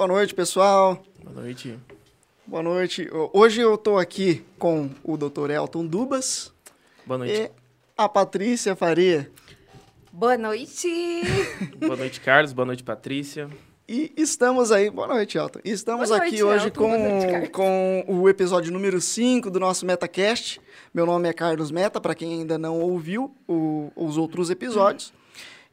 Boa 0.00 0.08
noite, 0.08 0.34
pessoal. 0.34 1.02
Boa 1.22 1.42
noite. 1.42 1.78
Boa 2.46 2.62
noite. 2.62 3.06
Hoje 3.34 3.60
eu 3.60 3.74
estou 3.74 3.98
aqui 3.98 4.42
com 4.58 4.88
o 5.04 5.14
Dr. 5.18 5.50
Elton 5.50 5.84
Dubas. 5.84 6.50
Boa 7.04 7.18
noite. 7.18 7.34
E 7.42 7.50
a 7.98 8.08
Patrícia 8.08 8.74
Faria. 8.74 9.30
Boa 10.10 10.38
noite. 10.38 10.88
Boa 11.78 11.96
noite, 11.96 12.18
Carlos. 12.22 12.54
Boa 12.54 12.64
noite, 12.64 12.82
Patrícia. 12.82 13.50
E 13.86 14.10
estamos 14.16 14.72
aí, 14.72 14.88
boa 14.88 15.06
noite, 15.06 15.36
Elton. 15.36 15.60
E 15.62 15.70
estamos 15.70 16.08
Boa 16.08 16.22
aqui 16.22 16.40
noite, 16.40 16.44
hoje 16.44 16.64
Elton. 16.68 16.80
com, 16.80 16.98
noite, 16.98 17.50
com 17.50 18.04
o 18.08 18.26
episódio 18.26 18.72
número 18.72 19.02
5 19.02 19.50
do 19.50 19.60
nosso 19.60 19.84
MetaCast. 19.84 20.62
Meu 20.94 21.04
nome 21.04 21.28
é 21.28 21.32
Carlos 21.34 21.70
Meta, 21.70 22.00
para 22.00 22.14
quem 22.14 22.40
ainda 22.40 22.56
não 22.56 22.80
ouviu 22.80 23.34
o- 23.46 23.92
os 23.94 24.16
outros 24.16 24.48
episódios. 24.48 25.12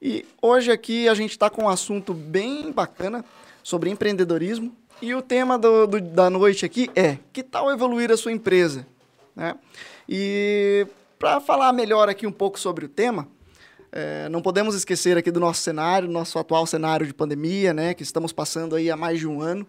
E 0.01 0.25
hoje 0.41 0.69
aqui 0.69 1.07
a 1.07 1.13
gente 1.13 1.31
está 1.31 1.49
com 1.49 1.63
um 1.63 1.69
assunto 1.69 2.13
bem 2.13 2.73
bacana 2.73 3.23
sobre 3.67 3.89
empreendedorismo. 3.89 4.73
E 5.01 5.13
o 5.13 5.21
tema 5.21 5.57
do- 5.59 5.85
do- 5.87 5.99
da 5.99 6.29
noite 6.29 6.65
aqui 6.65 6.89
é: 6.95 7.17
que 7.33 7.43
tal 7.43 7.69
evoluir 7.69 8.09
a 8.11 8.15
sua 8.15 8.31
empresa? 8.31 8.87
Né? 9.35 9.55
E 10.07 10.87
para 11.19 11.41
falar 11.41 11.73
melhor 11.73 12.07
aqui 12.07 12.25
um 12.25 12.31
pouco 12.31 12.57
sobre 12.57 12.85
o 12.85 12.87
tema, 12.87 13.27
é, 13.91 14.29
não 14.29 14.41
podemos 14.41 14.73
esquecer 14.73 15.17
aqui 15.17 15.29
do 15.31 15.39
nosso 15.41 15.61
cenário, 15.61 16.07
nosso 16.09 16.39
atual 16.39 16.65
cenário 16.65 17.05
de 17.05 17.13
pandemia, 17.13 17.73
né, 17.73 17.93
que 17.93 18.03
estamos 18.03 18.31
passando 18.31 18.73
aí 18.73 18.89
há 18.89 18.95
mais 18.95 19.19
de 19.19 19.27
um 19.27 19.41
ano. 19.41 19.67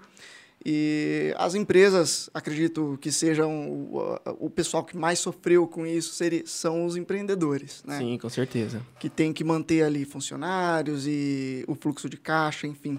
E 0.65 1.35
as 1.37 1.55
empresas, 1.55 2.31
acredito 2.35 2.99
que 3.01 3.11
sejam 3.13 3.71
o, 3.71 4.19
o 4.47 4.51
pessoal 4.51 4.85
que 4.85 4.97
mais 4.97 5.19
sofreu 5.19 5.67
com 5.67 5.85
isso, 5.87 6.15
seria, 6.15 6.43
são 6.47 6.85
os 6.87 6.97
empreendedores, 6.97 7.83
né? 7.87 7.99
Sim, 7.99 8.17
com 8.19 8.29
certeza. 8.29 8.81
que 9.01 9.09
tem 9.09 9.33
que 9.33 9.43
manter 9.45 9.83
ali 9.83 10.05
funcionários 10.05 11.05
e 11.07 11.65
o 11.69 11.75
fluxo 11.75 12.09
de 12.09 12.17
caixa, 12.17 12.67
enfim. 12.67 12.99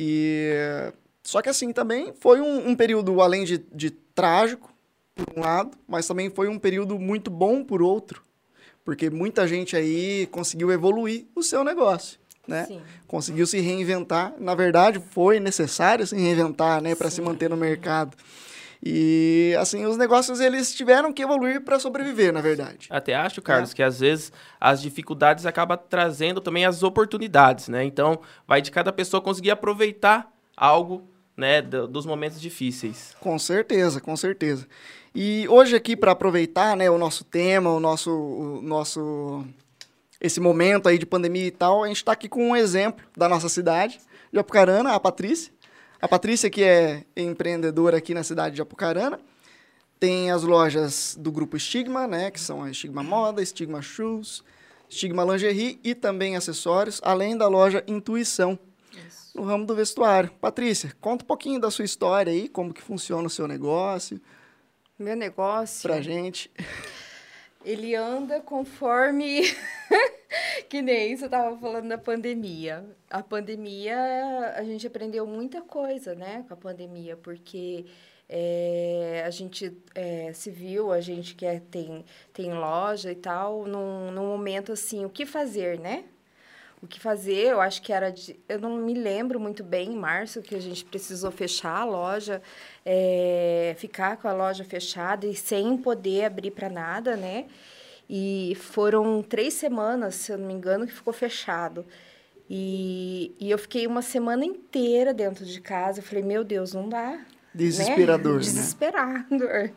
E 0.00 0.92
só 1.24 1.42
que 1.42 1.48
assim 1.48 1.72
também 1.72 2.12
foi 2.20 2.40
um, 2.40 2.68
um 2.68 2.76
período 2.76 3.20
além 3.20 3.42
de, 3.42 3.58
de 3.74 3.90
trágico 3.90 4.72
por 5.12 5.26
um 5.36 5.40
lado, 5.40 5.76
mas 5.88 6.06
também 6.06 6.30
foi 6.30 6.46
um 6.46 6.56
período 6.56 6.96
muito 7.00 7.32
bom 7.32 7.64
por 7.64 7.82
outro, 7.82 8.22
porque 8.84 9.10
muita 9.10 9.48
gente 9.48 9.74
aí 9.74 10.28
conseguiu 10.30 10.70
evoluir 10.70 11.26
o 11.34 11.42
seu 11.42 11.64
negócio, 11.64 12.16
né? 12.46 12.64
Conseguiu 13.08 13.44
se 13.44 13.58
reinventar. 13.58 14.34
Na 14.38 14.54
verdade, 14.54 15.02
foi 15.10 15.40
necessário 15.40 16.06
se 16.06 16.14
reinventar, 16.14 16.80
né, 16.80 16.94
para 16.94 17.10
se 17.10 17.20
manter 17.20 17.50
no 17.50 17.56
mercado. 17.56 18.16
E 18.82 19.54
assim, 19.58 19.84
os 19.86 19.96
negócios 19.96 20.40
eles 20.40 20.72
tiveram 20.74 21.12
que 21.12 21.22
evoluir 21.22 21.60
para 21.62 21.78
sobreviver, 21.80 22.32
na 22.32 22.40
verdade. 22.40 22.86
Até 22.90 23.14
acho, 23.14 23.42
Carlos, 23.42 23.74
que 23.74 23.82
às 23.82 24.00
vezes 24.00 24.32
as 24.60 24.80
dificuldades 24.80 25.46
acabam 25.46 25.78
trazendo 25.88 26.40
também 26.40 26.64
as 26.64 26.82
oportunidades, 26.82 27.68
né? 27.68 27.84
Então, 27.84 28.20
vai 28.46 28.62
de 28.62 28.70
cada 28.70 28.92
pessoa 28.92 29.20
conseguir 29.20 29.50
aproveitar 29.50 30.32
algo, 30.56 31.08
né, 31.36 31.60
do- 31.60 31.86
dos 31.88 32.06
momentos 32.06 32.40
difíceis. 32.40 33.16
Com 33.20 33.38
certeza, 33.38 34.00
com 34.00 34.16
certeza. 34.16 34.66
E 35.14 35.46
hoje 35.48 35.74
aqui 35.74 35.96
para 35.96 36.12
aproveitar, 36.12 36.76
né, 36.76 36.88
o 36.88 36.98
nosso 36.98 37.24
tema, 37.24 37.70
o 37.72 37.80
nosso, 37.80 38.10
o 38.12 38.62
nosso 38.62 39.44
esse 40.20 40.40
momento 40.40 40.88
aí 40.88 40.98
de 40.98 41.06
pandemia 41.06 41.46
e 41.46 41.50
tal, 41.50 41.84
a 41.84 41.88
gente 41.88 41.98
está 41.98 42.10
aqui 42.12 42.28
com 42.28 42.50
um 42.50 42.56
exemplo 42.56 43.04
da 43.16 43.28
nossa 43.28 43.48
cidade, 43.48 44.00
de 44.32 44.38
Apucarana, 44.38 44.92
a 44.94 45.00
Patrícia. 45.00 45.52
A 46.00 46.06
Patrícia 46.06 46.48
que 46.48 46.62
é 46.62 47.04
empreendedora 47.16 47.96
aqui 47.96 48.14
na 48.14 48.22
cidade 48.22 48.54
de 48.54 48.62
Apucarana. 48.62 49.18
Tem 49.98 50.30
as 50.30 50.44
lojas 50.44 51.16
do 51.18 51.32
grupo 51.32 51.56
Estigma, 51.56 52.06
né, 52.06 52.30
que 52.30 52.38
são 52.38 52.62
a 52.62 52.70
Estigma 52.70 53.02
Moda, 53.02 53.42
Estigma 53.42 53.82
Shoes, 53.82 54.44
Estigma 54.88 55.24
Lingerie 55.24 55.80
e 55.82 55.92
também 55.92 56.36
acessórios, 56.36 57.00
além 57.02 57.36
da 57.36 57.48
loja 57.48 57.82
Intuição, 57.84 58.56
Isso. 59.08 59.36
no 59.36 59.42
ramo 59.42 59.66
do 59.66 59.74
vestuário. 59.74 60.30
Patrícia, 60.40 60.94
conta 61.00 61.24
um 61.24 61.26
pouquinho 61.26 61.60
da 61.60 61.68
sua 61.68 61.84
história 61.84 62.32
aí, 62.32 62.48
como 62.48 62.72
que 62.72 62.80
funciona 62.80 63.26
o 63.26 63.30
seu 63.30 63.48
negócio 63.48 64.20
Meu 64.96 65.16
negócio, 65.16 65.82
pra 65.82 66.00
gente. 66.00 66.48
ele 67.64 67.96
anda 67.96 68.40
conforme... 68.40 69.42
que 70.68 70.82
nem 70.82 71.16
você 71.16 71.26
estava 71.26 71.56
falando 71.58 71.88
da 71.88 71.98
pandemia. 71.98 72.84
A 73.10 73.22
pandemia, 73.22 73.96
a 74.56 74.62
gente 74.64 74.86
aprendeu 74.86 75.26
muita 75.26 75.62
coisa, 75.62 76.14
né, 76.14 76.44
com 76.46 76.54
a 76.54 76.56
pandemia, 76.56 77.16
porque... 77.16 77.86
é, 78.28 79.22
a 79.26 79.30
gente 79.30 79.72
é, 79.94 80.32
se 80.34 80.50
viu, 80.50 80.92
a 80.92 81.00
gente 81.00 81.34
que 81.34 81.46
é- 81.46 81.60
tem, 81.60 82.04
tem 82.32 82.52
loja 82.52 83.10
e 83.10 83.14
tal, 83.14 83.64
num, 83.66 84.10
num 84.10 84.26
momento 84.26 84.72
assim, 84.72 85.04
o 85.04 85.10
que 85.10 85.24
fazer, 85.26 85.78
né? 85.80 86.04
o 86.82 86.86
que 86.86 87.00
fazer. 87.00 87.46
Eu 87.52 87.60
acho 87.60 87.82
que 87.82 87.92
era 87.92 88.10
de, 88.10 88.38
eu 88.48 88.58
não 88.60 88.76
me 88.76 88.94
lembro 88.94 89.40
muito 89.40 89.64
bem 89.64 89.92
em 89.92 89.96
março 89.96 90.42
que 90.42 90.54
a 90.54 90.60
gente 90.60 90.84
precisou 90.84 91.30
fechar 91.30 91.78
a 91.80 91.84
loja, 91.84 92.42
é, 92.84 93.74
ficar 93.78 94.16
com 94.16 94.28
a 94.28 94.32
loja 94.32 94.64
fechada 94.64 95.26
e 95.26 95.34
sem 95.34 95.76
poder 95.76 96.24
abrir 96.24 96.50
para 96.52 96.68
nada, 96.68 97.16
né? 97.16 97.46
E 98.08 98.56
foram 98.60 99.22
três 99.22 99.54
semanas, 99.54 100.14
se 100.14 100.32
eu 100.32 100.38
não 100.38 100.46
me 100.46 100.54
engano, 100.54 100.86
que 100.86 100.92
ficou 100.92 101.12
fechado. 101.12 101.84
E, 102.48 103.34
e 103.38 103.50
eu 103.50 103.58
fiquei 103.58 103.86
uma 103.86 104.00
semana 104.00 104.44
inteira 104.44 105.12
dentro 105.12 105.44
de 105.44 105.60
casa. 105.60 105.98
Eu 106.00 106.02
falei, 106.02 106.24
meu 106.24 106.42
Deus, 106.42 106.72
não 106.72 106.88
dá. 106.88 107.20
Desesperador, 107.54 108.34
né? 108.34 108.40
Desesperador. 108.40 109.70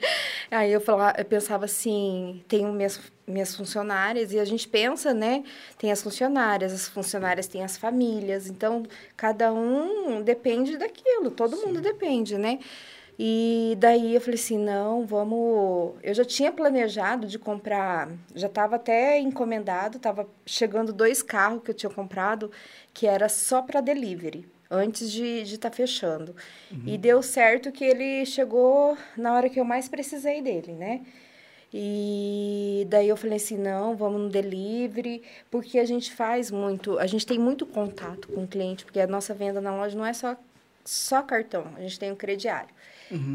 Aí 0.49 0.71
eu, 0.71 0.79
falava, 0.79 1.17
eu 1.17 1.25
pensava 1.25 1.65
assim, 1.65 2.43
tenho 2.47 2.71
minhas, 2.71 2.99
minhas 3.25 3.55
funcionárias, 3.55 4.31
e 4.33 4.39
a 4.39 4.45
gente 4.45 4.67
pensa, 4.67 5.13
né? 5.13 5.43
Tem 5.77 5.91
as 5.91 6.01
funcionárias, 6.03 6.73
as 6.73 6.87
funcionárias 6.87 7.47
têm 7.47 7.63
as 7.63 7.77
famílias, 7.77 8.47
então 8.47 8.83
cada 9.17 9.53
um 9.53 10.21
depende 10.21 10.77
daquilo, 10.77 11.31
todo 11.31 11.57
mundo 11.57 11.81
depende, 11.81 12.37
né? 12.37 12.59
E 13.23 13.75
daí 13.77 14.15
eu 14.15 14.19
falei 14.19 14.33
assim, 14.33 14.57
não, 14.57 15.05
vamos. 15.05 15.93
Eu 16.01 16.11
já 16.11 16.25
tinha 16.25 16.51
planejado 16.51 17.27
de 17.27 17.37
comprar, 17.37 18.09
já 18.33 18.47
estava 18.47 18.77
até 18.77 19.19
encomendado, 19.19 19.97
estava 19.97 20.27
chegando 20.43 20.91
dois 20.91 21.21
carros 21.21 21.61
que 21.61 21.69
eu 21.69 21.75
tinha 21.75 21.91
comprado, 21.91 22.49
que 22.91 23.05
era 23.05 23.29
só 23.29 23.61
para 23.61 23.79
delivery, 23.79 24.49
antes 24.71 25.11
de 25.11 25.43
estar 25.43 25.69
fechando. 25.69 26.35
E 26.83 26.97
deu 26.97 27.21
certo 27.21 27.71
que 27.71 27.83
ele 27.83 28.25
chegou 28.25 28.97
na 29.15 29.35
hora 29.35 29.51
que 29.51 29.59
eu 29.59 29.65
mais 29.65 29.87
precisei 29.87 30.41
dele, 30.41 30.71
né? 30.71 31.01
E 31.71 32.87
daí 32.89 33.07
eu 33.07 33.15
falei 33.15 33.37
assim, 33.37 33.55
não, 33.55 33.95
vamos 33.95 34.19
no 34.19 34.29
delivery, 34.29 35.21
porque 35.51 35.77
a 35.77 35.85
gente 35.85 36.11
faz 36.11 36.49
muito, 36.49 36.97
a 36.97 37.05
gente 37.05 37.27
tem 37.27 37.37
muito 37.37 37.67
contato 37.67 38.29
com 38.29 38.45
o 38.45 38.47
cliente, 38.47 38.83
porque 38.83 38.99
a 38.99 39.05
nossa 39.05 39.31
venda 39.35 39.61
na 39.61 39.75
loja 39.75 39.95
não 39.95 40.07
é 40.07 40.11
só, 40.11 40.35
só 40.83 41.21
cartão, 41.21 41.67
a 41.77 41.81
gente 41.81 41.99
tem 41.99 42.11
um 42.11 42.15
crediário. 42.15 42.81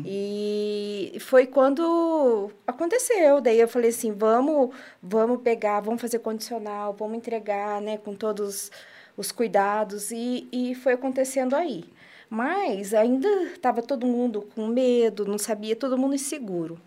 E 0.04 1.18
foi 1.20 1.46
quando 1.46 2.50
aconteceu. 2.66 3.40
Daí 3.40 3.60
eu 3.60 3.68
falei 3.68 3.90
assim, 3.90 4.12
vamos, 4.12 4.74
vamos 5.02 5.42
pegar, 5.42 5.80
vamos 5.80 6.00
fazer 6.00 6.18
condicional, 6.20 6.94
vamos 6.98 7.18
entregar, 7.18 7.80
né, 7.80 7.98
com 7.98 8.14
todos 8.14 8.70
os 9.16 9.30
cuidados. 9.30 10.10
E, 10.10 10.48
e 10.52 10.74
foi 10.74 10.94
acontecendo 10.94 11.54
aí. 11.54 11.84
Mas 12.28 12.92
ainda 12.94 13.28
estava 13.44 13.82
todo 13.82 14.06
mundo 14.06 14.48
com 14.54 14.66
medo, 14.66 15.24
não 15.24 15.38
sabia, 15.38 15.76
todo 15.76 15.98
mundo 15.98 16.14
inseguro. 16.14 16.78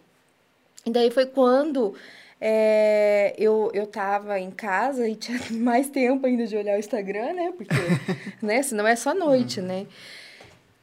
E 0.86 0.92
daí 0.92 1.12
foi 1.12 1.26
quando 1.26 1.94
é, 2.42 3.34
eu, 3.38 3.70
eu 3.74 3.86
tava 3.86 4.40
em 4.40 4.52
casa 4.52 5.08
e 5.08 5.16
tinha 5.16 5.40
mais 5.52 5.90
tempo 5.90 6.26
ainda 6.26 6.46
de 6.46 6.56
olhar 6.56 6.76
o 6.76 6.80
Instagram, 6.80 7.34
né? 7.34 7.54
Porque, 7.56 7.76
né? 8.42 8.62
Senão 8.62 8.88
é 8.88 8.96
só 8.96 9.14
noite, 9.14 9.62
né? 9.62 9.86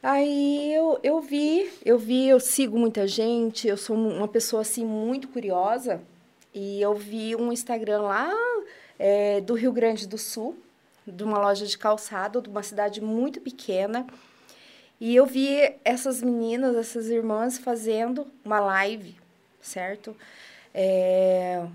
Aí 0.09 0.73
eu, 0.73 0.97
eu 1.03 1.19
vi, 1.19 1.69
eu 1.83 1.99
vi, 1.99 2.29
eu 2.29 2.39
sigo 2.39 2.79
muita 2.79 3.05
gente, 3.05 3.67
eu 3.67 3.75
sou 3.75 3.93
uma 3.93 4.25
pessoa, 4.25 4.61
assim, 4.61 4.85
muito 4.85 5.27
curiosa. 5.27 6.01
E 6.53 6.81
eu 6.81 6.95
vi 6.95 7.35
um 7.35 7.51
Instagram 7.51 8.03
lá 8.03 8.31
é, 8.97 9.41
do 9.41 9.53
Rio 9.53 9.73
Grande 9.73 10.07
do 10.07 10.17
Sul, 10.17 10.57
de 11.05 11.25
uma 11.25 11.37
loja 11.37 11.65
de 11.65 11.77
calçado, 11.77 12.41
de 12.41 12.47
uma 12.47 12.63
cidade 12.63 13.01
muito 13.01 13.41
pequena. 13.41 14.07
E 14.97 15.13
eu 15.13 15.25
vi 15.25 15.75
essas 15.83 16.21
meninas, 16.21 16.77
essas 16.77 17.09
irmãs 17.09 17.57
fazendo 17.57 18.25
uma 18.45 18.61
live, 18.61 19.13
certo? 19.59 20.15
É, 20.73 21.65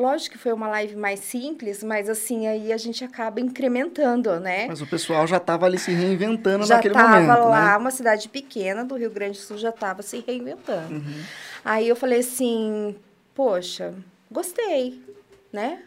lógico 0.00 0.36
que 0.36 0.42
foi 0.42 0.52
uma 0.52 0.68
live 0.68 0.96
mais 0.96 1.20
simples, 1.20 1.82
mas 1.84 2.08
assim, 2.08 2.46
aí 2.46 2.72
a 2.72 2.76
gente 2.76 3.04
acaba 3.04 3.40
incrementando, 3.40 4.40
né? 4.40 4.66
Mas 4.66 4.80
o 4.80 4.86
pessoal 4.86 5.26
já 5.26 5.36
estava 5.36 5.66
ali 5.66 5.78
se 5.78 5.92
reinventando 5.92 6.66
já 6.66 6.76
naquele 6.76 6.94
estava 6.94 7.20
momento, 7.20 7.48
lá, 7.48 7.72
né? 7.72 7.76
uma 7.76 7.90
cidade 7.90 8.28
pequena 8.28 8.84
do 8.84 8.96
Rio 8.96 9.10
Grande 9.10 9.38
do 9.38 9.42
Sul 9.42 9.58
já 9.58 9.70
estava 9.70 10.02
se 10.02 10.24
reinventando. 10.26 10.94
Uhum. 10.94 11.22
Aí 11.64 11.88
eu 11.88 11.94
falei 11.94 12.20
assim, 12.20 12.96
poxa, 13.34 13.94
gostei, 14.30 15.00
né? 15.52 15.82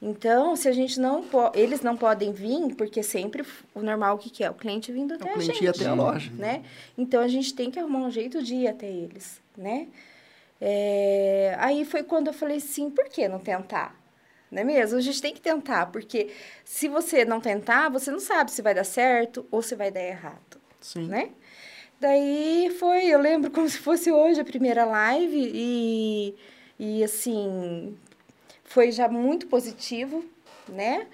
Então, 0.00 0.54
se 0.54 0.68
a 0.68 0.72
gente 0.72 1.00
não 1.00 1.24
po- 1.24 1.50
eles 1.54 1.80
não 1.80 1.96
podem 1.96 2.32
vir, 2.32 2.74
porque 2.76 3.02
sempre 3.02 3.44
o 3.74 3.82
normal 3.82 4.14
o 4.14 4.18
que, 4.18 4.30
que 4.30 4.44
é? 4.44 4.50
O 4.50 4.54
cliente 4.54 4.92
vindo 4.92 5.14
até 5.14 5.30
a 5.30 5.32
cliente 5.32 5.54
gente. 5.58 5.68
até 5.68 5.86
a 5.86 5.94
loja. 5.94 6.30
Né? 6.38 6.62
Então, 6.96 7.20
a 7.20 7.26
gente 7.26 7.52
tem 7.52 7.68
que 7.68 7.80
arrumar 7.80 8.00
um 8.00 8.10
jeito 8.10 8.40
de 8.40 8.54
ir 8.54 8.68
até 8.68 8.86
eles, 8.86 9.40
né? 9.56 9.88
É, 10.60 11.54
aí 11.58 11.84
foi 11.84 12.02
quando 12.02 12.28
eu 12.28 12.32
falei 12.32 12.56
assim, 12.56 12.90
por 12.90 13.08
que 13.08 13.28
não 13.28 13.38
tentar? 13.38 13.96
Não 14.50 14.62
é 14.62 14.64
mesmo? 14.64 14.98
A 14.98 15.00
gente 15.00 15.20
tem 15.20 15.34
que 15.34 15.40
tentar, 15.40 15.86
porque 15.86 16.30
se 16.64 16.88
você 16.88 17.24
não 17.24 17.40
tentar, 17.40 17.90
você 17.90 18.10
não 18.10 18.20
sabe 18.20 18.50
se 18.50 18.62
vai 18.62 18.74
dar 18.74 18.84
certo 18.84 19.46
ou 19.50 19.62
se 19.62 19.74
vai 19.74 19.90
dar 19.90 20.02
errado. 20.02 20.58
Sim. 20.80 21.08
né? 21.08 21.30
Daí 22.00 22.74
foi, 22.78 23.06
eu 23.06 23.18
lembro 23.20 23.50
como 23.52 23.68
se 23.68 23.78
fosse 23.78 24.10
hoje 24.10 24.40
a 24.40 24.44
primeira 24.44 24.84
live 24.84 25.50
e, 25.54 26.34
e 26.78 27.04
assim, 27.04 27.96
foi 28.64 28.92
já 28.92 29.08
muito 29.08 29.46
positivo, 29.46 30.24
né? 30.68 31.06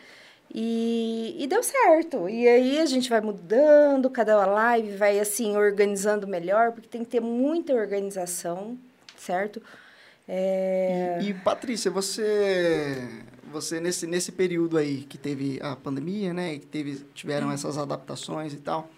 E, 0.54 1.34
e 1.38 1.46
deu 1.48 1.62
certo. 1.62 2.28
E 2.28 2.46
aí 2.46 2.78
a 2.78 2.86
gente 2.86 3.10
vai 3.10 3.20
mudando, 3.20 4.08
cada 4.10 4.46
live 4.46 4.96
vai 4.96 5.18
assim 5.18 5.56
organizando 5.56 6.28
melhor, 6.28 6.72
porque 6.72 6.88
tem 6.88 7.02
que 7.02 7.10
ter 7.10 7.20
muita 7.20 7.74
organização, 7.74 8.78
certo? 9.24 9.62
É... 10.28 11.18
E, 11.22 11.30
e, 11.30 11.34
Patrícia, 11.34 11.90
você 11.90 13.08
você 13.52 13.78
nesse, 13.78 14.06
nesse 14.06 14.32
período 14.32 14.76
aí 14.76 15.02
que 15.02 15.16
teve 15.16 15.60
a 15.62 15.76
pandemia, 15.76 16.34
né, 16.34 16.54
e 16.54 16.58
que 16.58 16.66
teve, 16.66 17.06
tiveram 17.14 17.52
essas 17.52 17.78
adaptações 17.78 18.52
e 18.52 18.56
tal, 18.56 18.90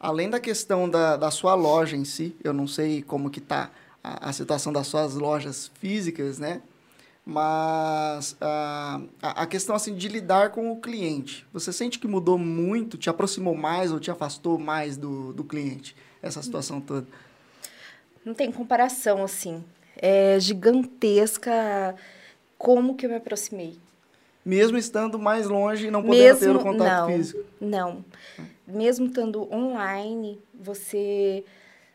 além 0.00 0.30
da 0.30 0.40
questão 0.40 0.88
da, 0.88 1.16
da 1.16 1.30
sua 1.30 1.54
loja 1.54 1.94
em 1.94 2.04
si, 2.04 2.34
eu 2.42 2.54
não 2.54 2.66
sei 2.66 3.02
como 3.02 3.28
que 3.28 3.40
tá 3.40 3.70
a, 4.02 4.30
a 4.30 4.32
situação 4.32 4.72
das 4.72 4.86
suas 4.86 5.14
lojas 5.14 5.70
físicas, 5.78 6.38
né, 6.38 6.62
mas 7.22 8.34
a, 8.40 9.00
a 9.20 9.46
questão 9.46 9.76
assim 9.76 9.94
de 9.94 10.08
lidar 10.08 10.52
com 10.52 10.72
o 10.72 10.80
cliente, 10.80 11.46
você 11.52 11.70
sente 11.70 11.98
que 11.98 12.08
mudou 12.08 12.38
muito, 12.38 12.96
te 12.96 13.10
aproximou 13.10 13.54
mais 13.54 13.92
ou 13.92 14.00
te 14.00 14.10
afastou 14.10 14.58
mais 14.58 14.96
do, 14.96 15.34
do 15.34 15.44
cliente, 15.44 15.94
essa 16.22 16.40
situação 16.40 16.80
toda? 16.80 17.06
Não 18.26 18.34
tem 18.34 18.50
comparação, 18.50 19.22
assim, 19.22 19.62
é 19.96 20.36
gigantesca 20.40 21.94
como 22.58 22.96
que 22.96 23.06
eu 23.06 23.10
me 23.10 23.14
aproximei. 23.14 23.78
Mesmo 24.44 24.76
estando 24.76 25.16
mais 25.16 25.46
longe 25.46 25.86
e 25.86 25.90
não 25.92 26.02
podendo 26.02 26.24
Mesmo, 26.24 26.40
ter 26.40 26.56
o 26.56 26.60
contato 26.60 27.08
não, 27.08 27.16
físico? 27.16 27.44
Não. 27.60 28.04
Mesmo 28.66 29.06
estando 29.06 29.48
online, 29.54 30.40
você 30.52 31.44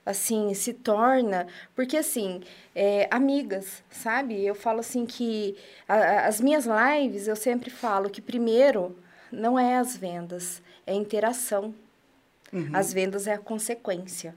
assim 0.05 0.53
se 0.55 0.73
torna 0.73 1.45
porque 1.75 1.95
assim 1.95 2.41
é, 2.73 3.07
amigas 3.11 3.83
sabe 3.87 4.43
eu 4.43 4.55
falo 4.55 4.79
assim 4.79 5.05
que 5.05 5.55
a, 5.87 6.25
as 6.25 6.41
minhas 6.41 6.65
lives 6.65 7.27
eu 7.27 7.35
sempre 7.35 7.69
falo 7.69 8.09
que 8.09 8.19
primeiro 8.19 8.97
não 9.31 9.59
é 9.59 9.77
as 9.77 9.95
vendas 9.95 10.59
é 10.87 10.93
a 10.93 10.95
interação 10.95 11.71
uhum. 12.51 12.71
as 12.73 12.91
vendas 12.91 13.27
é 13.27 13.33
a 13.33 13.37
consequência 13.37 14.33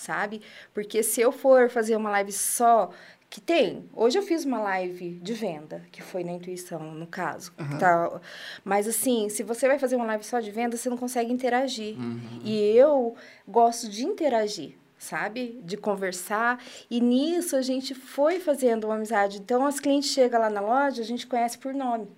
sabe 0.00 0.40
porque 0.72 1.02
se 1.02 1.20
eu 1.20 1.32
for 1.32 1.68
fazer 1.68 1.96
uma 1.96 2.10
live 2.10 2.32
só 2.32 2.90
que 3.30 3.40
tem. 3.40 3.84
Hoje 3.94 4.18
eu 4.18 4.22
fiz 4.22 4.44
uma 4.44 4.60
live 4.60 5.20
de 5.22 5.34
venda, 5.34 5.84
que 5.92 6.02
foi 6.02 6.24
na 6.24 6.32
intuição, 6.32 6.80
no 6.94 7.06
caso. 7.06 7.52
Uhum. 7.58 7.78
Tá, 7.78 8.20
mas 8.64 8.88
assim, 8.88 9.28
se 9.28 9.42
você 9.42 9.68
vai 9.68 9.78
fazer 9.78 9.96
uma 9.96 10.06
live 10.06 10.24
só 10.24 10.40
de 10.40 10.50
venda, 10.50 10.76
você 10.76 10.88
não 10.88 10.96
consegue 10.96 11.32
interagir. 11.32 11.96
Uhum. 11.98 12.40
E 12.42 12.58
eu 12.74 13.14
gosto 13.46 13.88
de 13.88 14.04
interagir, 14.04 14.76
sabe? 14.96 15.60
De 15.62 15.76
conversar. 15.76 16.62
E 16.90 17.00
nisso 17.00 17.54
a 17.54 17.62
gente 17.62 17.94
foi 17.94 18.40
fazendo 18.40 18.84
uma 18.84 18.94
amizade. 18.94 19.38
Então 19.38 19.66
as 19.66 19.78
clientes 19.78 20.10
chegam 20.10 20.40
lá 20.40 20.48
na 20.48 20.60
loja, 20.60 21.02
a 21.02 21.04
gente 21.04 21.26
conhece 21.26 21.58
por 21.58 21.74
nome. 21.74 22.08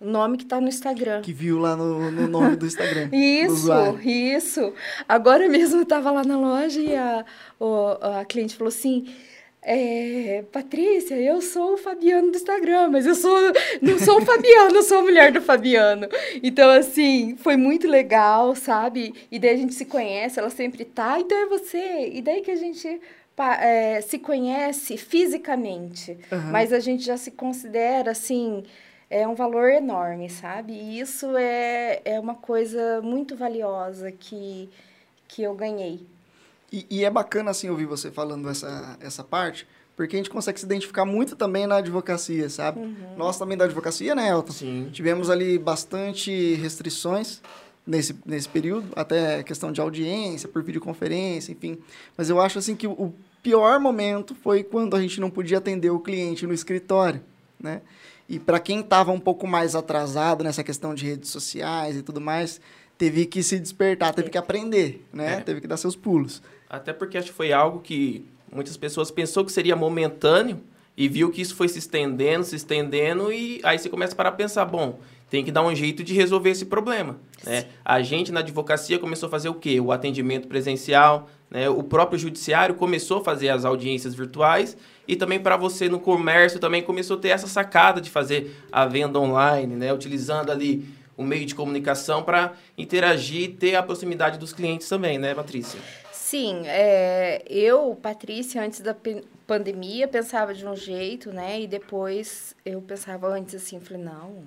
Nome 0.00 0.38
que 0.38 0.44
está 0.44 0.60
no 0.60 0.68
Instagram. 0.68 1.20
Que 1.20 1.32
viu 1.32 1.58
lá 1.58 1.76
no, 1.76 2.10
no 2.10 2.26
nome 2.26 2.56
do 2.56 2.66
Instagram. 2.66 3.10
isso, 3.12 3.70
isso. 4.02 4.72
Agora 5.06 5.48
mesmo 5.48 5.78
eu 5.78 5.82
estava 5.82 6.10
lá 6.10 6.24
na 6.24 6.38
loja 6.38 6.80
e 6.80 6.96
a, 6.96 7.24
o, 7.58 7.88
a 8.00 8.24
cliente 8.24 8.56
falou 8.56 8.68
assim 8.68 9.06
é, 9.62 10.42
Patrícia, 10.50 11.14
eu 11.16 11.42
sou 11.42 11.74
o 11.74 11.76
Fabiano 11.76 12.30
do 12.30 12.36
Instagram, 12.36 12.88
mas 12.88 13.04
eu 13.04 13.14
sou 13.14 13.36
não 13.82 13.98
sou 13.98 14.18
o 14.18 14.24
Fabiano, 14.24 14.74
eu 14.74 14.82
sou 14.82 14.98
a 14.98 15.02
mulher 15.02 15.32
do 15.32 15.42
Fabiano. 15.42 16.08
Então, 16.42 16.70
assim, 16.70 17.36
foi 17.36 17.56
muito 17.56 17.86
legal, 17.86 18.54
sabe? 18.54 19.14
E 19.30 19.38
daí 19.38 19.50
a 19.50 19.56
gente 19.56 19.74
se 19.74 19.84
conhece, 19.84 20.38
ela 20.38 20.50
sempre 20.50 20.84
tá, 20.84 21.20
então 21.20 21.36
é 21.36 21.46
você. 21.46 22.10
E 22.12 22.22
daí 22.22 22.40
que 22.40 22.50
a 22.50 22.56
gente 22.56 23.00
é, 23.60 24.00
se 24.00 24.18
conhece 24.18 24.96
fisicamente, 24.96 26.16
uhum. 26.32 26.50
mas 26.50 26.72
a 26.72 26.80
gente 26.80 27.04
já 27.04 27.18
se 27.18 27.30
considera, 27.30 28.12
assim, 28.12 28.64
é 29.10 29.26
um 29.26 29.34
valor 29.34 29.68
enorme, 29.68 30.30
sabe? 30.30 30.72
E 30.72 31.00
isso 31.00 31.36
é, 31.36 32.00
é 32.04 32.20
uma 32.20 32.36
coisa 32.36 33.02
muito 33.02 33.36
valiosa 33.36 34.12
que, 34.12 34.70
que 35.26 35.42
eu 35.42 35.52
ganhei. 35.54 36.06
E, 36.72 36.86
e, 36.88 37.04
é 37.04 37.10
bacana, 37.10 37.50
assim, 37.50 37.68
ouvir 37.68 37.86
você 37.86 38.12
falando 38.12 38.48
essa, 38.48 38.96
essa 39.00 39.24
parte, 39.24 39.66
porque 39.96 40.14
a 40.14 40.18
gente 40.18 40.30
consegue 40.30 40.60
se 40.60 40.64
identificar 40.64 41.04
muito 41.04 41.34
também 41.34 41.66
na 41.66 41.78
advocacia, 41.78 42.48
sabe? 42.48 42.78
Uhum. 42.78 43.16
Nós 43.16 43.36
também 43.36 43.58
da 43.58 43.64
advocacia, 43.64 44.14
né, 44.14 44.30
Elton? 44.30 44.52
Sim. 44.52 44.88
Tivemos 44.92 45.28
ali 45.28 45.58
bastante 45.58 46.54
restrições 46.54 47.42
nesse, 47.84 48.14
nesse 48.24 48.48
período, 48.48 48.86
até 48.94 49.42
questão 49.42 49.72
de 49.72 49.80
audiência, 49.80 50.48
por 50.48 50.62
videoconferência, 50.62 51.50
enfim. 51.50 51.76
Mas 52.16 52.30
eu 52.30 52.40
acho, 52.40 52.60
assim, 52.60 52.76
que 52.76 52.86
o 52.86 53.12
pior 53.42 53.80
momento 53.80 54.32
foi 54.36 54.62
quando 54.62 54.94
a 54.94 55.00
gente 55.00 55.20
não 55.20 55.28
podia 55.28 55.58
atender 55.58 55.90
o 55.90 55.98
cliente 55.98 56.46
no 56.46 56.54
escritório, 56.54 57.20
né? 57.58 57.82
E 58.30 58.38
para 58.38 58.60
quem 58.60 58.78
estava 58.78 59.10
um 59.10 59.18
pouco 59.18 59.44
mais 59.44 59.74
atrasado 59.74 60.44
nessa 60.44 60.62
questão 60.62 60.94
de 60.94 61.04
redes 61.04 61.30
sociais 61.30 61.96
e 61.96 62.02
tudo 62.02 62.20
mais, 62.20 62.60
teve 62.96 63.26
que 63.26 63.42
se 63.42 63.58
despertar, 63.58 64.14
teve 64.14 64.30
que 64.30 64.38
aprender, 64.38 65.04
né? 65.12 65.38
É. 65.38 65.40
Teve 65.40 65.60
que 65.60 65.66
dar 65.66 65.76
seus 65.76 65.96
pulos. 65.96 66.40
Até 66.68 66.92
porque 66.92 67.18
acho 67.18 67.30
que 67.30 67.34
foi 67.34 67.52
algo 67.52 67.80
que 67.80 68.24
muitas 68.52 68.76
pessoas 68.76 69.10
pensou 69.10 69.44
que 69.44 69.50
seria 69.50 69.74
momentâneo 69.74 70.60
e 70.96 71.08
viu 71.08 71.32
que 71.32 71.42
isso 71.42 71.56
foi 71.56 71.68
se 71.68 71.80
estendendo, 71.80 72.44
se 72.44 72.54
estendendo 72.54 73.32
e 73.32 73.60
aí 73.64 73.76
você 73.76 73.88
começa 73.88 74.14
para 74.14 74.30
pensar, 74.30 74.64
bom, 74.64 75.00
tem 75.28 75.44
que 75.44 75.50
dar 75.50 75.62
um 75.62 75.74
jeito 75.74 76.04
de 76.04 76.14
resolver 76.14 76.50
esse 76.50 76.66
problema. 76.66 77.18
Né? 77.44 77.66
A 77.84 78.00
gente 78.00 78.30
na 78.30 78.38
advocacia 78.40 79.00
começou 79.00 79.26
a 79.26 79.30
fazer 79.30 79.48
o 79.48 79.54
quê? 79.54 79.80
O 79.80 79.90
atendimento 79.90 80.46
presencial, 80.46 81.28
né? 81.50 81.68
o 81.68 81.82
próprio 81.82 82.18
judiciário 82.18 82.74
começou 82.74 83.18
a 83.18 83.24
fazer 83.24 83.48
as 83.48 83.64
audiências 83.64 84.14
virtuais 84.14 84.76
e 85.08 85.16
também 85.16 85.40
para 85.40 85.56
você 85.56 85.88
no 85.88 85.98
comércio 85.98 86.60
também 86.60 86.82
começou 86.82 87.16
a 87.16 87.20
ter 87.20 87.28
essa 87.28 87.46
sacada 87.46 88.00
de 88.00 88.08
fazer 88.10 88.56
a 88.70 88.86
venda 88.86 89.18
online, 89.18 89.74
né? 89.74 89.92
utilizando 89.92 90.50
ali 90.50 90.88
o 91.20 91.22
meio 91.22 91.44
de 91.44 91.54
comunicação 91.54 92.22
para 92.22 92.54
interagir 92.78 93.42
e 93.42 93.48
ter 93.48 93.74
a 93.74 93.82
proximidade 93.82 94.38
dos 94.38 94.54
clientes 94.54 94.88
também, 94.88 95.18
né, 95.18 95.34
Patrícia? 95.34 95.78
Sim, 96.10 96.62
é, 96.64 97.42
eu, 97.46 97.94
Patrícia, 98.00 98.62
antes 98.62 98.80
da 98.80 98.96
pandemia, 99.46 100.08
pensava 100.08 100.54
de 100.54 100.64
um 100.64 100.74
jeito, 100.74 101.30
né? 101.30 101.60
E 101.60 101.66
depois 101.66 102.54
eu 102.64 102.80
pensava 102.80 103.28
antes 103.28 103.54
assim, 103.54 103.80
falei, 103.80 104.02
não, 104.02 104.44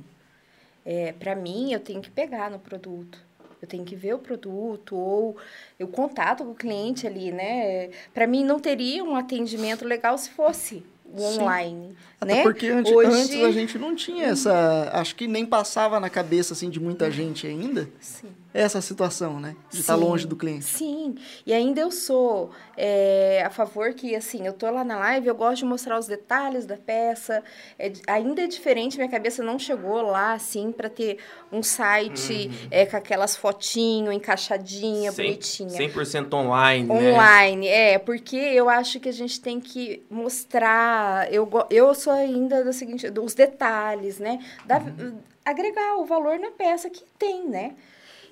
é, 0.85 1.11
para 1.11 1.35
mim 1.35 1.73
eu 1.73 1.79
tenho 1.79 2.01
que 2.01 2.09
pegar 2.09 2.49
no 2.49 2.57
produto. 2.57 3.19
Eu 3.63 3.67
tenho 3.67 3.85
que 3.85 3.95
ver 3.95 4.13
o 4.13 4.19
produto 4.19 4.93
ou 4.93 5.37
o 5.79 5.87
contato 5.87 6.43
com 6.43 6.51
o 6.51 6.53
cliente 6.53 7.07
ali, 7.07 7.31
né? 7.31 7.91
Para 8.13 8.27
mim 8.27 8.43
não 8.43 8.59
teria 8.59 9.01
um 9.01 9.15
atendimento 9.15 9.85
legal 9.85 10.17
se 10.17 10.31
fosse 10.31 10.83
online, 11.17 11.91
Sim. 11.91 11.95
Até 12.19 12.35
né? 12.35 12.43
porque 12.43 12.67
antes, 12.67 12.91
Hoje... 12.91 13.09
antes 13.09 13.41
a 13.41 13.51
gente 13.51 13.79
não 13.79 13.95
tinha 13.95 14.25
essa, 14.25 14.89
acho 14.91 15.15
que 15.15 15.27
nem 15.27 15.45
passava 15.45 15.97
na 15.97 16.09
cabeça 16.09 16.51
assim 16.51 16.69
de 16.69 16.77
muita 16.77 17.09
gente 17.09 17.47
ainda. 17.47 17.87
Sim 18.01 18.42
essa 18.53 18.79
situação, 18.81 19.39
né? 19.39 19.55
De 19.71 19.79
estar 19.79 19.95
longe 19.95 20.27
do 20.27 20.35
cliente. 20.35 20.65
Sim, 20.65 21.15
e 21.45 21.51
ainda 21.51 21.81
eu 21.81 21.91
sou 21.91 22.51
é, 22.77 23.43
a 23.45 23.49
favor 23.49 23.93
que, 23.93 24.15
assim, 24.15 24.45
eu 24.45 24.53
tô 24.53 24.69
lá 24.69 24.83
na 24.83 24.97
live, 24.99 25.27
eu 25.27 25.35
gosto 25.35 25.57
de 25.57 25.65
mostrar 25.65 25.97
os 25.97 26.05
detalhes 26.05 26.65
da 26.65 26.77
peça. 26.77 27.43
É, 27.79 27.91
ainda 28.07 28.43
é 28.43 28.47
diferente, 28.47 28.97
minha 28.97 29.09
cabeça 29.09 29.43
não 29.43 29.57
chegou 29.57 30.01
lá, 30.03 30.33
assim, 30.33 30.71
para 30.71 30.87
ter 30.87 31.17
um 31.51 31.63
site 31.63 32.47
uhum. 32.47 32.67
é, 32.69 32.85
com 32.85 32.95
aquelas 32.95 33.35
fotinhos 33.35 34.13
encaixadinha, 34.13 35.11
100, 35.11 35.25
bonitinha. 35.25 35.69
100% 35.69 36.33
online, 36.33 36.87
né? 36.87 37.11
Online, 37.11 37.67
é, 37.67 37.97
porque 37.97 38.35
eu 38.35 38.69
acho 38.69 38.99
que 38.99 39.09
a 39.09 39.13
gente 39.13 39.41
tem 39.41 39.59
que 39.59 40.03
mostrar, 40.09 41.31
eu, 41.33 41.49
eu 41.69 41.93
sou 41.95 42.13
ainda 42.13 42.63
do 42.63 42.71
seguinte, 42.71 43.09
dos 43.09 43.33
detalhes, 43.33 44.19
né? 44.19 44.39
Da, 44.65 44.77
uhum. 44.77 45.17
Agregar 45.45 45.97
o 45.97 46.05
valor 46.05 46.39
na 46.39 46.51
peça 46.51 46.89
que 46.89 47.03
tem, 47.17 47.47
né? 47.49 47.73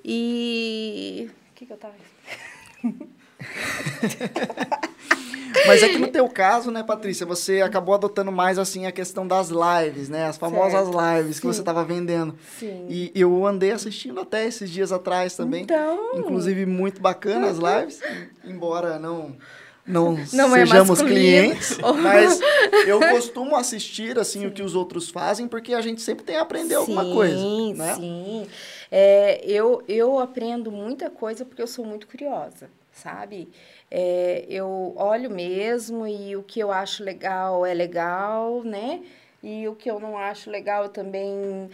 E. 0.03 1.29
O 1.29 1.55
que, 1.55 1.65
que 1.65 1.74
eu 1.74 1.77
tava. 1.77 1.93
Mas 5.67 5.84
é 5.84 5.89
que 5.89 5.98
no 5.98 6.08
teu 6.08 6.27
caso, 6.27 6.72
né, 6.72 6.84
Patrícia, 6.84 7.25
você 7.25 7.62
acabou 7.62 7.93
adotando 7.93 8.31
mais 8.31 8.58
assim 8.58 8.86
a 8.86 8.91
questão 8.91 9.27
das 9.27 9.50
lives, 9.50 10.10
né? 10.10 10.25
As 10.25 10.38
famosas 10.38 10.88
certo. 10.88 11.00
lives 11.00 11.36
Sim. 11.36 11.41
que 11.41 11.48
você 11.48 11.60
estava 11.60 11.84
vendendo. 11.84 12.36
Sim. 12.58 12.88
E 12.89 13.12
eu 13.13 13.46
andei 13.46 13.72
assistindo 13.72 14.20
até 14.20 14.46
esses 14.46 14.70
dias 14.70 14.91
atrás 14.91 15.36
também. 15.36 15.63
Então. 15.63 16.15
Inclusive, 16.15 16.65
muito 16.65 17.01
bacana 17.01 17.50
as 17.50 17.58
lives, 17.58 18.00
embora 18.43 18.98
não 18.98 19.36
não, 19.86 20.17
não 20.34 20.55
é 20.55 20.65
sejamos 20.65 21.01
é 21.01 21.05
clientes, 21.05 21.77
mas 22.01 22.39
eu 22.86 23.00
costumo 23.00 23.55
assistir 23.55 24.17
assim 24.17 24.41
sim. 24.41 24.48
o 24.48 24.51
que 24.51 24.62
os 24.62 24.75
outros 24.75 25.10
fazem 25.10 25.48
porque 25.48 25.74
a 25.74 25.81
gente 25.81 26.01
sempre 26.01 26.24
tem 26.24 26.38
a 26.38 26.41
aprender 26.41 26.75
sim, 26.75 26.81
alguma 26.81 27.05
coisa, 27.05 27.74
né? 27.74 27.96
Sim. 27.96 28.48
É, 28.91 29.41
eu 29.45 29.81
eu 29.88 30.19
aprendo 30.19 30.71
muita 30.71 31.10
coisa 31.10 31.45
porque 31.45 31.62
eu 31.62 31.67
sou 31.67 31.86
muito 31.86 32.07
curiosa, 32.07 32.69
sabe? 32.91 33.50
É, 33.89 34.45
eu 34.50 34.93
olho 34.98 35.29
mesmo 35.31 36.05
e 36.05 36.36
o 36.36 36.43
que 36.43 36.60
eu 36.60 36.71
acho 36.71 37.03
legal 37.03 37.65
é 37.65 37.74
legal, 37.74 38.63
né? 38.63 39.01
E 39.41 39.67
o 39.67 39.75
que 39.75 39.89
eu 39.89 40.00
não 40.00 40.17
acho 40.17 40.50
legal 40.50 40.83
eu 40.83 40.89
também 40.89 41.69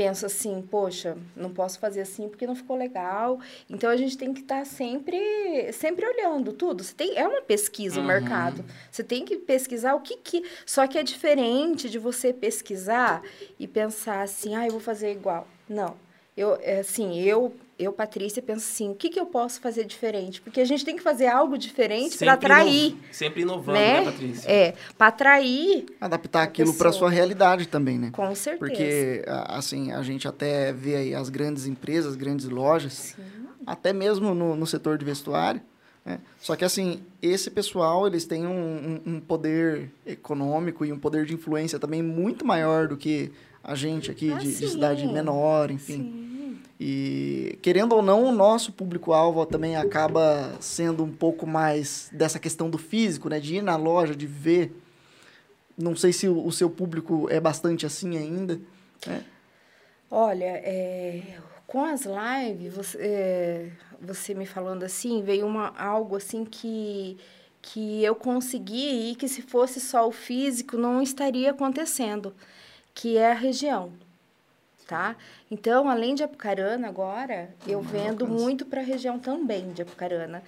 penso 0.00 0.24
assim, 0.24 0.62
poxa, 0.62 1.18
não 1.36 1.52
posso 1.52 1.78
fazer 1.78 2.00
assim 2.00 2.28
porque 2.28 2.46
não 2.46 2.54
ficou 2.54 2.76
legal. 2.76 3.38
Então 3.68 3.90
a 3.90 3.96
gente 3.96 4.16
tem 4.16 4.32
que 4.32 4.40
estar 4.40 4.60
tá 4.60 4.64
sempre, 4.64 5.72
sempre 5.74 6.06
olhando 6.06 6.52
tudo. 6.54 6.82
Você 6.82 6.94
tem, 6.94 7.18
é 7.18 7.26
uma 7.26 7.42
pesquisa 7.42 7.98
uhum. 7.98 8.04
o 8.04 8.08
mercado. 8.08 8.64
Você 8.90 9.04
tem 9.04 9.26
que 9.26 9.36
pesquisar 9.36 9.94
o 9.94 10.00
que 10.00 10.16
que. 10.16 10.42
Só 10.64 10.86
que 10.86 10.96
é 10.96 11.02
diferente 11.02 11.90
de 11.90 11.98
você 11.98 12.32
pesquisar 12.32 13.22
e 13.58 13.68
pensar 13.68 14.22
assim, 14.22 14.54
ah, 14.54 14.64
eu 14.64 14.70
vou 14.70 14.80
fazer 14.80 15.12
igual. 15.12 15.46
Não. 15.68 15.94
Eu, 16.36 16.58
é 16.62 16.80
assim, 16.80 17.20
eu 17.20 17.54
eu, 17.80 17.94
Patrícia, 17.94 18.42
penso 18.42 18.70
assim, 18.70 18.90
o 18.90 18.94
que, 18.94 19.08
que 19.08 19.18
eu 19.18 19.24
posso 19.24 19.58
fazer 19.58 19.86
diferente? 19.86 20.38
Porque 20.42 20.60
a 20.60 20.66
gente 20.66 20.84
tem 20.84 20.94
que 20.94 21.02
fazer 21.02 21.28
algo 21.28 21.56
diferente 21.56 22.18
para 22.18 22.34
atrair. 22.34 22.94
sempre 23.10 23.40
inovando, 23.40 23.78
né, 23.78 24.00
né 24.00 24.04
Patrícia? 24.04 24.50
É, 24.50 24.74
para 24.98 25.06
atrair. 25.06 25.86
Adaptar 25.98 26.42
aquilo 26.42 26.74
para 26.74 26.92
sua 26.92 27.08
realidade 27.08 27.66
também, 27.66 27.98
né? 27.98 28.10
Com 28.12 28.34
certeza. 28.34 28.58
Porque, 28.58 29.24
assim, 29.26 29.92
a 29.92 30.02
gente 30.02 30.28
até 30.28 30.74
vê 30.74 30.96
aí 30.96 31.14
as 31.14 31.30
grandes 31.30 31.66
empresas, 31.66 32.16
grandes 32.16 32.46
lojas, 32.46 33.14
Sim. 33.16 33.22
até 33.66 33.94
mesmo 33.94 34.34
no, 34.34 34.54
no 34.54 34.66
setor 34.66 34.98
de 34.98 35.04
vestuário. 35.06 35.62
Né? 36.04 36.20
Só 36.38 36.56
que, 36.56 36.66
assim, 36.66 37.02
esse 37.22 37.50
pessoal, 37.50 38.06
eles 38.06 38.26
têm 38.26 38.46
um, 38.46 39.00
um, 39.06 39.14
um 39.14 39.20
poder 39.20 39.90
econômico 40.04 40.84
e 40.84 40.92
um 40.92 40.98
poder 40.98 41.24
de 41.24 41.32
influência 41.32 41.78
também 41.78 42.02
muito 42.02 42.44
maior 42.44 42.88
do 42.88 42.96
que 42.98 43.32
a 43.62 43.74
gente 43.74 44.10
aqui, 44.10 44.32
ah, 44.32 44.38
de, 44.38 44.46
de, 44.46 44.68
cidade 44.68 45.06
menor, 45.06 45.70
enfim. 45.70 45.94
Sim. 45.94 46.30
E, 46.78 47.58
querendo 47.60 47.94
ou 47.94 48.00
não, 48.00 48.24
o 48.24 48.32
nosso 48.32 48.72
público-alvo 48.72 49.44
também 49.44 49.76
acaba 49.76 50.56
sendo 50.60 51.04
um 51.04 51.12
pouco 51.12 51.46
mais 51.46 52.08
dessa 52.10 52.38
questão 52.38 52.70
do 52.70 52.78
físico, 52.78 53.28
né? 53.28 53.38
De 53.38 53.56
ir 53.56 53.62
na 53.62 53.76
loja, 53.76 54.16
de 54.16 54.26
ver. 54.26 54.72
Não 55.76 55.94
sei 55.94 56.12
se 56.12 56.26
o, 56.26 56.46
o 56.46 56.50
seu 56.50 56.70
público 56.70 57.28
é 57.30 57.38
bastante 57.38 57.84
assim 57.84 58.16
ainda. 58.16 58.58
Né? 59.06 59.24
Olha, 60.10 60.44
é, 60.44 61.22
com 61.66 61.84
as 61.84 62.04
lives, 62.04 62.74
você, 62.74 62.98
é, 62.98 63.70
você 64.00 64.34
me 64.34 64.46
falando 64.46 64.82
assim, 64.82 65.22
veio 65.22 65.46
uma, 65.46 65.72
algo 65.78 66.16
assim 66.16 66.44
que, 66.44 67.16
que 67.62 68.02
eu 68.02 68.14
consegui 68.14 69.12
e 69.12 69.14
que 69.14 69.28
se 69.28 69.42
fosse 69.42 69.80
só 69.80 70.08
o 70.08 70.10
físico 70.10 70.76
não 70.76 71.00
estaria 71.00 71.50
acontecendo, 71.50 72.34
que 73.00 73.16
é 73.16 73.30
a 73.30 73.34
região 73.34 73.92
tá? 74.90 75.14
Então, 75.48 75.88
além 75.88 76.16
de 76.16 76.24
Apucarana 76.24 76.88
agora, 76.88 77.50
eu 77.64 77.80
vendo 77.80 78.26
muito 78.26 78.66
para 78.66 78.80
a 78.80 78.84
região 78.84 79.20
também 79.20 79.72
de 79.72 79.82
Apucarana. 79.82 80.42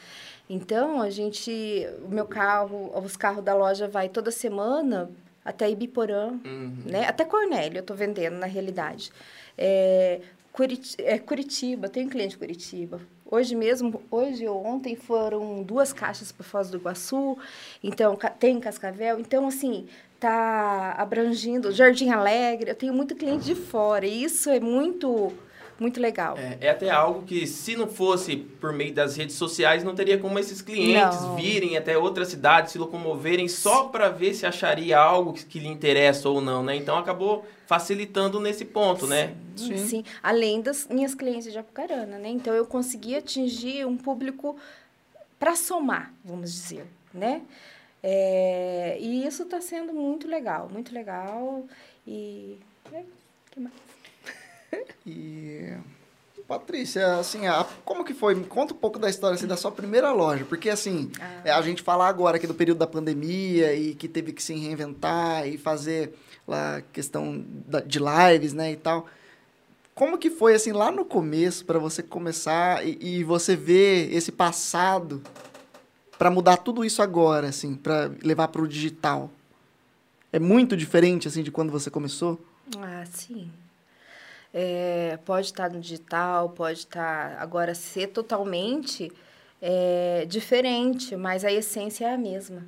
Então, 0.51 1.01
a 1.01 1.11
gente, 1.11 1.87
o 2.05 2.09
meu 2.09 2.27
carro, 2.27 2.91
os 3.05 3.17
carros 3.17 3.45
da 3.45 3.55
loja 3.55 3.87
vai 3.87 4.09
toda 4.09 4.33
semana 4.33 5.09
até 5.45 5.71
Ibiporã, 5.71 6.31
uhum. 6.45 6.77
né? 6.85 7.07
Até 7.07 7.25
Cornélio 7.25 7.79
eu 7.79 7.83
tô 7.85 7.95
vendendo, 7.95 8.35
na 8.35 8.47
realidade. 8.47 9.13
É, 9.57 10.21
Curitiba, 10.51 11.03
é, 11.09 11.19
Curitiba, 11.21 11.89
tenho 11.89 12.11
cliente 12.11 12.31
de 12.31 12.39
Curitiba. 12.39 13.01
Hoje 13.33 13.55
mesmo, 13.55 14.03
hoje 14.11 14.47
ou 14.47 14.63
ontem 14.63 14.95
foram 14.95 15.63
duas 15.63 15.91
caixas 15.91 16.31
para 16.31 16.45
Foz 16.45 16.69
do 16.69 16.77
Iguaçu, 16.77 17.39
então 17.83 18.15
tem 18.39 18.61
Cascavel. 18.61 19.19
Então, 19.19 19.49
assim, 19.49 19.87
está 20.17 20.95
abrangindo 20.99 21.73
Jardim 21.73 22.11
Alegre. 22.11 22.69
Eu 22.69 22.75
tenho 22.75 22.93
muito 22.93 23.15
cliente 23.15 23.47
de 23.47 23.55
fora 23.55 24.05
e 24.05 24.23
isso 24.23 24.51
é 24.51 24.61
muito 24.61 25.33
muito 25.83 26.01
legal. 26.01 26.39
É, 26.39 26.59
é, 26.61 26.71
até 26.71 26.89
algo 26.89 27.23
que, 27.25 27.47
se 27.47 27.77
não 27.77 27.89
fosse 27.89 28.37
por 28.37 28.73
meio 28.73 28.95
das 28.95 29.17
redes 29.17 29.37
sociais, 29.37 29.85
não 29.85 29.95
teria 29.95 30.19
como 30.19 30.39
esses 30.39 30.63
clientes 30.63 31.21
não. 31.21 31.37
virem 31.37 31.77
até 31.77 31.99
outras 31.99 32.29
cidades, 32.29 32.73
se 32.73 32.79
locomoverem 32.79 33.49
só 33.49 33.89
para 33.89 34.09
ver 34.09 34.33
se 34.35 34.47
acharia 34.47 34.99
algo 34.99 35.33
que, 35.33 35.45
que, 35.45 35.59
lhe 35.59 35.69
interessa 35.69 36.29
ou 36.29 36.41
não, 36.41 36.63
né? 36.63 36.77
Então 36.77 36.97
acabou 36.97 37.45
facilitando 37.67 38.39
nesse 38.41 38.65
ponto, 38.65 39.07
né? 39.07 39.35
sim, 39.57 39.71
né? 39.71 39.77
Sim. 39.79 39.87
sim. 39.87 40.05
Além 40.23 40.63
das 40.63 40.87
minhas 40.89 41.15
clientes 41.15 41.53
de 41.53 41.59
Apucarana, 41.59 42.19
né? 42.19 42.29
Então 42.29 42.55
eu 42.55 42.65
consegui 42.65 43.17
atingir 43.17 43.87
um 43.87 43.97
público 43.97 44.57
para 45.39 45.57
somar, 45.57 46.15
vamos 46.25 46.53
dizer, 46.53 46.87
né? 47.13 47.43
É, 48.03 48.97
e 49.01 49.27
isso 49.27 49.45
está 49.45 49.61
sendo 49.61 49.93
muito 49.93 50.27
legal, 50.27 50.69
muito 50.69 50.93
legal. 50.95 51.65
E. 52.07 52.59
É, 52.93 53.03
que 53.51 53.61
mais? 53.61 53.92
e. 55.07 55.73
Patrícia, 56.47 57.17
assim, 57.17 57.47
a, 57.47 57.67
como 57.85 58.05
que 58.05 58.13
foi? 58.13 58.39
Conta 58.45 58.75
um 58.75 58.77
pouco 58.77 58.99
da 58.99 59.09
história 59.09 59.37
assim, 59.37 59.47
da 59.47 59.57
sua 59.57 59.71
primeira 59.71 60.13
loja, 60.13 60.45
porque 60.45 60.69
assim, 60.69 61.11
ah. 61.19 61.57
a 61.57 61.63
gente 61.63 61.83
fala 61.83 62.07
agora 62.07 62.37
aqui 62.37 62.47
do 62.47 62.53
período 62.53 62.79
da 62.79 62.87
pandemia 62.87 63.75
e 63.75 63.95
que 63.95 64.07
teve 64.07 64.33
que 64.33 64.43
se 64.43 64.53
reinventar 64.55 65.49
e 65.49 65.57
fazer 65.57 66.13
lá 66.47 66.83
questão 66.93 67.43
da, 67.67 67.81
de 67.81 67.99
lives, 67.99 68.53
né, 68.53 68.73
e 68.73 68.77
tal. 68.77 69.07
Como 69.95 70.19
que 70.19 70.31
foi 70.31 70.55
assim 70.55 70.73
lá 70.73 70.91
no 70.91 71.05
começo 71.05 71.65
para 71.65 71.79
você 71.79 72.03
começar 72.03 72.87
e, 72.87 72.99
e 73.01 73.25
você 73.25 73.55
ver 73.55 74.13
esse 74.13 74.33
passado 74.33 75.23
para 76.19 76.31
mudar 76.31 76.59
tudo 76.59 76.85
isso 76.85 77.03
agora, 77.03 77.49
assim, 77.49 77.75
para 77.75 78.11
levar 78.23 78.49
para 78.49 78.63
o 78.63 78.69
digital? 78.69 79.31
É 80.33 80.39
muito 80.39 80.77
diferente, 80.77 81.29
assim, 81.29 81.43
de 81.43 81.51
quando 81.51 81.71
você 81.71 81.91
começou? 81.91 82.41
Ah, 82.79 83.05
sim. 83.07 83.51
É, 84.53 85.19
pode 85.25 85.47
estar 85.47 85.71
no 85.71 85.81
digital, 85.81 86.51
pode 86.51 86.81
estar... 86.81 87.41
Agora, 87.41 87.75
ser 87.75 88.09
totalmente 88.09 89.11
é, 89.61 90.27
diferente, 90.27 91.17
mas 91.17 91.45
a 91.45 91.53
essência 91.53 92.07
é 92.07 92.15
a 92.15 92.19
mesma. 92.19 92.65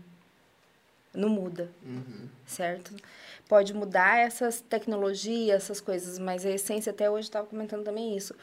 Não 1.13 1.29
muda, 1.29 1.71
uhum. 1.85 2.29
certo? 2.47 2.95
Pode 3.49 3.75
mudar 3.75 4.19
essas 4.19 4.61
tecnologias, 4.61 5.63
essas 5.63 5.81
coisas, 5.81 6.19
mas 6.19 6.47
a 6.47 6.51
essência, 6.51 6.91
até 6.91 7.11
hoje 7.11 7.29
estava 7.29 7.47
comentando 7.47 7.85
também 7.85 8.17
isso, 8.17 8.35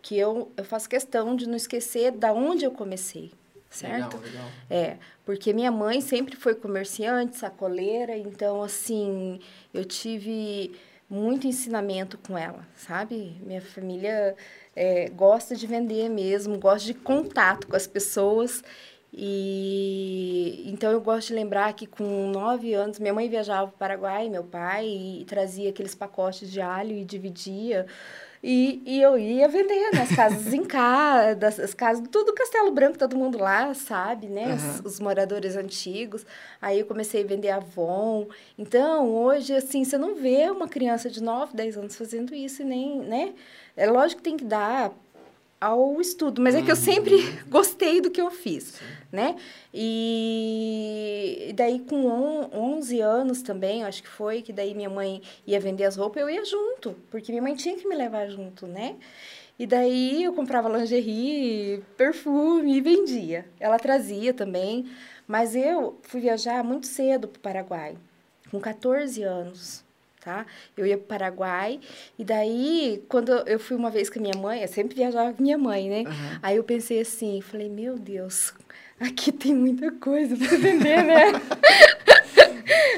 que 0.00 0.16
eu, 0.18 0.50
eu 0.56 0.64
faço 0.64 0.88
questão 0.88 1.36
de 1.36 1.46
não 1.46 1.56
esquecer 1.56 2.12
da 2.12 2.32
onde 2.32 2.64
eu 2.64 2.70
comecei 2.70 3.30
certo? 3.76 4.16
Legal, 4.16 4.20
legal. 4.20 4.50
É, 4.70 4.96
porque 5.24 5.52
minha 5.52 5.70
mãe 5.70 6.00
sempre 6.00 6.36
foi 6.36 6.54
comerciante, 6.54 7.36
sacoleira, 7.36 8.16
então, 8.16 8.62
assim, 8.62 9.40
eu 9.72 9.84
tive 9.84 10.74
muito 11.08 11.46
ensinamento 11.46 12.18
com 12.18 12.36
ela, 12.36 12.66
sabe? 12.74 13.40
Minha 13.44 13.60
família 13.60 14.34
é, 14.74 15.08
gosta 15.10 15.54
de 15.54 15.66
vender 15.66 16.08
mesmo, 16.08 16.58
gosta 16.58 16.86
de 16.86 16.94
contato 16.94 17.66
com 17.66 17.76
as 17.76 17.86
pessoas. 17.86 18.62
E 19.12 20.64
então 20.66 20.90
eu 20.90 21.00
gosto 21.00 21.28
de 21.28 21.34
lembrar 21.34 21.72
que 21.72 21.86
com 21.86 22.30
nove 22.30 22.74
anos 22.74 22.98
minha 22.98 23.14
mãe 23.14 23.28
viajava 23.28 23.68
para 23.68 23.74
o 23.74 23.78
Paraguai, 23.78 24.28
meu 24.28 24.44
pai, 24.44 24.86
e, 24.86 25.22
e 25.22 25.24
trazia 25.24 25.70
aqueles 25.70 25.94
pacotes 25.94 26.50
de 26.50 26.60
alho 26.60 26.96
e 26.96 27.04
dividia. 27.04 27.86
E, 28.48 28.80
e 28.86 29.02
eu 29.02 29.18
ia 29.18 29.48
vender 29.48 29.90
nas 29.90 30.14
casas 30.14 30.54
em 30.54 30.62
casa, 30.64 31.48
as 31.64 31.74
casas, 31.74 32.06
tudo 32.12 32.32
Castelo 32.32 32.70
Branco, 32.70 32.96
todo 32.96 33.16
mundo 33.16 33.38
lá, 33.38 33.74
sabe, 33.74 34.28
né? 34.28 34.46
Uhum. 34.46 34.54
Os, 34.54 34.80
os, 34.84 35.00
moradores 35.00 35.56
antigos. 35.56 36.24
Aí 36.62 36.78
eu 36.78 36.86
comecei 36.86 37.24
a 37.24 37.26
vender 37.26 37.50
Avon. 37.50 38.28
Então, 38.56 39.10
hoje, 39.12 39.52
assim, 39.52 39.82
você 39.82 39.98
não 39.98 40.14
vê 40.14 40.48
uma 40.48 40.68
criança 40.68 41.10
de 41.10 41.20
9, 41.20 41.56
10 41.56 41.76
anos 41.76 41.96
fazendo 41.96 42.36
isso, 42.36 42.62
nem, 42.62 43.00
né? 43.00 43.34
É 43.76 43.90
lógico 43.90 44.22
que 44.22 44.30
tem 44.30 44.36
que 44.36 44.44
dar 44.44 44.92
ao 45.60 46.00
estudo, 46.00 46.42
mas 46.42 46.54
é 46.54 46.62
que 46.62 46.70
eu 46.70 46.76
sempre 46.76 47.14
uhum. 47.14 47.38
gostei 47.48 48.00
do 48.00 48.10
que 48.10 48.20
eu 48.20 48.30
fiz, 48.30 48.80
né? 49.10 49.36
E 49.72 51.52
daí 51.56 51.80
com 51.80 52.06
11 52.52 53.00
anos 53.00 53.42
também, 53.42 53.82
acho 53.82 54.02
que 54.02 54.08
foi, 54.08 54.42
que 54.42 54.52
daí 54.52 54.74
minha 54.74 54.90
mãe 54.90 55.22
ia 55.46 55.58
vender 55.58 55.84
as 55.84 55.96
roupas, 55.96 56.22
eu 56.22 56.28
ia 56.28 56.44
junto, 56.44 56.94
porque 57.10 57.32
minha 57.32 57.42
mãe 57.42 57.54
tinha 57.54 57.76
que 57.76 57.88
me 57.88 57.94
levar 57.94 58.28
junto, 58.28 58.66
né? 58.66 58.96
E 59.58 59.66
daí 59.66 60.24
eu 60.24 60.34
comprava 60.34 60.68
lingerie, 60.68 61.82
perfume 61.96 62.76
e 62.76 62.80
vendia. 62.82 63.46
Ela 63.58 63.78
trazia 63.78 64.34
também, 64.34 64.84
mas 65.26 65.56
eu 65.56 65.98
fui 66.02 66.20
viajar 66.20 66.62
muito 66.62 66.86
cedo 66.86 67.26
para 67.26 67.38
o 67.38 67.40
Paraguai, 67.40 67.96
com 68.50 68.60
14 68.60 69.22
anos 69.22 69.85
tá? 70.26 70.44
Eu 70.76 70.84
ia 70.84 70.98
para 70.98 71.04
o 71.04 71.06
Paraguai, 71.06 71.78
e 72.18 72.24
daí, 72.24 73.04
quando 73.08 73.30
eu 73.30 73.60
fui 73.60 73.76
uma 73.76 73.88
vez 73.90 74.10
com 74.10 74.18
a 74.18 74.22
minha 74.22 74.36
mãe, 74.36 74.60
eu 74.60 74.66
sempre 74.66 74.96
viajava 74.96 75.32
com 75.32 75.40
minha 75.40 75.56
mãe, 75.56 75.88
né? 75.88 75.98
Uhum. 76.00 76.38
Aí 76.42 76.56
eu 76.56 76.64
pensei 76.64 77.00
assim, 77.00 77.40
falei, 77.40 77.68
meu 77.68 77.96
Deus, 77.96 78.52
aqui 78.98 79.30
tem 79.30 79.54
muita 79.54 79.92
coisa 79.92 80.36
para 80.36 80.58
vender, 80.58 81.04
né? 81.04 81.32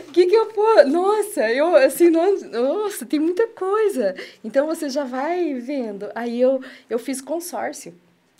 O 0.08 0.10
que 0.12 0.24
que 0.24 0.34
eu 0.34 0.46
pô? 0.46 0.84
Nossa, 0.84 1.52
eu 1.52 1.76
assim, 1.76 2.08
nossa, 2.08 3.04
tem 3.04 3.20
muita 3.20 3.46
coisa. 3.48 4.14
Então 4.42 4.66
você 4.66 4.88
já 4.88 5.04
vai 5.04 5.52
vendo. 5.54 6.10
Aí 6.14 6.40
eu 6.40 6.62
eu 6.88 6.98
fiz 6.98 7.20
consórcio. 7.20 7.94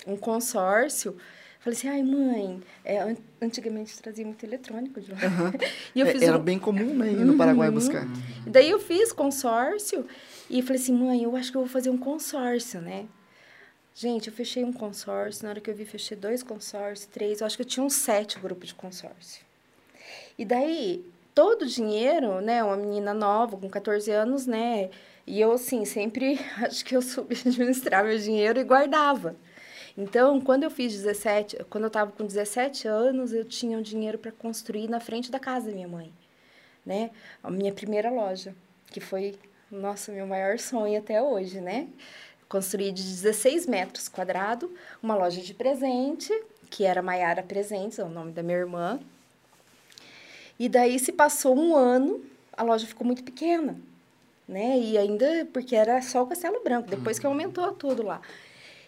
Um 0.07 0.17
consórcio 0.17 1.15
Falei 1.61 1.77
assim, 1.77 1.89
ai, 1.89 2.03
mãe, 2.03 2.63
é, 2.85 3.17
antigamente 3.43 3.99
trazia 4.01 4.25
muito 4.25 4.45
eletrônico 4.45 5.01
de 5.01 5.11
lá. 5.11 5.19
Uhum. 5.19 5.53
e 5.95 6.01
eu 6.01 6.07
é, 6.07 6.13
fiz 6.13 6.23
Era 6.23 6.39
um... 6.39 6.43
bem 6.43 6.59
comum, 6.59 6.95
né, 6.95 7.11
ir 7.11 7.25
no 7.25 7.37
Paraguai 7.37 7.69
uhum. 7.69 7.75
buscar. 7.75 8.07
E 8.47 8.51
daí 8.51 8.71
eu 8.71 8.79
fiz 8.79 9.13
consórcio 9.13 10.07
e 10.49 10.63
falei 10.63 10.81
assim, 10.81 10.93
mãe, 10.93 11.23
eu 11.25 11.35
acho 11.35 11.51
que 11.51 11.57
eu 11.57 11.63
vou 11.63 11.69
fazer 11.69 11.91
um 11.91 11.99
consórcio, 11.99 12.81
né? 12.81 13.07
Gente, 13.93 14.29
eu 14.29 14.33
fechei 14.33 14.63
um 14.63 14.73
consórcio, 14.73 15.43
na 15.43 15.51
hora 15.51 15.61
que 15.61 15.69
eu 15.69 15.75
vi, 15.75 15.85
fechei 15.85 16.17
dois 16.17 16.45
consórcios, 16.45 17.09
três, 17.13 17.41
eu 17.41 17.47
acho 17.49 17.57
que 17.57 17.63
eu 17.63 17.67
tinha 17.67 17.85
uns 17.85 17.95
sete 17.95 18.39
grupos 18.39 18.69
de 18.69 18.75
consórcio. 18.77 19.45
E 20.39 20.45
daí, 20.45 21.05
todo 21.35 21.63
o 21.63 21.67
dinheiro, 21.67 22.41
né, 22.41 22.63
uma 22.63 22.77
menina 22.77 23.13
nova, 23.13 23.57
com 23.57 23.69
14 23.69 24.09
anos, 24.13 24.47
né, 24.47 24.91
E 25.27 25.41
eu, 25.41 25.51
assim, 25.51 25.85
sempre 25.85 26.39
acho 26.63 26.85
que 26.85 26.97
eu 26.97 27.03
soube 27.03 27.35
administrar 27.35 28.05
meu 28.05 28.17
dinheiro 28.17 28.61
e 28.61 28.65
guardava. 28.65 29.35
Então, 30.01 30.41
quando 30.41 30.63
eu 30.63 30.71
fiz 30.71 30.93
17, 30.93 31.65
quando 31.69 31.83
eu 31.83 31.89
estava 31.89 32.13
com 32.13 32.25
17 32.25 32.87
anos, 32.87 33.33
eu 33.33 33.45
tinha 33.45 33.77
um 33.77 33.83
dinheiro 33.83 34.17
para 34.17 34.31
construir 34.31 34.89
na 34.89 35.01
frente 35.01 35.29
da 35.29 35.41
casa 35.41 35.67
da 35.67 35.73
minha 35.73 35.89
mãe, 35.89 36.13
né? 36.87 37.11
A 37.43 37.51
minha 37.51 37.73
primeira 37.73 38.09
loja, 38.09 38.55
que 38.93 39.01
foi, 39.01 39.37
nossa, 39.69 40.13
meu 40.13 40.25
maior 40.25 40.57
sonho 40.61 41.01
até 41.01 41.21
hoje, 41.21 41.61
né? 41.61 41.89
Construí 42.49 42.93
de 42.93 43.03
16 43.03 43.67
metros 43.67 44.09
quadrados, 44.09 44.71
uma 45.03 45.17
loja 45.17 45.41
de 45.41 45.53
presente, 45.53 46.33
que 46.71 46.85
era 46.85 47.03
Maiara 47.03 47.43
Presentes, 47.43 47.99
é 47.99 48.05
o 48.05 48.09
nome 48.09 48.31
da 48.31 48.41
minha 48.41 48.59
irmã. 48.59 49.01
E 50.61 50.69
daí 50.69 50.97
se 51.01 51.11
passou 51.11 51.59
um 51.59 51.75
ano, 51.75 52.25
a 52.57 52.63
loja 52.63 52.87
ficou 52.87 53.05
muito 53.05 53.25
pequena, 53.25 53.77
né? 54.47 54.79
E 54.79 54.97
ainda 54.97 55.45
porque 55.53 55.75
era 55.75 56.01
só 56.03 56.23
o 56.23 56.27
Castelo 56.29 56.63
Branco, 56.63 56.89
depois 56.89 57.19
que 57.19 57.27
aumentou 57.27 57.73
tudo 57.73 58.05
lá. 58.05 58.23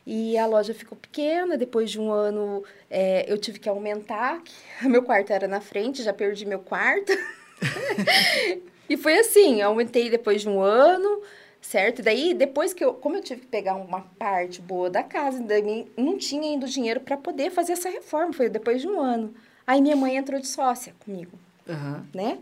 E 0.07 0.37
a 0.38 0.47
loja 0.47 0.73
ficou 0.75 0.97
pequena, 0.97 1.57
depois 1.57 1.90
de 1.90 2.00
um 2.00 2.11
ano 2.11 2.64
é, 2.90 3.30
eu 3.30 3.38
tive 3.38 3.59
que 3.59 3.69
aumentar, 3.69 4.42
meu 4.83 5.02
quarto 5.02 5.33
era 5.33 5.47
na 5.47 5.61
frente, 5.61 6.02
já 6.02 6.12
perdi 6.12 6.47
meu 6.47 6.59
quarto. 6.59 7.12
e 8.88 8.97
foi 8.97 9.19
assim, 9.19 9.61
aumentei 9.61 10.09
depois 10.09 10.42
de 10.42 10.49
um 10.49 10.61
ano, 10.61 11.23
certo? 11.61 12.00
E 12.00 12.02
daí, 12.02 12.35
depois 12.35 12.73
que 12.73 12.85
eu, 12.85 12.95
como 12.95 13.16
eu 13.16 13.23
tive 13.23 13.42
que 13.42 13.47
pegar 13.47 13.75
uma 13.75 14.00
parte 14.19 14.61
boa 14.61 14.88
da 14.88 15.02
casa, 15.02 15.42
daí 15.42 15.87
não 15.97 16.16
tinha 16.16 16.42
ainda 16.42 16.66
o 16.66 16.69
dinheiro 16.69 17.00
para 17.00 17.16
poder 17.16 17.50
fazer 17.50 17.73
essa 17.73 17.90
reforma, 17.90 18.33
foi 18.33 18.49
depois 18.49 18.80
de 18.80 18.88
um 18.88 19.00
ano. 19.00 19.35
Aí 19.66 19.80
minha 19.80 19.97
mãe 19.97 20.16
entrou 20.16 20.40
de 20.40 20.49
sócia 20.49 20.95
comigo, 21.04 21.38
Aham. 21.69 22.07
né? 22.14 22.38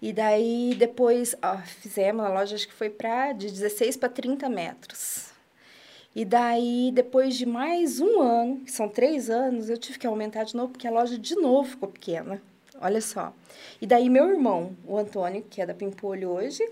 E 0.00 0.12
daí, 0.12 0.76
depois, 0.78 1.34
ó, 1.42 1.56
fizemos 1.58 2.24
a 2.24 2.28
loja, 2.28 2.54
acho 2.54 2.68
que 2.68 2.74
foi 2.74 2.88
para 2.88 3.32
de 3.32 3.50
16 3.50 3.96
para 3.96 4.08
30 4.08 4.48
metros. 4.48 5.27
E 6.18 6.24
daí, 6.24 6.90
depois 6.92 7.36
de 7.36 7.46
mais 7.46 8.00
um 8.00 8.20
ano, 8.20 8.56
que 8.64 8.72
são 8.72 8.88
três 8.88 9.30
anos, 9.30 9.70
eu 9.70 9.78
tive 9.78 10.00
que 10.00 10.04
aumentar 10.04 10.42
de 10.42 10.56
novo, 10.56 10.72
porque 10.72 10.88
a 10.88 10.90
loja 10.90 11.16
de 11.16 11.36
novo 11.36 11.70
ficou 11.70 11.88
pequena. 11.88 12.42
Olha 12.80 13.00
só. 13.00 13.32
E 13.80 13.86
daí, 13.86 14.10
meu 14.10 14.28
irmão, 14.28 14.76
o 14.84 14.98
Antônio, 14.98 15.44
que 15.48 15.62
é 15.62 15.66
da 15.66 15.72
Pimpolho 15.72 16.30
hoje, 16.30 16.68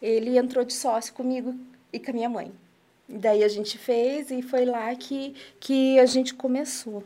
ele 0.00 0.38
entrou 0.38 0.64
de 0.64 0.72
sócio 0.72 1.12
comigo 1.14 1.52
e 1.92 1.98
com 1.98 2.12
a 2.12 2.14
minha 2.14 2.28
mãe. 2.28 2.52
E 3.08 3.18
daí 3.18 3.42
a 3.42 3.48
gente 3.48 3.76
fez 3.76 4.30
e 4.30 4.40
foi 4.40 4.64
lá 4.64 4.94
que, 4.94 5.34
que 5.58 5.98
a 5.98 6.06
gente 6.06 6.32
começou. 6.32 7.02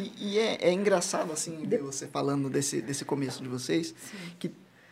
E, 0.00 0.12
e 0.18 0.38
é, 0.40 0.58
é 0.62 0.72
engraçado, 0.72 1.32
assim, 1.32 1.64
ver 1.64 1.80
você 1.80 2.08
falando 2.08 2.50
desse, 2.50 2.82
desse 2.82 3.04
começo 3.04 3.40
de 3.40 3.48
vocês, 3.48 3.94
que 4.36 4.50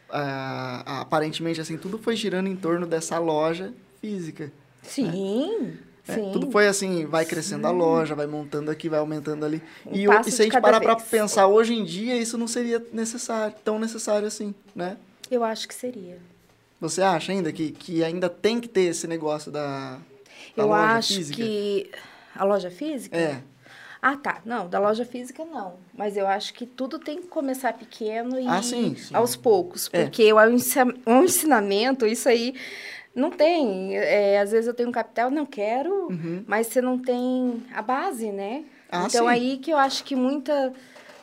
ah, 0.09 1.01
aparentemente, 1.01 1.61
assim, 1.61 1.77
tudo 1.77 1.99
foi 1.99 2.15
girando 2.15 2.49
em 2.49 2.55
torno 2.55 2.87
dessa 2.87 3.19
loja 3.19 3.75
física. 4.01 4.53
Sim, 4.83 5.79
né? 6.07 6.15
sim. 6.15 6.31
Tudo 6.33 6.51
foi 6.51 6.67
assim, 6.67 7.05
vai 7.07 7.25
crescendo 7.25 7.67
a 7.67 7.71
loja, 7.71 8.15
vai 8.15 8.27
montando 8.27 8.71
aqui, 8.71 8.89
vai 8.89 8.99
aumentando 8.99 9.45
ali. 9.45 9.63
Um 9.87 9.95
e, 9.95 10.05
e 10.27 10.31
se 10.31 10.43
a 10.43 10.45
gente 10.45 10.61
parar 10.61 10.79
vez. 10.79 11.03
pensar 11.05 11.47
hoje 11.47 11.75
em 11.75 11.85
dia, 11.85 12.17
isso 12.17 12.39
não 12.39 12.47
seria 12.49 12.85
necessário, 12.93 13.55
tão 13.65 13.79
necessário 13.79 14.27
assim, 14.27 14.55
né? 14.75 14.97
Eu 15.31 15.45
acho 15.45 15.69
que 15.69 15.75
seria. 15.75 16.19
Você 16.81 17.03
acha 17.03 17.33
ainda 17.33 17.53
que, 17.53 17.73
que 17.73 18.03
ainda 18.05 18.29
tem 18.31 18.61
que 18.61 18.69
ter 18.69 18.83
esse 18.83 19.07
negócio 19.07 19.51
da, 19.51 19.99
da 20.57 20.63
Eu 20.63 20.69
loja 20.69 20.93
acho 20.95 21.15
física? 21.15 21.43
que. 21.43 21.91
A 22.35 22.45
loja 22.45 22.71
física? 22.71 23.17
É. 23.17 23.43
Ah, 24.01 24.17
tá. 24.17 24.41
Não, 24.45 24.69
da 24.69 24.79
loja 24.79 25.05
física 25.05 25.45
não. 25.45 25.75
Mas 25.93 26.17
eu 26.17 26.27
acho 26.29 26.55
que 26.55 26.65
tudo 26.65 27.01
tem 27.01 27.21
que 27.21 27.27
começar 27.27 27.73
pequeno 27.73 28.39
e 28.39 28.47
Ah, 28.47 28.63
sim, 28.63 28.95
sim. 28.95 29.13
aos 29.13 29.35
poucos. 29.35 29.91
É. 29.93 30.05
Porque 30.05 30.31
ensi- 30.53 30.79
o 31.05 31.25
ensinamento, 31.25 32.07
isso 32.07 32.29
aí 32.29 32.55
não 33.19 33.31
tem. 33.31 33.97
É, 33.97 34.39
às 34.41 34.53
vezes 34.53 34.67
eu 34.67 34.75
tenho 34.75 34.89
um 34.89 34.93
capital, 34.93 35.31
não 35.31 35.45
quero, 35.45 36.07
Uhum. 36.09 36.45
mas 36.47 36.69
você 36.69 36.81
não 36.81 36.99
tem 36.99 37.63
a 37.75 37.83
base, 37.83 38.31
né? 38.33 38.65
Ah, 38.91 39.05
então 39.07 39.25
sim. 39.27 39.31
aí 39.31 39.57
que 39.59 39.71
eu 39.71 39.77
acho 39.77 40.05
que 40.05 40.15
muita. 40.17 40.73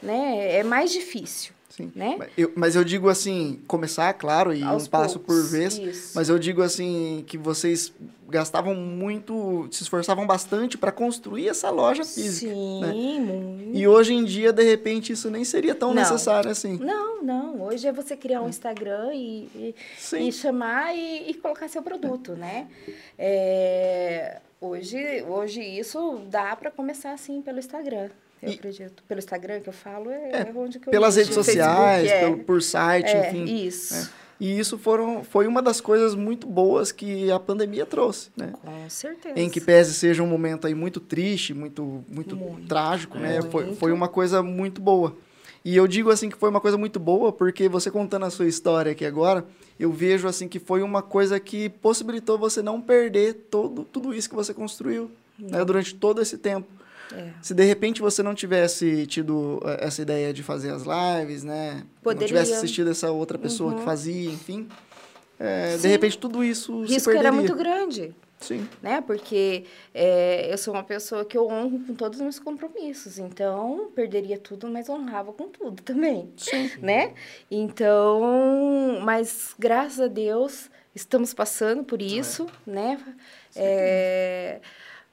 Né, 0.04 0.58
é 0.58 0.64
mais 0.64 0.92
difícil. 0.92 1.55
Sim. 1.76 1.92
Né? 1.94 2.16
Mas 2.18 2.30
eu, 2.38 2.54
mas 2.56 2.76
eu 2.76 2.84
digo 2.86 3.10
assim, 3.10 3.60
começar, 3.68 4.14
claro, 4.14 4.54
e 4.54 4.64
Aos 4.64 4.88
um 4.88 4.90
passo 4.90 5.20
por 5.20 5.28
poucos, 5.34 5.52
vez. 5.52 5.78
isso. 5.78 6.12
Mas 6.16 6.30
eu 6.30 6.40
digo 6.40 6.62
assim, 6.62 7.24
que 7.28 7.38
vocês 7.38 7.92
gastavam 8.30 8.74
muito, 8.74 9.68
se 9.72 9.84
esforçavam 9.84 10.26
bastante 10.26 10.78
para 10.78 10.92
construir 10.92 11.50
essa 11.50 11.70
loja 11.70 12.06
física. 12.06 12.54
Sim, 12.54 12.80
né? 12.80 12.94
muito. 12.94 13.78
E 13.78 13.86
hoje 13.86 14.14
em 14.14 14.24
dia, 14.24 14.54
de 14.54 14.64
repente, 14.64 15.12
isso 15.12 15.30
nem 15.30 15.44
seria 15.44 15.76
tão 15.76 15.90
Não. 15.90 16.02
necessário 16.02 16.50
assim. 16.50 16.78
Não, 16.78 17.22
não. 17.22 17.62
Hoje 17.64 17.88
é 17.88 17.92
você 17.92 18.16
criar 18.16 18.42
um 18.42 18.48
Instagram 18.48 19.14
e, 19.14 19.50
e, 19.54 19.76
e 20.18 20.32
chamar 20.32 20.96
e, 20.96 21.30
e 21.30 21.34
colocar 21.34 21.68
seu 21.68 21.84
produto, 21.84 22.34
né? 22.34 22.68
É, 23.20 24.40
hoje, 24.62 24.98
hoje 25.28 25.62
isso 25.62 26.22
dá 26.30 26.56
para 26.56 26.72
começar 26.72 27.12
assim 27.12 27.42
pelo 27.42 27.60
Instagram. 27.60 28.10
Eu 28.42 28.50
E- 28.50 28.54
acredito. 28.56 29.04
Pelo 29.08 29.20
Instagram 29.20 29.60
que 29.62 29.70
eu 29.70 29.74
falo 29.74 30.10
é, 30.10 30.32
É, 30.32 30.54
onde 30.56 30.80
que 30.80 30.88
eu 30.88 30.92
Pelas 30.92 31.16
redes 31.16 31.34
sociais, 31.34 32.10
Facebook, 32.10 32.32
pelo, 32.36 32.44
por 32.46 32.62
site, 32.62 33.10
é, 33.10 33.30
enfim. 33.30 33.44
é, 33.44 33.66
isso. 33.66 34.12
E 34.40 34.60
isso 34.60 34.78
foram, 34.78 35.24
foi 35.24 35.48
uma 35.48 35.62
das 35.62 35.80
coisas 35.80 36.14
muito 36.14 36.46
boas 36.46 36.92
que 36.92 37.32
a 37.32 37.40
pandemia 37.40 37.86
trouxe, 37.86 38.30
né? 38.36 38.52
Com 38.62 38.90
certeza. 38.90 39.40
Em 39.40 39.50
que 39.50 39.62
pese 39.62 39.94
seja 39.94 40.22
um 40.22 40.28
momento 40.28 40.68
aí 40.68 40.76
muito 40.76 41.00
triste, 41.00 41.54
muito, 41.54 42.04
muito, 42.10 42.36
Muito. 42.36 42.68
trágico, 42.68 43.18
né? 43.18 43.42
Foi, 43.44 43.64
Muito. 43.66 43.80
foi 43.80 43.92
uma 43.94 44.10
coisa 44.10 44.44
muito 44.44 44.82
boa. 44.82 45.16
E 45.64 45.76
eu 45.76 45.88
digo 45.88 46.12
assim 46.12 46.30
que 46.30 46.38
foi 46.38 46.50
uma 46.50 46.60
coisa 46.62 46.78
muito 46.78 47.00
boa 47.00 47.32
porque 47.32 47.70
você 47.70 47.90
contando 47.90 48.26
a 48.26 48.30
sua 48.30 48.46
história 48.46 48.92
aqui 48.92 49.06
agora, 49.06 49.46
eu 49.80 49.90
vejo 49.92 50.28
assim 50.28 50.50
que 50.50 50.60
foi 50.60 50.84
uma 50.84 51.02
coisa 51.02 51.40
que 51.40 51.70
possibilitou 51.70 52.38
você 52.38 52.62
não 52.62 52.82
perder 52.82 53.34
todo, 53.50 53.86
tudo 53.86 54.14
isso 54.14 54.30
que 54.30 54.36
você 54.36 54.54
construiu 54.54 55.10
né? 55.40 55.64
durante 55.64 55.96
todo 55.96 56.22
esse 56.22 56.38
tempo. 56.38 56.68
É. 57.14 57.30
Se 57.42 57.54
de 57.54 57.64
repente 57.64 58.02
você 58.02 58.24
não 58.24 58.34
tivesse 58.34 59.06
tido 59.06 59.62
eh, 59.66 59.86
essa 59.86 60.02
ideia 60.02 60.34
de 60.34 60.42
fazer 60.44 60.72
as 60.72 60.84
lives, 60.84 61.44
né? 61.44 61.76
Não 61.76 61.88
Poderia. 62.02 62.28
tivesse 62.28 62.54
assistido 62.54 62.90
essa 62.90 63.12
outra 63.12 63.38
pessoa 63.38 63.74
que 63.74 63.80
Uhum. 63.80 63.86
fazia, 63.86 64.30
enfim, 64.32 64.68
eh, 65.40 65.76
de 65.76 65.82
Sim. 65.84 65.88
repente 65.90 66.18
tudo 66.18 66.44
isso 66.44 66.74
O 66.74 66.84
risco 66.86 67.12
era 67.12 67.32
muito 67.32 67.56
grande. 67.56 68.14
Sim. 68.38 68.68
né? 68.84 69.02
Porque 69.02 69.64
é, 69.94 70.52
eu 70.52 70.58
sou 70.58 70.74
uma 70.74 70.84
pessoa 70.84 71.24
que 71.24 71.38
eu 71.38 71.48
honro 71.48 71.80
com 71.88 71.96
todos 71.96 72.18
os 72.20 72.22
meus 72.22 72.38
compromissos. 72.38 73.18
Então, 73.18 73.90
perderia 73.96 74.38
tudo, 74.38 74.68
mas 74.68 74.90
honrava 74.90 75.32
com 75.32 75.48
tudo 75.48 75.82
também, 75.82 76.30
Sim. 76.38 76.70
né? 76.82 77.14
Então, 77.50 79.00
mas 79.04 79.56
graças 79.58 80.00
a 80.00 80.08
Deus 80.08 80.70
estamos 80.94 81.34
passando 81.34 81.84
por 81.84 82.02
isso, 82.02 82.46
né? 82.68 83.00
É, 83.56 84.60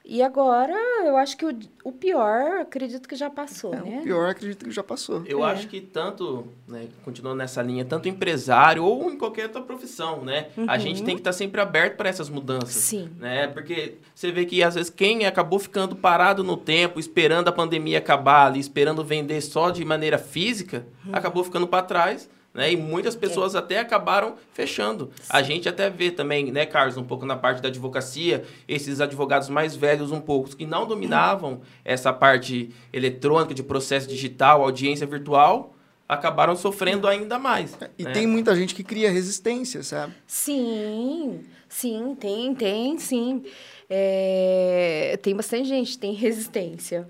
e 0.04 0.22
agora, 0.22 0.74
eu 1.04 1.16
acho 1.16 1.36
que 1.36 1.46
o, 1.46 1.56
o 1.84 1.92
pior, 1.92 2.60
acredito 2.60 3.08
que 3.08 3.14
já 3.14 3.30
passou, 3.30 3.72
É, 3.72 3.80
né? 3.80 3.98
O 4.00 4.02
pior 4.02 4.30
acredito 4.30 4.64
que 4.64 4.70
já 4.70 4.82
passou. 4.82 5.22
Eu 5.26 5.44
É. 5.46 5.52
acho 5.52 5.68
que 5.68 5.80
tanto, 5.80 6.46
né, 6.66 6.88
continuando 7.04 7.36
nessa 7.38 7.62
linha, 7.62 7.84
tanto 7.84 8.08
empresário 8.08 8.84
ou 8.84 9.10
em 9.10 9.16
qualquer 9.16 9.44
outra 9.44 9.62
profissão, 9.62 10.22
né? 10.24 10.48
A 10.66 10.76
gente 10.78 11.02
tem 11.04 11.14
que 11.14 11.20
estar 11.20 11.32
sempre 11.32 11.60
aberto 11.60 11.96
para 11.96 12.08
essas 12.08 12.28
mudanças. 12.28 12.74
Sim. 12.82 13.10
Né? 13.18 13.46
Porque 13.48 13.94
você 14.14 14.32
vê 14.32 14.44
que 14.44 14.62
às 14.62 14.74
vezes 14.74 14.90
quem 14.90 15.24
acabou 15.26 15.58
ficando 15.58 15.94
parado 15.94 16.42
no 16.42 16.56
tempo, 16.56 16.98
esperando 16.98 17.48
a 17.48 17.52
pandemia 17.52 17.98
acabar 17.98 18.46
ali, 18.46 18.58
esperando 18.60 19.04
vender 19.04 19.40
só 19.40 19.70
de 19.70 19.84
maneira 19.84 20.18
física, 20.18 20.84
acabou 21.12 21.44
ficando 21.44 21.66
para 21.66 21.82
trás. 21.84 22.28
Né? 22.54 22.72
E 22.72 22.76
muitas 22.76 23.16
pessoas 23.16 23.54
até 23.54 23.78
acabaram 23.78 24.34
fechando. 24.52 25.10
A 25.28 25.42
gente 25.42 25.68
até 25.68 25.88
vê 25.88 26.10
também, 26.10 26.52
né, 26.52 26.66
Carlos, 26.66 26.96
um 26.96 27.04
pouco 27.04 27.24
na 27.24 27.36
parte 27.36 27.62
da 27.62 27.68
advocacia, 27.68 28.44
esses 28.68 29.00
advogados 29.00 29.48
mais 29.48 29.74
velhos, 29.74 30.12
um 30.12 30.20
pouco, 30.20 30.54
que 30.54 30.66
não 30.66 30.86
dominavam 30.86 31.62
essa 31.84 32.12
parte 32.12 32.70
eletrônica 32.92 33.54
de 33.54 33.62
processo 33.62 34.06
digital, 34.06 34.62
audiência 34.62 35.06
virtual, 35.06 35.74
acabaram 36.06 36.54
sofrendo 36.54 37.08
ainda 37.08 37.38
mais. 37.38 37.76
E 37.98 38.04
né? 38.04 38.12
tem 38.12 38.26
muita 38.26 38.54
gente 38.54 38.74
que 38.74 38.84
cria 38.84 39.10
resistência, 39.10 39.82
sabe? 39.82 40.12
Sim, 40.26 41.40
sim, 41.68 42.14
tem, 42.20 42.54
tem, 42.54 42.98
sim. 42.98 43.44
É, 43.94 45.18
tem 45.20 45.36
bastante 45.36 45.68
gente 45.68 45.92
que 45.92 45.98
tem 45.98 46.14
resistência. 46.14 47.06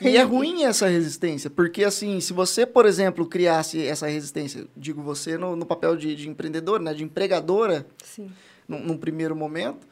E 0.00 0.16
é 0.16 0.22
ruim 0.22 0.64
essa 0.64 0.88
resistência, 0.88 1.50
porque 1.50 1.84
assim, 1.84 2.18
se 2.20 2.32
você, 2.32 2.64
por 2.64 2.86
exemplo, 2.86 3.26
criasse 3.26 3.86
essa 3.86 4.06
resistência, 4.06 4.66
digo 4.74 5.02
você 5.02 5.36
no, 5.36 5.54
no 5.54 5.66
papel 5.66 5.98
de, 5.98 6.16
de 6.16 6.26
empreendedor, 6.26 6.80
né, 6.80 6.94
de 6.94 7.04
empregadora, 7.04 7.86
Sim. 8.02 8.30
num, 8.66 8.80
num 8.80 8.96
primeiro 8.96 9.36
momento, 9.36 9.86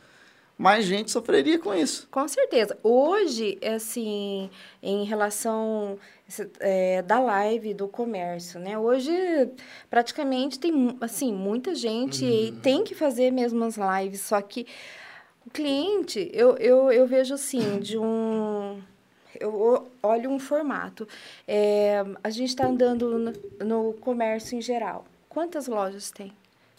mais 0.56 0.86
gente 0.86 1.10
sofreria 1.10 1.58
com 1.58 1.74
isso. 1.74 2.08
Com 2.10 2.26
certeza. 2.26 2.78
Hoje, 2.82 3.58
assim, 3.62 4.48
em 4.82 5.04
relação 5.04 5.98
é, 6.58 7.02
da 7.02 7.20
live, 7.20 7.74
do 7.74 7.86
comércio, 7.86 8.58
né? 8.58 8.78
Hoje, 8.78 9.12
praticamente, 9.90 10.58
tem, 10.58 10.96
assim, 11.02 11.34
muita 11.34 11.74
gente 11.74 12.24
e 12.24 12.52
tem 12.62 12.82
que 12.82 12.94
fazer 12.94 13.30
mesmo 13.30 13.62
as 13.62 13.76
lives, 13.76 14.22
só 14.22 14.40
que 14.40 14.66
cliente, 15.48 16.30
eu, 16.32 16.56
eu, 16.56 16.90
eu 16.92 17.06
vejo 17.06 17.34
assim, 17.34 17.78
de 17.80 17.98
um... 17.98 18.80
Eu 19.38 19.86
olho 20.02 20.30
um 20.30 20.38
formato. 20.38 21.06
É, 21.46 22.04
a 22.24 22.30
gente 22.30 22.48
está 22.48 22.66
andando 22.66 23.18
no, 23.18 23.32
no 23.64 23.92
comércio 23.94 24.56
em 24.56 24.60
geral. 24.60 25.04
Quantas 25.28 25.66
lojas 25.68 26.10
tem? 26.10 26.32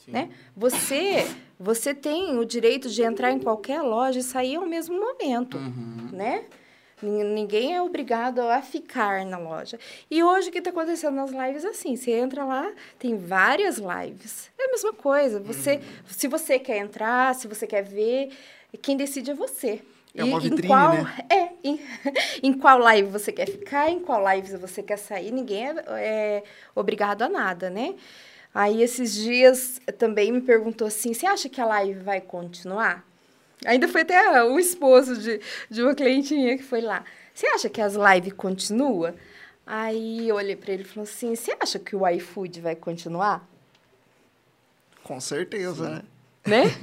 né? 0.08 0.30
Você, 0.58 1.28
você 1.60 1.94
tem 1.94 2.36
o 2.40 2.44
direito 2.44 2.90
de 2.90 3.04
entrar 3.04 3.32
em 3.32 3.38
qualquer 3.40 3.82
loja 3.84 4.20
e 4.20 4.24
sair 4.24 4.56
ao 4.56 4.66
mesmo 4.66 5.00
momento, 5.00 5.56
Uhum. 5.58 6.10
né? 6.12 6.46
Nin- 7.02 7.24
Ninguém 7.26 7.76
é 7.76 7.82
obrigado 7.82 8.40
a 8.42 8.60
ficar 8.62 9.24
na 9.24 9.38
loja. 9.38 9.80
E 10.10 10.24
hoje 10.24 10.50
o 10.50 10.52
que 10.52 10.58
está 10.58 10.72
acontecendo 10.72 11.14
nas 11.16 11.30
lives 11.30 11.64
é 11.64 11.68
assim, 11.70 11.96
você 11.96 12.12
entra 12.12 12.44
lá, 12.44 12.70
tem 12.98 13.16
várias 13.18 13.78
lives. 13.78 14.50
É 14.58 14.66
a 14.66 14.72
mesma 14.72 14.92
coisa. 14.94 15.40
Você, 15.42 15.76
Uhum. 15.76 15.82
se 16.08 16.28
você 16.28 16.58
quer 16.58 16.78
entrar, 16.80 17.36
se 17.36 17.48
você 17.48 17.68
quer 17.68 17.84
ver, 17.84 18.32
quem 18.78 18.96
decide 18.96 19.32
é 19.32 19.34
você. 19.34 19.82
É 20.14 20.24
uma 20.24 20.40
vitrine, 20.40 20.66
em 20.66 20.68
qual, 20.68 20.94
né? 20.94 21.16
É, 21.30 21.50
em, 21.64 21.80
em 22.44 22.54
qual 22.54 22.80
live 22.80 23.10
você 23.10 23.32
quer 23.32 23.48
ficar, 23.48 23.90
em 23.90 24.00
qual 24.00 24.22
live 24.22 24.58
você 24.58 24.82
quer 24.82 24.98
sair, 24.98 25.32
ninguém 25.32 25.68
é, 25.68 25.74
é 25.88 26.44
obrigado 26.76 27.22
a 27.22 27.30
nada, 27.30 27.70
né? 27.70 27.96
Aí, 28.54 28.82
esses 28.82 29.14
dias, 29.14 29.80
também 29.98 30.32
me 30.32 30.42
perguntou 30.42 30.88
assim, 30.88 31.14
você 31.14 31.28
acha 31.28 31.48
que 31.48 31.62
a 31.62 31.66
live 31.66 32.00
vai 32.00 32.20
continuar? 32.20 33.08
Ainda 33.66 33.88
foi 33.88 34.02
até 34.02 34.44
o 34.44 34.58
esposo 34.58 35.18
de, 35.18 35.40
de 35.70 35.84
uma 35.84 35.94
cliente 35.94 36.34
minha 36.34 36.58
que 36.58 36.64
foi 36.64 36.82
lá. 36.82 37.04
Você 37.34 37.46
acha 37.48 37.70
que 37.70 37.80
as 37.80 37.94
lives 37.94 38.34
continuam? 38.34 39.14
Aí, 39.68 40.28
eu 40.28 40.36
olhei 40.36 40.56
para 40.56 40.74
ele 40.74 40.82
e 40.82 40.86
falei 40.86 41.04
assim, 41.04 41.36
você 41.36 41.56
acha 41.60 41.78
que 41.78 41.96
o 41.96 42.08
iFood 42.08 42.60
vai 42.60 42.76
continuar? 42.76 43.48
Com 45.04 45.20
certeza, 45.20 45.90
né? 45.90 46.02
Né? 46.70 46.76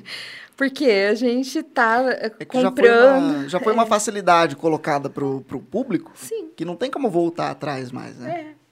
Porque 0.57 0.87
a 0.87 1.15
gente 1.15 1.63
tá 1.63 2.03
eh, 2.09 2.33
É 2.41 2.45
que 2.45 2.61
já 2.61 2.73
foi, 2.73 2.89
comprando... 2.89 3.19
uma, 3.19 3.49
já 3.49 3.61
foi 3.61 3.73
uma 3.75 3.85
facilidade 3.85 4.57
colocada 4.57 5.11
pro, 5.11 5.43
pro 5.43 5.61
público 5.61 6.13
Sim. 6.15 6.51
que 6.57 6.65
não 6.65 6.75
tem 6.75 6.91
como 6.91 7.11
voltar 7.11 7.51
atrás 7.51 7.93
mais, 7.93 8.17
né? 8.17 8.53
É. 8.53 8.67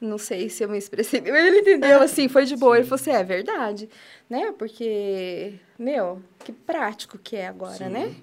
Não 0.00 0.16
sei 0.16 0.48
se 0.48 0.64
eu 0.64 0.68
me 0.68 0.78
expressei. 0.78 1.20
Ele 1.24 1.58
entendeu, 1.60 2.00
assim, 2.00 2.26
foi 2.26 2.46
de 2.46 2.56
boa. 2.56 2.76
Ele 2.78 2.86
falou 2.86 3.00
assim, 3.00 3.10
é 3.10 3.22
verdade, 3.22 3.88
né? 4.30 4.52
Porque, 4.58 5.54
meu, 5.78 6.22
que 6.42 6.52
prático 6.52 7.18
que 7.18 7.36
é 7.36 7.46
agora, 7.46 7.84
Sim. 7.84 7.90
né? 7.90 8.14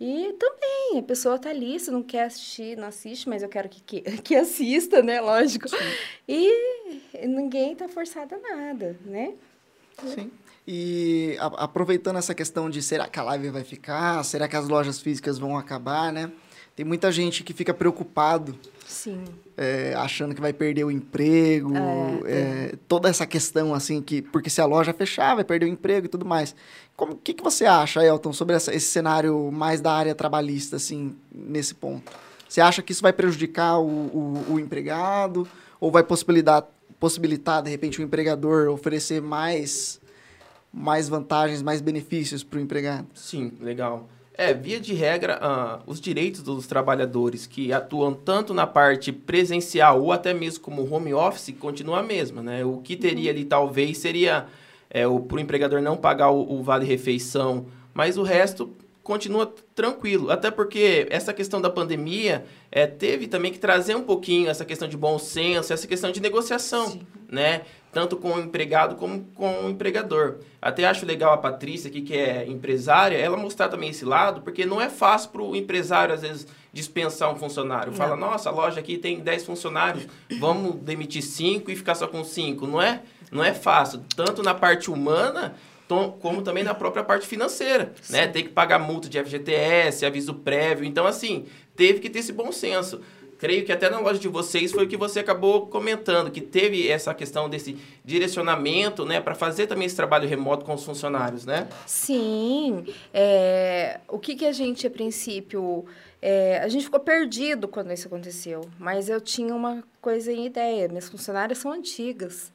E 0.00 0.34
também, 0.38 0.98
a 0.98 1.02
pessoa 1.02 1.38
tá 1.38 1.50
ali, 1.50 1.78
se 1.78 1.90
não 1.90 2.02
quer 2.02 2.24
assistir, 2.24 2.76
não 2.76 2.88
assiste, 2.88 3.28
mas 3.28 3.42
eu 3.42 3.48
quero 3.48 3.68
que, 3.68 3.80
que, 3.80 4.00
que 4.22 4.34
assista, 4.34 5.02
né? 5.02 5.20
Lógico. 5.20 5.68
E 6.26 6.98
ninguém 7.26 7.76
tá 7.76 7.86
forçado 7.86 8.34
a 8.34 8.38
nada, 8.38 8.98
né? 9.04 9.34
Sim. 10.06 10.32
E 10.66 11.36
a- 11.40 11.64
aproveitando 11.64 12.16
essa 12.16 12.34
questão 12.34 12.68
de 12.70 12.82
será 12.82 13.08
que 13.08 13.18
a 13.18 13.22
live 13.22 13.50
vai 13.50 13.64
ficar, 13.64 14.22
será 14.24 14.46
que 14.46 14.56
as 14.56 14.68
lojas 14.68 15.00
físicas 15.00 15.38
vão 15.38 15.56
acabar, 15.56 16.12
né? 16.12 16.30
Tem 16.76 16.84
muita 16.86 17.10
gente 17.10 17.42
que 17.42 17.52
fica 17.52 17.74
preocupado, 17.74 18.56
Sim. 18.86 19.24
é, 19.56 19.92
achando 19.96 20.34
que 20.34 20.40
vai 20.40 20.52
perder 20.52 20.84
o 20.84 20.90
emprego, 20.90 21.74
é, 22.24 22.74
toda 22.88 23.08
essa 23.08 23.26
questão 23.26 23.74
assim 23.74 24.00
que 24.00 24.22
porque 24.22 24.48
se 24.48 24.60
a 24.60 24.64
loja 24.64 24.92
fechar 24.94 25.34
vai 25.34 25.44
perder 25.44 25.66
o 25.66 25.68
emprego 25.68 26.06
e 26.06 26.08
tudo 26.08 26.24
mais. 26.24 26.54
Como 26.96 27.16
que 27.16 27.34
que 27.34 27.42
você 27.42 27.66
acha, 27.66 28.04
Elton, 28.04 28.32
sobre 28.32 28.54
essa- 28.56 28.74
esse 28.74 28.86
cenário 28.86 29.50
mais 29.52 29.80
da 29.80 29.92
área 29.92 30.14
trabalhista 30.14 30.76
assim 30.76 31.14
nesse 31.34 31.74
ponto? 31.74 32.10
Você 32.48 32.60
acha 32.60 32.80
que 32.82 32.92
isso 32.92 33.02
vai 33.02 33.12
prejudicar 33.12 33.78
o, 33.78 33.86
o, 33.86 34.44
o 34.54 34.60
empregado 34.60 35.46
ou 35.80 35.90
vai 35.90 36.02
possibilitar 36.04 36.66
possibilitar 36.98 37.62
de 37.62 37.70
repente 37.70 37.98
o 37.98 38.02
empregador 38.02 38.68
oferecer 38.68 39.22
mais 39.22 39.99
mais 40.72 41.08
vantagens, 41.08 41.62
mais 41.62 41.80
benefícios 41.80 42.42
para 42.42 42.58
o 42.58 42.62
empregado? 42.62 43.06
Sim, 43.14 43.52
legal. 43.60 44.08
É, 44.34 44.54
via 44.54 44.80
de 44.80 44.94
regra, 44.94 45.38
ah, 45.42 45.80
os 45.86 46.00
direitos 46.00 46.42
dos 46.42 46.66
trabalhadores 46.66 47.46
que 47.46 47.72
atuam 47.72 48.14
tanto 48.14 48.54
na 48.54 48.66
parte 48.66 49.12
presencial 49.12 50.00
ou 50.02 50.12
até 50.12 50.32
mesmo 50.32 50.62
como 50.62 50.90
home 50.90 51.12
office 51.12 51.54
continua 51.58 52.00
a 52.00 52.02
mesma, 52.02 52.42
né? 52.42 52.64
O 52.64 52.78
que 52.78 52.96
teria 52.96 53.30
ali 53.30 53.44
talvez 53.44 53.98
seria 53.98 54.46
é, 54.88 55.06
o 55.06 55.20
para 55.20 55.36
o 55.36 55.40
empregador 55.40 55.82
não 55.82 55.96
pagar 55.96 56.30
o, 56.30 56.58
o 56.58 56.62
vale 56.62 56.86
refeição, 56.86 57.66
mas 57.92 58.16
o 58.16 58.22
resto 58.22 58.74
continua 59.02 59.52
tranquilo. 59.74 60.30
Até 60.30 60.50
porque 60.50 61.06
essa 61.10 61.32
questão 61.32 61.60
da 61.60 61.68
pandemia 61.68 62.44
é, 62.70 62.86
teve 62.86 63.26
também 63.26 63.52
que 63.52 63.58
trazer 63.58 63.94
um 63.94 64.02
pouquinho 64.02 64.48
essa 64.48 64.64
questão 64.64 64.88
de 64.88 64.96
bom 64.96 65.18
senso, 65.18 65.72
essa 65.72 65.86
questão 65.86 66.10
de 66.12 66.20
negociação, 66.20 67.00
né? 67.28 67.62
Tanto 67.92 68.16
com 68.16 68.34
o 68.34 68.40
empregado 68.40 68.94
como 68.94 69.24
com 69.34 69.64
o 69.64 69.70
empregador. 69.70 70.36
Até 70.62 70.84
acho 70.84 71.04
legal 71.04 71.32
a 71.32 71.38
Patrícia 71.38 71.88
aqui, 71.88 72.02
que 72.02 72.16
é 72.16 72.46
empresária, 72.46 73.16
ela 73.16 73.36
mostrar 73.36 73.68
também 73.68 73.90
esse 73.90 74.04
lado, 74.04 74.42
porque 74.42 74.64
não 74.64 74.80
é 74.80 74.88
fácil 74.88 75.30
para 75.30 75.42
o 75.42 75.56
empresário, 75.56 76.14
às 76.14 76.22
vezes, 76.22 76.46
dispensar 76.72 77.32
um 77.32 77.36
funcionário. 77.36 77.92
Fala, 77.92 78.14
nossa, 78.14 78.48
a 78.48 78.52
loja 78.52 78.78
aqui 78.78 78.96
tem 78.96 79.20
10 79.20 79.44
funcionários, 79.44 80.06
vamos 80.38 80.76
demitir 80.76 81.22
5 81.22 81.70
e 81.70 81.76
ficar 81.76 81.96
só 81.96 82.06
com 82.06 82.22
5. 82.22 82.66
Não 82.66 82.80
é, 82.80 83.02
não 83.32 83.42
é 83.42 83.52
fácil, 83.52 84.04
tanto 84.14 84.42
na 84.42 84.54
parte 84.54 84.90
humana 84.90 85.54
como 86.20 86.42
também 86.42 86.62
na 86.62 86.72
própria 86.72 87.02
parte 87.02 87.26
financeira, 87.26 87.92
né? 88.08 88.28
Tem 88.28 88.44
que 88.44 88.50
pagar 88.50 88.78
multa 88.78 89.08
de 89.08 89.18
FGTS, 89.18 90.06
aviso 90.06 90.34
prévio. 90.34 90.84
Então, 90.84 91.04
assim, 91.04 91.46
teve 91.74 91.98
que 91.98 92.08
ter 92.08 92.20
esse 92.20 92.32
bom 92.32 92.52
senso. 92.52 93.00
Creio 93.40 93.64
que 93.64 93.72
até 93.72 93.88
na 93.88 93.98
loja 93.98 94.20
de 94.20 94.28
vocês 94.28 94.70
foi 94.70 94.84
o 94.84 94.86
que 94.86 94.98
você 94.98 95.20
acabou 95.20 95.66
comentando, 95.66 96.30
que 96.30 96.42
teve 96.42 96.86
essa 96.86 97.14
questão 97.14 97.48
desse 97.48 97.74
direcionamento, 98.04 99.06
né, 99.06 99.18
para 99.18 99.34
fazer 99.34 99.66
também 99.66 99.86
esse 99.86 99.96
trabalho 99.96 100.28
remoto 100.28 100.62
com 100.62 100.74
os 100.74 100.84
funcionários, 100.84 101.46
né? 101.46 101.66
Sim. 101.86 102.84
É, 103.14 103.98
o 104.06 104.18
que, 104.18 104.36
que 104.36 104.44
a 104.44 104.52
gente, 104.52 104.86
a 104.86 104.90
princípio. 104.90 105.86
é, 106.20 106.58
a 106.58 106.68
gente 106.68 106.84
ficou 106.84 107.00
perdido 107.00 107.66
quando 107.66 107.90
isso 107.90 108.08
aconteceu, 108.08 108.60
mas 108.78 109.08
eu 109.08 109.22
tinha 109.22 109.54
uma 109.54 109.82
coisa 110.02 110.30
em 110.30 110.44
ideia. 110.44 110.86
Minhas 110.88 111.08
funcionárias 111.08 111.56
são 111.56 111.72
antigas. 111.72 112.52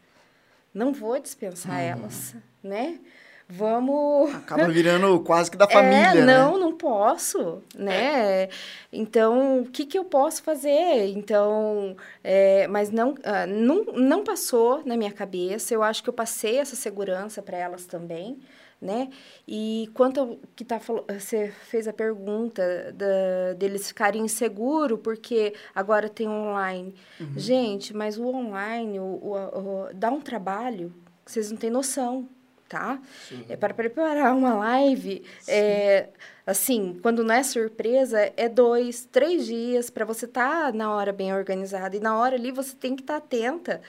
Não 0.72 0.94
vou 0.94 1.18
dispensar 1.20 1.82
elas, 1.82 2.36
né? 2.62 3.00
Vamos. 3.48 4.34
Acaba 4.36 4.68
virando 4.68 5.20
quase 5.22 5.52
que 5.52 5.58
da 5.58 5.68
família, 5.68 6.10
é, 6.10 6.14
né? 6.16 6.26
não, 6.26 6.58
não 6.60 6.74
posso, 6.74 7.62
né? 7.78 8.50
Então, 8.92 9.62
o 9.62 9.66
que, 9.66 9.86
que 9.86 9.98
eu 9.98 10.04
posso 10.06 10.42
fazer? 10.42 11.08
Então, 11.16 11.96
é, 12.24 12.68
mas 12.68 12.90
não, 12.90 13.16
ah, 13.24 13.46
não, 13.46 13.84
não 13.94 14.24
passou 14.24 14.82
na 14.86 14.98
minha 14.98 15.12
cabeça. 15.12 15.74
Eu 15.74 15.84
acho 15.84 16.02
que 16.04 16.10
eu 16.10 16.14
passei 16.14 16.58
essa 16.58 16.76
segurança 16.76 17.42
para 17.42 17.58
elas 17.58 17.86
também, 17.86 18.40
né? 18.82 19.10
E 19.48 19.90
quanto 19.94 20.20
ao 20.20 20.38
que 20.56 20.66
tá 20.66 20.80
falando, 20.80 21.06
você 21.20 21.52
fez 21.70 21.88
a 21.88 21.94
pergunta 21.94 22.94
da, 22.94 23.54
deles 23.58 23.88
ficarem 23.88 24.24
inseguros 24.24 25.00
porque 25.04 25.54
agora 25.74 26.10
tem 26.10 26.28
online. 26.28 26.96
Gente, 27.38 27.96
mas 27.96 28.18
o 28.18 28.26
online 28.26 29.00
o, 29.00 29.04
o- 29.04 29.60
o- 29.60 29.90
dá 29.94 30.10
um 30.10 30.20
trabalho 30.20 30.92
que 31.24 31.32
vocês 31.32 31.50
não 31.50 31.58
têm 31.58 31.70
noção, 31.72 32.28
tá? 32.68 33.00
É 33.48 33.56
para 33.56 33.74
preparar 33.74 34.36
uma 34.36 34.54
live, 34.56 35.24
é, 35.48 36.10
assim, 36.46 37.00
quando 37.02 37.24
não 37.24 37.34
é 37.34 37.44
surpresa, 37.44 38.34
é 38.36 38.50
dois, 38.50 39.06
três 39.06 39.46
dias 39.46 39.90
para 39.90 40.06
você 40.06 40.26
estar 40.26 40.74
na 40.74 40.92
hora 40.92 41.14
bem 41.14 41.34
organizada. 41.34 41.96
E 41.96 42.00
na 42.00 42.18
hora 42.18 42.36
ali 42.36 42.52
você 42.52 42.76
tem 42.76 42.96
que 42.96 43.04
estar 43.04 43.18
atenta. 43.18 43.82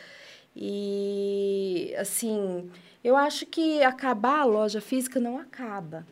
E, 0.55 1.95
assim, 1.99 2.71
eu 3.05 3.17
acho 3.17 3.45
que 3.47 3.83
acabar 3.83 4.41
a 4.41 4.45
loja 4.45 4.81
física 4.81 5.21
não 5.21 5.39
acaba, 5.39 6.07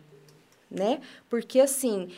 né? 0.71 1.01
Porque, 1.31 1.61
assim, 1.61 2.11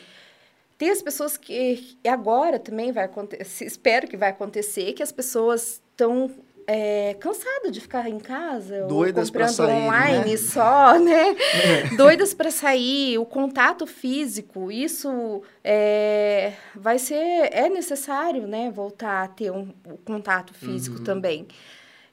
tem 0.77 0.91
as 0.91 1.01
pessoas 1.01 1.37
que 1.37 1.97
agora 2.07 2.59
também 2.59 2.93
vai 2.93 3.05
acontecer, 3.05 3.65
espero 3.65 4.09
que 4.09 4.17
vai 4.17 4.31
acontecer, 4.31 4.93
que 4.93 5.03
as 5.03 5.13
pessoas 5.13 5.81
estão 5.91 6.31
é, 6.67 7.15
cansadas 7.15 7.71
de 7.71 7.81
ficar 7.81 8.09
em 8.09 8.19
casa 8.19 8.87
Doidas 8.87 9.31
comprando 9.31 9.53
sair, 9.53 9.71
online 9.71 10.31
né? 10.31 10.37
só, 10.37 10.99
né? 10.99 11.37
Doidas 11.97 12.35
para 12.35 12.51
sair, 12.51 13.19
o 13.19 13.25
contato 13.25 13.87
físico, 13.87 14.73
isso 14.73 15.43
é, 15.63 16.55
vai 16.75 16.99
ser 16.99 17.15
é 17.53 17.69
necessário, 17.69 18.47
né? 18.47 18.71
Voltar 18.71 19.23
a 19.23 19.29
ter 19.29 19.53
um, 19.53 19.73
o 19.89 19.97
contato 19.99 20.53
físico 20.55 21.01
também. 21.05 21.47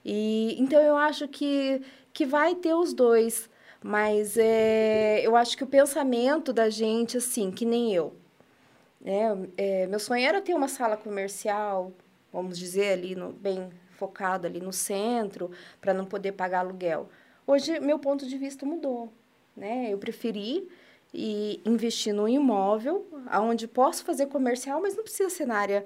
E 0.05 0.55
então 0.59 0.79
eu 0.81 0.95
acho 0.95 1.27
que 1.27 1.81
que 2.11 2.25
vai 2.25 2.53
ter 2.53 2.75
os 2.75 2.93
dois, 2.93 3.49
mas 3.81 4.37
é, 4.37 5.21
eu 5.23 5.35
acho 5.35 5.57
que 5.57 5.63
o 5.63 5.67
pensamento 5.67 6.53
da 6.53 6.69
gente 6.69 7.17
assim, 7.17 7.49
que 7.49 7.65
nem 7.65 7.91
eu, 7.91 8.15
né? 9.01 9.35
É, 9.57 9.87
meu 9.87 9.99
sonho 9.99 10.23
era 10.23 10.39
ter 10.41 10.53
uma 10.53 10.67
sala 10.67 10.95
comercial, 10.95 11.91
vamos 12.31 12.59
dizer, 12.59 12.93
ali 12.93 13.15
no, 13.15 13.31
bem 13.31 13.67
focado 14.03 14.45
ali 14.45 14.59
no 14.59 14.73
centro, 14.73 15.49
para 15.79 15.93
não 15.93 16.05
poder 16.05 16.33
pagar 16.33 16.59
aluguel. 16.59 17.09
Hoje, 17.47 17.79
meu 17.79 17.97
ponto 17.97 18.27
de 18.27 18.37
vista 18.37 18.65
mudou. 18.65 19.13
Né? 19.55 19.87
Eu 19.91 19.97
preferi 19.97 20.67
e 21.13 21.61
investir 21.65 22.13
num 22.13 22.27
imóvel 22.27 23.07
onde 23.41 23.67
posso 23.67 24.03
fazer 24.03 24.25
comercial, 24.25 24.81
mas 24.81 24.95
não 24.95 25.03
precisa 25.03 25.29
ser 25.29 25.45
na 25.45 25.55
área 25.55 25.85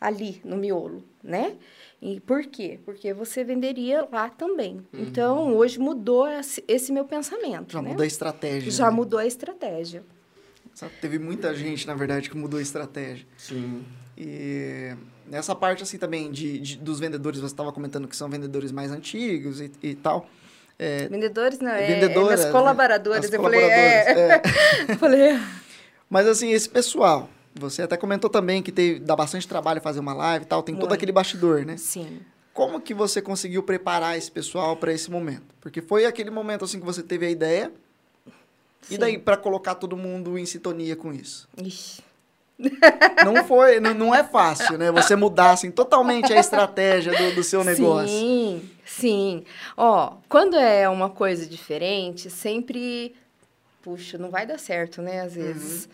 ali, 0.00 0.40
no 0.44 0.56
miolo, 0.56 1.02
né? 1.22 1.56
E 2.00 2.20
por 2.20 2.44
quê? 2.44 2.78
Porque 2.84 3.12
você 3.12 3.42
venderia 3.42 4.06
lá 4.12 4.28
também. 4.28 4.86
Então, 4.92 5.56
hoje 5.56 5.80
mudou 5.80 6.28
esse, 6.68 6.92
meu 6.92 7.04
pensamento. 7.04 7.72
Já 7.72 7.82
né? 7.82 7.90
muda 7.90 8.04
a 8.04 8.06
estratégia. 8.06 8.70
Já 8.70 8.90
né? 8.90 8.96
mudou 8.96 9.18
a 9.18 9.26
estratégia. 9.26 10.04
Sabe, 10.74 10.92
Teve 11.00 11.18
muita 11.18 11.52
gente, 11.56 11.84
na 11.88 11.94
verdade, 11.94 12.30
que 12.30 12.36
mudou 12.36 12.60
a 12.60 12.62
estratégia. 12.62 13.26
Sim. 13.36 13.84
E 14.16 14.94
nessa 15.30 15.54
parte, 15.54 15.82
assim, 15.82 15.98
também, 15.98 16.30
de, 16.30 16.58
de- 16.58 16.76
dos 16.78 16.98
vendedores, 17.00 17.40
você 17.40 17.46
estava 17.46 17.72
comentando 17.72 18.08
que 18.08 18.16
são 18.16 18.28
vendedores 18.28 18.72
mais 18.72 18.90
antigos 18.90 19.60
e, 19.60 19.70
e 19.82 19.94
tal. 19.94 20.28
É, 20.78 21.08
Vendedores, 21.08 21.58
não, 21.58 21.72
é, 21.72 21.86
vendedoras, 21.86 22.40
é 22.40 22.44
né? 22.44 22.50
meus 22.50 22.52
colaboradores. 22.52 23.24
As 23.24 23.32
eu 23.32 23.42
falei, 23.42 23.60
é. 23.64 24.12
é. 24.12 24.42
Eu 24.88 24.96
falei, 24.98 25.20
é. 25.32 25.40
Mas 26.08 26.26
assim, 26.26 26.50
esse 26.52 26.68
pessoal, 26.68 27.28
você 27.54 27.82
até 27.82 27.96
comentou 27.96 28.30
também 28.30 28.62
que 28.62 28.70
teve, 28.70 29.00
dá 29.00 29.16
bastante 29.16 29.46
trabalho 29.48 29.80
fazer 29.80 29.98
uma 30.00 30.14
live 30.14 30.44
e 30.44 30.48
tal, 30.48 30.62
tem 30.62 30.76
todo 30.76 30.92
aquele 30.92 31.12
bastidor, 31.12 31.64
né? 31.64 31.76
sim. 31.76 32.20
Como 32.54 32.80
que 32.80 32.92
você 32.92 33.22
conseguiu 33.22 33.62
preparar 33.62 34.18
esse 34.18 34.28
pessoal 34.28 34.76
para 34.76 34.92
esse 34.92 35.08
momento? 35.08 35.44
Porque 35.60 35.80
foi 35.80 36.04
aquele 36.04 36.28
momento 36.28 36.64
assim 36.64 36.80
que 36.80 36.84
você 36.84 37.04
teve 37.04 37.24
a 37.24 37.30
ideia, 37.30 37.70
e 38.90 38.94
sim. 38.94 38.98
daí 38.98 39.16
para 39.16 39.36
colocar 39.36 39.76
todo 39.76 39.96
mundo 39.96 40.36
em 40.36 40.44
sintonia 40.44 40.96
com 40.96 41.12
isso? 41.12 41.48
Ixi. 41.56 42.02
Não 43.24 43.44
foi, 43.44 43.78
não, 43.78 43.94
não 43.94 44.14
é 44.14 44.24
fácil, 44.24 44.76
né? 44.78 44.90
Você 44.90 45.14
mudar 45.14 45.52
assim 45.52 45.70
totalmente 45.70 46.32
a 46.32 46.36
estratégia 46.36 47.14
do, 47.14 47.32
do 47.36 47.42
seu 47.44 47.62
negócio. 47.62 48.08
Sim, 48.08 48.70
sim. 48.84 49.44
Ó, 49.76 50.14
quando 50.28 50.56
é 50.56 50.88
uma 50.88 51.08
coisa 51.10 51.46
diferente, 51.46 52.28
sempre. 52.30 53.14
Puxa, 53.82 54.18
não 54.18 54.28
vai 54.30 54.44
dar 54.46 54.58
certo, 54.58 55.00
né? 55.00 55.20
Às 55.20 55.34
vezes. 55.34 55.88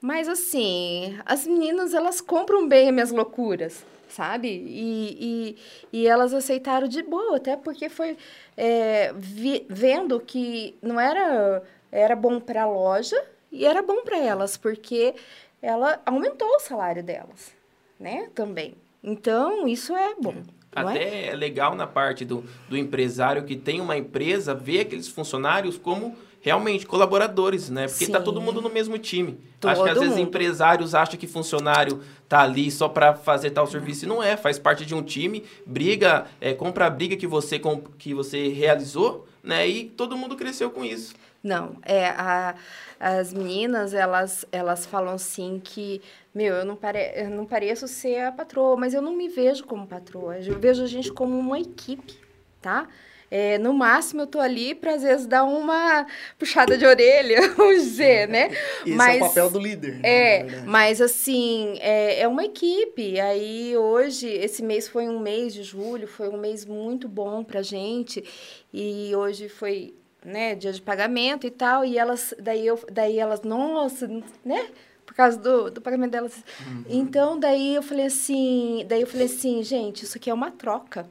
Mas 0.00 0.28
assim, 0.28 1.18
as 1.26 1.46
meninas, 1.46 1.92
elas 1.92 2.20
compram 2.20 2.68
bem 2.68 2.88
as 2.88 2.94
minhas 2.94 3.10
loucuras, 3.10 3.84
sabe? 4.08 4.48
E, 4.48 5.56
e, 5.92 5.98
e 6.00 6.06
elas 6.06 6.32
aceitaram 6.32 6.86
de 6.88 7.02
boa, 7.02 7.36
até 7.36 7.56
porque 7.56 7.88
foi 7.88 8.16
é, 8.56 9.12
vi- 9.16 9.66
vendo 9.68 10.20
que 10.20 10.76
não 10.80 11.00
era, 11.00 11.62
era 11.90 12.14
bom 12.14 12.38
para 12.40 12.62
a 12.62 12.66
loja 12.70 13.20
e 13.50 13.66
era 13.66 13.82
bom 13.82 14.02
para 14.04 14.18
elas, 14.18 14.56
porque 14.56 15.14
ela 15.62 16.00
aumentou 16.06 16.48
o 16.48 16.60
salário 16.60 17.02
delas, 17.02 17.52
né? 17.98 18.28
Também. 18.34 18.74
Então, 19.02 19.66
isso 19.66 19.94
é 19.96 20.14
bom. 20.20 20.34
não 20.74 20.90
é? 20.90 20.94
Até 20.94 21.26
é 21.28 21.36
legal 21.36 21.74
na 21.74 21.86
parte 21.86 22.24
do, 22.24 22.44
do 22.68 22.76
empresário 22.76 23.44
que 23.44 23.56
tem 23.56 23.80
uma 23.80 23.96
empresa 23.96 24.54
ver 24.54 24.80
aqueles 24.80 25.08
funcionários 25.08 25.78
como 25.78 26.16
realmente 26.40 26.86
colaboradores, 26.86 27.68
né? 27.68 27.86
Porque 27.88 28.06
tá 28.06 28.18
Sim. 28.18 28.24
todo 28.24 28.40
mundo 28.40 28.62
no 28.62 28.70
mesmo 28.70 28.98
time. 28.98 29.38
Todo 29.60 29.70
Acho 29.70 29.82
que 29.82 29.90
às 29.90 29.98
vezes 29.98 30.16
mundo. 30.16 30.26
empresários 30.28 30.94
acham 30.94 31.18
que 31.18 31.26
funcionário 31.26 32.00
tá 32.28 32.40
ali 32.40 32.70
só 32.70 32.88
para 32.88 33.14
fazer 33.14 33.50
tal 33.50 33.66
serviço. 33.66 34.04
E 34.04 34.08
não 34.08 34.22
é, 34.22 34.36
faz 34.36 34.58
parte 34.58 34.86
de 34.86 34.94
um 34.94 35.02
time, 35.02 35.44
briga, 35.66 36.26
é, 36.40 36.54
compra 36.54 36.86
a 36.86 36.90
briga 36.90 37.16
que 37.16 37.26
você, 37.26 37.60
que 37.98 38.14
você 38.14 38.48
realizou, 38.48 39.26
né? 39.48 39.66
E 39.66 39.84
todo 39.86 40.16
mundo 40.16 40.36
cresceu 40.36 40.70
com 40.70 40.84
isso. 40.84 41.14
Não, 41.42 41.76
é, 41.82 42.08
a- 42.10 42.54
as 43.00 43.32
meninas, 43.32 43.94
elas, 43.94 44.44
elas 44.52 44.84
falam 44.84 45.14
assim 45.14 45.60
que, 45.62 46.02
meu, 46.34 46.54
eu 46.56 46.64
não, 46.64 46.76
pare, 46.76 47.12
eu 47.16 47.30
não 47.30 47.46
pareço 47.46 47.88
ser 47.88 48.20
a 48.24 48.32
patroa, 48.32 48.76
mas 48.76 48.92
eu 48.92 49.00
não 49.00 49.14
me 49.16 49.28
vejo 49.28 49.64
como 49.64 49.86
patroa, 49.86 50.38
eu 50.38 50.58
vejo 50.58 50.82
a 50.82 50.86
gente 50.86 51.10
como 51.12 51.38
uma 51.38 51.58
equipe, 51.58 52.18
tá? 52.60 52.88
É, 53.30 53.58
no 53.58 53.74
máximo, 53.74 54.22
eu 54.22 54.26
tô 54.26 54.40
ali 54.40 54.74
para, 54.74 54.94
às 54.94 55.02
vezes, 55.02 55.26
dar 55.26 55.44
uma 55.44 56.06
puxada 56.38 56.78
de 56.78 56.86
orelha, 56.86 57.40
vamos 57.56 57.82
dizer, 57.82 58.26
né? 58.26 58.50
Esse 58.86 58.90
é 58.90 58.94
o 58.94 58.96
papel 59.20 59.50
do 59.50 59.58
líder. 59.58 59.96
né, 59.96 60.00
É, 60.02 60.42
verdade. 60.44 60.66
mas 60.66 61.00
assim, 61.00 61.76
é, 61.80 62.20
é 62.20 62.28
uma 62.28 62.44
equipe. 62.44 63.20
Aí 63.20 63.76
hoje, 63.76 64.26
esse 64.28 64.62
mês 64.62 64.88
foi 64.88 65.08
um 65.08 65.20
mês 65.20 65.52
de 65.52 65.62
julho, 65.62 66.08
foi 66.08 66.28
um 66.30 66.38
mês 66.38 66.64
muito 66.64 67.06
bom 67.06 67.44
pra 67.44 67.60
gente. 67.60 68.24
E 68.72 69.14
hoje 69.14 69.48
foi, 69.48 69.94
né, 70.24 70.54
dia 70.54 70.72
de 70.72 70.80
pagamento 70.80 71.46
e 71.46 71.50
tal. 71.50 71.84
E 71.84 71.98
elas, 71.98 72.32
daí, 72.40 72.66
eu, 72.66 72.78
daí 72.90 73.18
elas, 73.18 73.42
nossa, 73.42 74.08
né? 74.44 74.68
Por 75.04 75.14
causa 75.14 75.38
do, 75.38 75.70
do 75.70 75.80
pagamento 75.80 76.12
delas. 76.12 76.42
Então, 76.88 77.38
daí 77.38 77.74
eu 77.74 77.82
falei 77.82 78.06
assim, 78.06 78.84
daí 78.88 79.00
eu 79.00 79.06
falei 79.06 79.26
assim, 79.26 79.62
gente, 79.62 80.04
isso 80.04 80.16
aqui 80.16 80.30
é 80.30 80.34
uma 80.34 80.50
troca. 80.50 81.06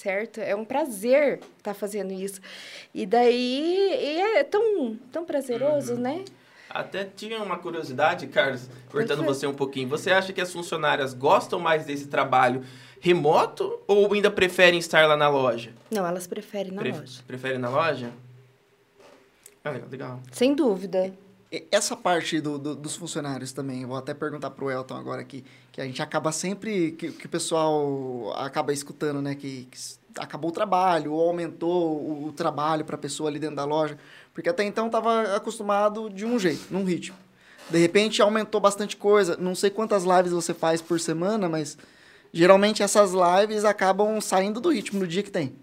Certo? 0.00 0.40
É 0.40 0.54
um 0.54 0.64
prazer 0.64 1.40
estar 1.56 1.72
fazendo 1.72 2.12
isso. 2.12 2.38
E 2.92 3.06
daí 3.06 3.88
e 3.94 4.20
é 4.38 4.44
tão, 4.44 4.94
tão 5.10 5.24
prazeroso, 5.24 5.94
né? 5.94 6.22
Até 6.68 7.04
tinha 7.04 7.42
uma 7.42 7.56
curiosidade, 7.56 8.26
Carlos, 8.26 8.68
cortando 8.90 9.24
você 9.24 9.46
um 9.46 9.54
pouquinho. 9.54 9.88
Você 9.88 10.10
acha 10.10 10.34
que 10.34 10.40
as 10.40 10.52
funcionárias 10.52 11.14
gostam 11.14 11.58
mais 11.58 11.86
desse 11.86 12.08
trabalho 12.08 12.62
remoto 13.00 13.80
ou 13.86 14.12
ainda 14.12 14.30
preferem 14.30 14.78
estar 14.78 15.08
lá 15.08 15.16
na 15.16 15.30
loja? 15.30 15.72
Não, 15.90 16.06
elas 16.06 16.26
preferem 16.26 16.72
na 16.72 16.82
Pre- 16.82 16.92
loja. 16.92 17.22
Preferem 17.26 17.58
na 17.58 17.70
loja? 17.70 18.10
Ah, 19.64 19.70
legal. 19.70 20.20
Sem 20.30 20.54
dúvida. 20.54 21.10
Essa 21.72 21.96
parte 21.96 22.40
do- 22.40 22.58
do- 22.58 22.76
dos 22.76 22.96
funcionários 22.96 23.52
também, 23.52 23.82
eu 23.82 23.88
vou 23.88 23.96
até 23.96 24.12
perguntar 24.12 24.50
pro 24.50 24.70
Elton 24.70 24.94
agora 24.96 25.22
aqui, 25.22 25.42
que 25.76 25.80
a 25.82 25.84
gente 25.84 26.00
acaba 26.00 26.32
sempre, 26.32 26.92
que, 26.92 27.12
que 27.12 27.26
o 27.26 27.28
pessoal 27.28 28.32
acaba 28.36 28.72
escutando, 28.72 29.20
né, 29.20 29.34
que, 29.34 29.68
que 29.70 29.78
acabou 30.16 30.48
o 30.48 30.52
trabalho, 30.52 31.12
ou 31.12 31.28
aumentou 31.28 32.00
o, 32.00 32.28
o 32.28 32.32
trabalho 32.32 32.82
para 32.82 32.94
a 32.94 32.98
pessoa 32.98 33.28
ali 33.28 33.38
dentro 33.38 33.56
da 33.56 33.66
loja, 33.66 33.98
porque 34.32 34.48
até 34.48 34.64
então 34.64 34.86
estava 34.86 35.36
acostumado 35.36 36.08
de 36.08 36.24
um 36.24 36.38
jeito, 36.38 36.68
num 36.70 36.82
ritmo. 36.82 37.14
De 37.68 37.78
repente 37.78 38.22
aumentou 38.22 38.58
bastante 38.58 38.96
coisa, 38.96 39.36
não 39.36 39.54
sei 39.54 39.68
quantas 39.68 40.04
lives 40.04 40.32
você 40.32 40.54
faz 40.54 40.80
por 40.80 40.98
semana, 40.98 41.46
mas 41.46 41.76
geralmente 42.32 42.82
essas 42.82 43.10
lives 43.12 43.62
acabam 43.66 44.18
saindo 44.18 44.62
do 44.62 44.70
ritmo 44.70 45.00
no 45.00 45.06
dia 45.06 45.22
que 45.22 45.30
tem, 45.30 45.54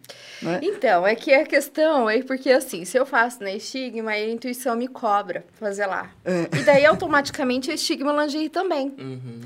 né? 0.43 0.59
Então, 0.61 1.07
é 1.07 1.15
que 1.15 1.33
a 1.33 1.43
questão 1.43 2.07
é 2.07 2.21
porque, 2.21 2.51
assim, 2.51 2.85
se 2.85 2.99
eu 2.99 3.05
faço 3.07 3.41
na 3.41 3.51
Estigma, 3.51 4.11
a 4.11 4.29
intuição 4.29 4.75
me 4.75 4.87
cobra 4.87 5.43
fazer 5.53 5.87
lá. 5.87 6.11
É. 6.23 6.55
E 6.55 6.61
daí, 6.61 6.85
automaticamente, 6.85 7.71
a 7.71 7.73
Estigma 7.73 8.13
Lingerie 8.13 8.49
também. 8.49 8.93
Uhum. 8.99 9.41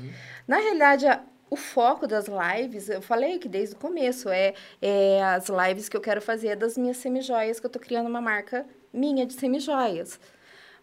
Na 0.48 0.58
realidade, 0.58 1.06
a- 1.06 1.22
o 1.50 1.56
foco 1.56 2.06
das 2.08 2.26
lives, 2.28 2.88
eu 2.90 3.02
falei 3.02 3.38
que 3.38 3.48
desde 3.48 3.76
o 3.76 3.78
começo, 3.78 4.30
é, 4.30 4.54
é 4.82 5.22
as 5.24 5.48
lives 5.48 5.88
que 5.88 5.96
eu 5.96 6.00
quero 6.00 6.22
fazer 6.22 6.56
das 6.56 6.76
minhas 6.78 6.96
semijoias, 6.98 7.60
que 7.60 7.66
eu 7.66 7.70
tô 7.70 7.78
criando 7.78 8.08
uma 8.08 8.20
marca 8.22 8.66
minha 8.92 9.26
de 9.26 9.34
semijoias. 9.34 10.20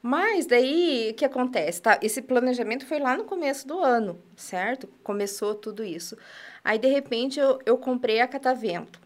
Mas 0.02 0.48
daí, 0.48 1.10
o 1.12 1.16
que 1.16 1.26
acontece? 1.26 1.82
Tá? 1.82 2.00
Esse 2.02 2.22
planejamento 2.22 2.86
foi 2.88 3.00
lá 3.00 3.18
no 3.18 3.26
começo 3.26 3.68
do 3.68 3.80
ano, 3.80 4.22
certo? 4.38 4.88
Começou 5.04 5.56
tudo 5.56 5.84
isso. 5.84 6.18
Aí, 6.64 6.80
de 6.80 6.88
repente, 6.90 7.40
eu, 7.40 7.60
eu 7.66 7.78
comprei 7.78 8.22
a 8.22 8.28
Catavento. 8.30 9.02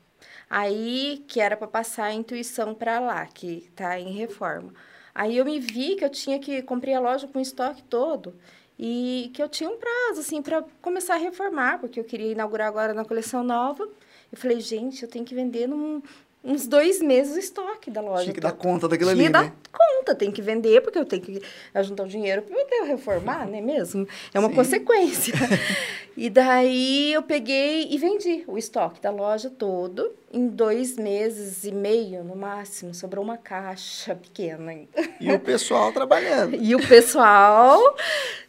Aí, 0.50 1.24
que 1.28 1.40
era 1.40 1.56
para 1.58 1.68
passar 1.68 2.06
a 2.06 2.14
intuição 2.14 2.74
para 2.76 3.00
lá, 3.00 3.26
que 3.28 3.70
tá 3.76 4.00
em 4.00 4.12
reforma. 4.14 4.74
Aí 5.14 5.38
eu 5.38 5.46
me 5.46 5.60
vi 5.60 5.96
que 5.96 6.06
eu 6.06 6.10
tinha 6.10 6.40
que 6.40 6.62
comprei 6.64 6.94
a 6.94 7.00
loja 7.00 7.28
com 7.28 7.40
o 7.40 7.42
estoque 7.42 7.84
todo 7.84 8.36
e 8.80 9.30
que 9.34 9.44
eu 9.44 9.50
tinha 9.50 9.70
um 9.70 9.76
prazo 9.78 10.22
assim 10.22 10.42
para 10.42 10.64
começar 10.82 11.16
a 11.16 11.18
reformar, 11.18 11.80
porque 11.80 12.00
eu 12.00 12.04
queria 12.06 12.32
inaugurar 12.32 12.68
agora 12.70 12.94
na 12.94 13.04
coleção 13.04 13.44
nova. 13.44 13.84
Eu 14.32 14.38
falei, 14.38 14.62
gente, 14.62 15.04
eu 15.04 15.10
tenho 15.10 15.26
que 15.26 15.36
vender 15.36 15.68
num, 15.68 16.02
uns 16.42 16.66
dois 16.66 17.02
meses 17.02 17.36
o 17.36 17.40
estoque 17.40 17.92
da 17.92 18.00
loja. 18.00 18.24
Tinha 18.24 18.34
que 18.34 18.40
dar 18.40 18.52
toda. 18.52 18.64
conta 18.64 18.88
daquilo 18.88 19.12
Tinha 19.12 19.24
ali, 19.26 19.28
que 19.28 19.34
dar 19.34 19.44
né? 19.44 19.54
conta, 19.72 20.16
tem 20.16 20.32
que 20.32 20.42
vender, 20.42 20.82
porque 20.82 20.98
eu 20.98 21.06
tenho 21.06 21.22
que 21.22 21.42
juntar 21.84 22.04
o 22.04 22.08
dinheiro 22.08 22.42
para 22.42 22.78
eu 22.78 22.86
reformar, 22.86 23.46
não 23.46 23.58
é 23.58 23.62
mesmo? 23.62 24.08
É 24.34 24.40
uma 24.40 24.48
Sim. 24.50 24.56
consequência. 24.56 25.34
e 26.22 26.30
daí 26.30 27.14
eu 27.14 27.24
peguei 27.24 27.88
e 27.90 27.98
vendi 27.98 28.44
o 28.46 28.58
estoque 28.58 29.00
da 29.00 29.10
loja 29.10 29.50
todo 29.50 30.14
em 30.34 30.50
dois 30.50 30.98
meses 30.98 31.64
e 31.64 31.72
meio, 31.72 32.26
no 32.26 32.36
máximo. 32.36 32.94
Sobrou 32.94 33.24
uma 33.24 33.38
caixa 33.38 34.14
pequena 34.22 34.72
ainda. 34.72 34.90
E 35.22 35.32
o 35.32 35.40
pessoal 35.40 35.94
trabalhando. 35.94 36.58
E 36.58 36.76
o 36.76 36.86
pessoal, 36.86 37.80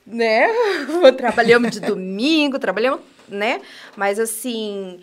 né? 0.04 0.48
Trabalhamos 1.16 1.70
de 1.70 1.78
domingo, 1.78 2.58
trabalhamos, 2.58 3.02
né? 3.28 3.62
Mas 3.96 4.18
assim, 4.18 4.98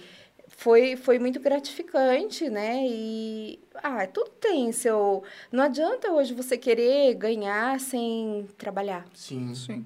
foi, 0.49 0.97
foi 0.97 1.19
muito 1.19 1.39
gratificante, 1.39 2.49
né? 2.49 2.85
E 2.85 3.61
ah, 3.75 4.05
tudo 4.07 4.29
tem 4.41 4.73
seu. 4.73 5.23
Não 5.53 5.63
adianta 5.63 6.11
hoje 6.11 6.33
você 6.33 6.57
querer 6.57 7.13
ganhar 7.13 7.79
sem 7.79 8.45
trabalhar. 8.57 9.05
Sim. 9.13 9.55
Sim. 9.55 9.85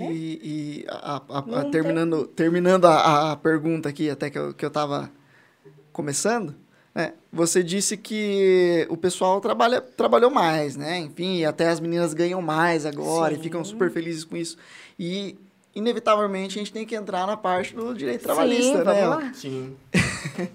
E, 0.00 0.40
e 0.82 0.86
a- 0.88 1.22
a- 1.28 1.60
a- 1.60 1.64
terminando, 1.70 2.26
terminando 2.26 2.84
a, 2.86 3.32
a 3.32 3.36
pergunta 3.36 3.88
aqui, 3.88 4.08
até 4.10 4.30
que 4.30 4.38
eu, 4.38 4.54
que 4.54 4.64
eu 4.64 4.70
tava 4.70 5.10
começando, 5.92 6.54
né? 6.94 7.12
Você 7.32 7.62
disse 7.62 7.96
que 7.96 8.86
o 8.90 8.96
pessoal 8.96 9.40
trabalha, 9.40 9.80
trabalhou 9.80 10.30
mais, 10.30 10.76
né? 10.76 10.98
Enfim, 10.98 11.44
até 11.44 11.68
as 11.68 11.80
meninas 11.80 12.14
ganham 12.14 12.40
mais 12.40 12.86
agora 12.86 13.34
Sim. 13.34 13.40
e 13.40 13.42
ficam 13.42 13.64
super 13.64 13.90
felizes 13.90 14.24
com 14.24 14.36
isso. 14.36 14.56
E, 14.98 15.36
inevitavelmente, 15.74 16.58
a 16.58 16.60
gente 16.60 16.72
tem 16.72 16.86
que 16.86 16.94
entrar 16.94 17.26
na 17.26 17.36
parte 17.36 17.74
do 17.74 17.94
direito 17.94 18.22
trabalhista, 18.22 18.78
Sim, 18.78 18.84
né? 18.84 19.00
vamos 19.06 19.24
lá. 19.24 19.32
Sim. 19.34 19.76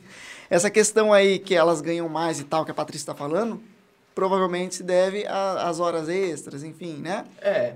Essa 0.49 0.69
questão 0.69 1.11
aí 1.13 1.39
que 1.39 1.55
elas 1.55 1.81
ganham 1.81 2.07
mais 2.09 2.39
e 2.39 2.43
tal, 2.43 2.63
que 2.65 2.71
a 2.71 2.73
Patrícia 2.73 3.03
está 3.03 3.15
falando, 3.15 3.59
provavelmente 4.13 4.75
se 4.75 4.83
deve 4.83 5.25
às 5.27 5.79
horas 5.79 6.07
extras, 6.09 6.63
enfim, 6.63 6.97
né? 6.97 7.25
É. 7.41 7.75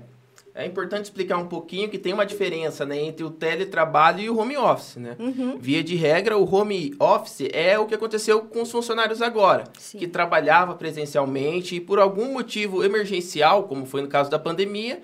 É 0.58 0.66
importante 0.66 1.04
explicar 1.04 1.36
um 1.36 1.46
pouquinho 1.46 1.88
que 1.88 1.96
tem 1.96 2.12
uma 2.12 2.26
diferença 2.26 2.84
né, 2.84 3.00
entre 3.00 3.22
o 3.22 3.30
teletrabalho 3.30 4.20
e 4.20 4.28
o 4.28 4.36
home 4.36 4.56
office, 4.56 4.96
né? 4.96 5.14
Uhum. 5.16 5.56
Via 5.56 5.84
de 5.84 5.94
regra, 5.94 6.36
o 6.36 6.52
home 6.52 6.96
office 6.98 7.48
é 7.52 7.78
o 7.78 7.86
que 7.86 7.94
aconteceu 7.94 8.40
com 8.40 8.62
os 8.62 8.70
funcionários 8.72 9.22
agora, 9.22 9.62
Sim. 9.78 9.98
que 9.98 10.08
trabalhava 10.08 10.74
presencialmente 10.74 11.76
e 11.76 11.80
por 11.80 12.00
algum 12.00 12.32
motivo 12.32 12.82
emergencial, 12.82 13.68
como 13.68 13.86
foi 13.86 14.02
no 14.02 14.08
caso 14.08 14.28
da 14.28 14.38
pandemia, 14.38 15.00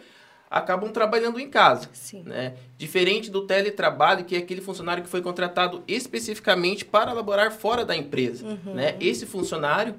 acabam 0.50 0.90
trabalhando 0.90 1.38
em 1.38 1.48
casa. 1.48 1.88
Sim. 1.92 2.24
Né? 2.24 2.54
Diferente 2.76 3.30
do 3.30 3.46
teletrabalho, 3.46 4.24
que 4.24 4.34
é 4.34 4.38
aquele 4.38 4.60
funcionário 4.60 5.04
que 5.04 5.08
foi 5.08 5.22
contratado 5.22 5.84
especificamente 5.86 6.84
para 6.84 7.12
laborar 7.12 7.52
fora 7.52 7.84
da 7.84 7.96
empresa. 7.96 8.58
Né? 8.64 8.96
Esse 9.00 9.24
funcionário, 9.24 9.94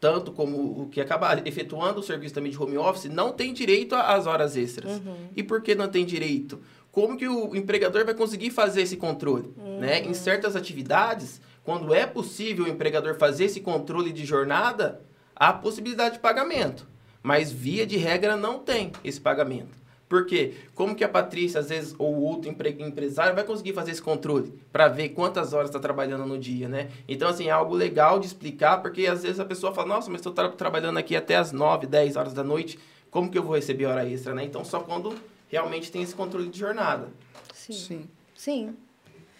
tanto 0.00 0.30
como 0.32 0.82
o 0.82 0.88
que 0.88 1.00
acaba 1.00 1.42
efetuando 1.44 2.00
o 2.00 2.02
serviço 2.02 2.34
também 2.34 2.52
de 2.52 2.60
home 2.60 2.78
office, 2.78 3.10
não 3.10 3.32
tem 3.32 3.52
direito 3.52 3.94
às 3.94 4.26
horas 4.26 4.56
extras. 4.56 5.00
E 5.34 5.42
por 5.42 5.60
que 5.60 5.74
não 5.74 5.88
tem 5.88 6.04
direito? 6.06 6.60
Como 6.92 7.16
que 7.16 7.28
o 7.28 7.54
empregador 7.54 8.04
vai 8.04 8.14
conseguir 8.14 8.50
fazer 8.50 8.82
esse 8.82 8.96
controle? 8.96 9.52
Né? 9.80 10.00
Em 10.04 10.14
certas 10.14 10.56
atividades, 10.56 11.40
quando 11.64 11.92
é 11.92 12.06
possível 12.06 12.64
o 12.64 12.68
empregador 12.68 13.14
fazer 13.16 13.44
esse 13.44 13.60
controle 13.60 14.12
de 14.12 14.24
jornada, 14.24 15.02
há 15.34 15.52
possibilidade 15.52 16.14
de 16.14 16.20
pagamento. 16.20 16.86
Mas 17.22 17.50
via 17.52 17.86
de 17.86 17.96
regra 17.96 18.36
não 18.36 18.60
tem 18.60 18.92
esse 19.04 19.20
pagamento. 19.20 19.76
Por 20.08 20.24
quê? 20.24 20.54
Como 20.74 20.94
que 20.94 21.04
a 21.04 21.08
Patrícia, 21.08 21.60
às 21.60 21.68
vezes, 21.68 21.94
ou 21.98 22.22
outro 22.22 22.50
empre 22.50 22.70
empresário 22.80 23.34
vai 23.34 23.44
conseguir 23.44 23.74
fazer 23.74 23.90
esse 23.90 24.02
controle 24.02 24.52
para 24.72 24.88
ver 24.88 25.10
quantas 25.10 25.52
horas 25.52 25.68
está 25.68 25.78
trabalhando 25.78 26.24
no 26.24 26.38
dia, 26.38 26.68
né? 26.68 26.88
Então, 27.06 27.28
assim, 27.28 27.48
é 27.48 27.50
algo 27.50 27.74
legal 27.74 28.18
de 28.18 28.26
explicar, 28.26 28.80
porque 28.80 29.06
às 29.06 29.22
vezes 29.22 29.38
a 29.38 29.44
pessoa 29.44 29.74
fala, 29.74 29.88
nossa, 29.88 30.10
mas 30.10 30.20
estou 30.20 30.32
tra 30.32 30.48
trabalhando 30.48 30.98
aqui 30.98 31.14
até 31.14 31.36
as 31.36 31.52
9, 31.52 31.86
10 31.86 32.16
horas 32.16 32.32
da 32.32 32.42
noite, 32.42 32.78
como 33.10 33.30
que 33.30 33.36
eu 33.36 33.42
vou 33.42 33.54
receber 33.54 33.86
hora 33.86 34.08
extra, 34.08 34.34
né? 34.34 34.44
Então, 34.44 34.64
só 34.64 34.80
quando 34.80 35.14
realmente 35.48 35.92
tem 35.92 36.02
esse 36.02 36.14
controle 36.14 36.48
de 36.48 36.58
jornada. 36.58 37.08
Sim. 37.52 37.72
Sim. 37.72 38.08
Sim. 38.34 38.76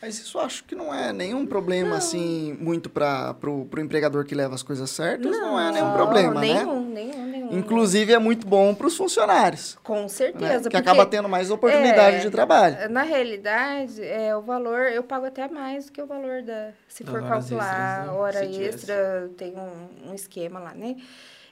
Mas 0.00 0.16
isso 0.18 0.38
eu 0.38 0.42
acho 0.42 0.62
que 0.64 0.76
não 0.76 0.94
é 0.94 1.12
nenhum 1.12 1.44
problema, 1.44 1.96
assim, 1.96 2.56
muito 2.60 2.88
para 2.88 3.34
pro, 3.34 3.64
pro 3.64 3.80
empregador 3.80 4.24
que 4.24 4.32
leva 4.34 4.54
as 4.54 4.62
coisas 4.62 4.88
certas. 4.90 5.28
Não, 5.30 5.58
é 5.58 5.72
nenhum 5.72 5.92
problema, 5.92 6.34
né? 6.40 6.40
nenhum, 6.40 6.88
Nenhum, 6.88 7.26
nenhum, 7.26 7.58
Inclusive, 7.58 8.12
é 8.12 8.18
muito 8.18 8.46
bom 8.46 8.74
para 8.74 8.86
os 8.86 8.96
funcionários. 8.96 9.76
Com 9.82 10.02
Né? 10.02 10.08
certeza. 10.08 10.56
Que 10.56 10.62
porque, 10.64 10.76
acaba 10.76 11.04
tendo 11.04 11.28
mais 11.28 11.50
oportunidade 11.50 12.16
é, 12.16 12.20
de 12.20 12.30
trabalho. 12.30 12.88
Na 12.90 13.02
realidade, 13.02 14.00
é, 14.02 14.36
o 14.36 14.40
valor, 14.40 14.82
eu 14.92 15.02
pago 15.02 15.26
até 15.26 15.48
mais 15.48 15.86
do 15.86 15.92
que 15.92 16.00
o 16.00 16.06
valor 16.06 16.42
da. 16.42 16.70
Se 16.86 17.02
for 17.04 17.20
calcular 17.26 18.02
extras, 18.02 18.06
né? 18.06 18.12
hora 18.12 18.44
extra, 18.44 19.30
tem 19.36 19.54
um, 19.56 20.10
um 20.10 20.14
esquema 20.14 20.60
lá, 20.60 20.74
né? 20.74 20.96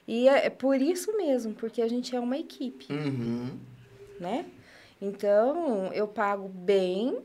E 0.07 0.29
é, 0.29 0.45
é 0.45 0.49
por 0.49 0.81
isso 0.81 1.15
mesmo, 1.17 1.53
porque 1.53 1.81
a 1.81 1.87
gente 1.89 2.15
é 2.15 2.19
uma 2.19 2.37
equipe, 2.37 2.87
Uhum. 2.93 3.49
né? 4.21 4.45
Então, 5.01 5.91
eu 5.93 6.07
pago 6.07 6.47
bem, 6.47 7.17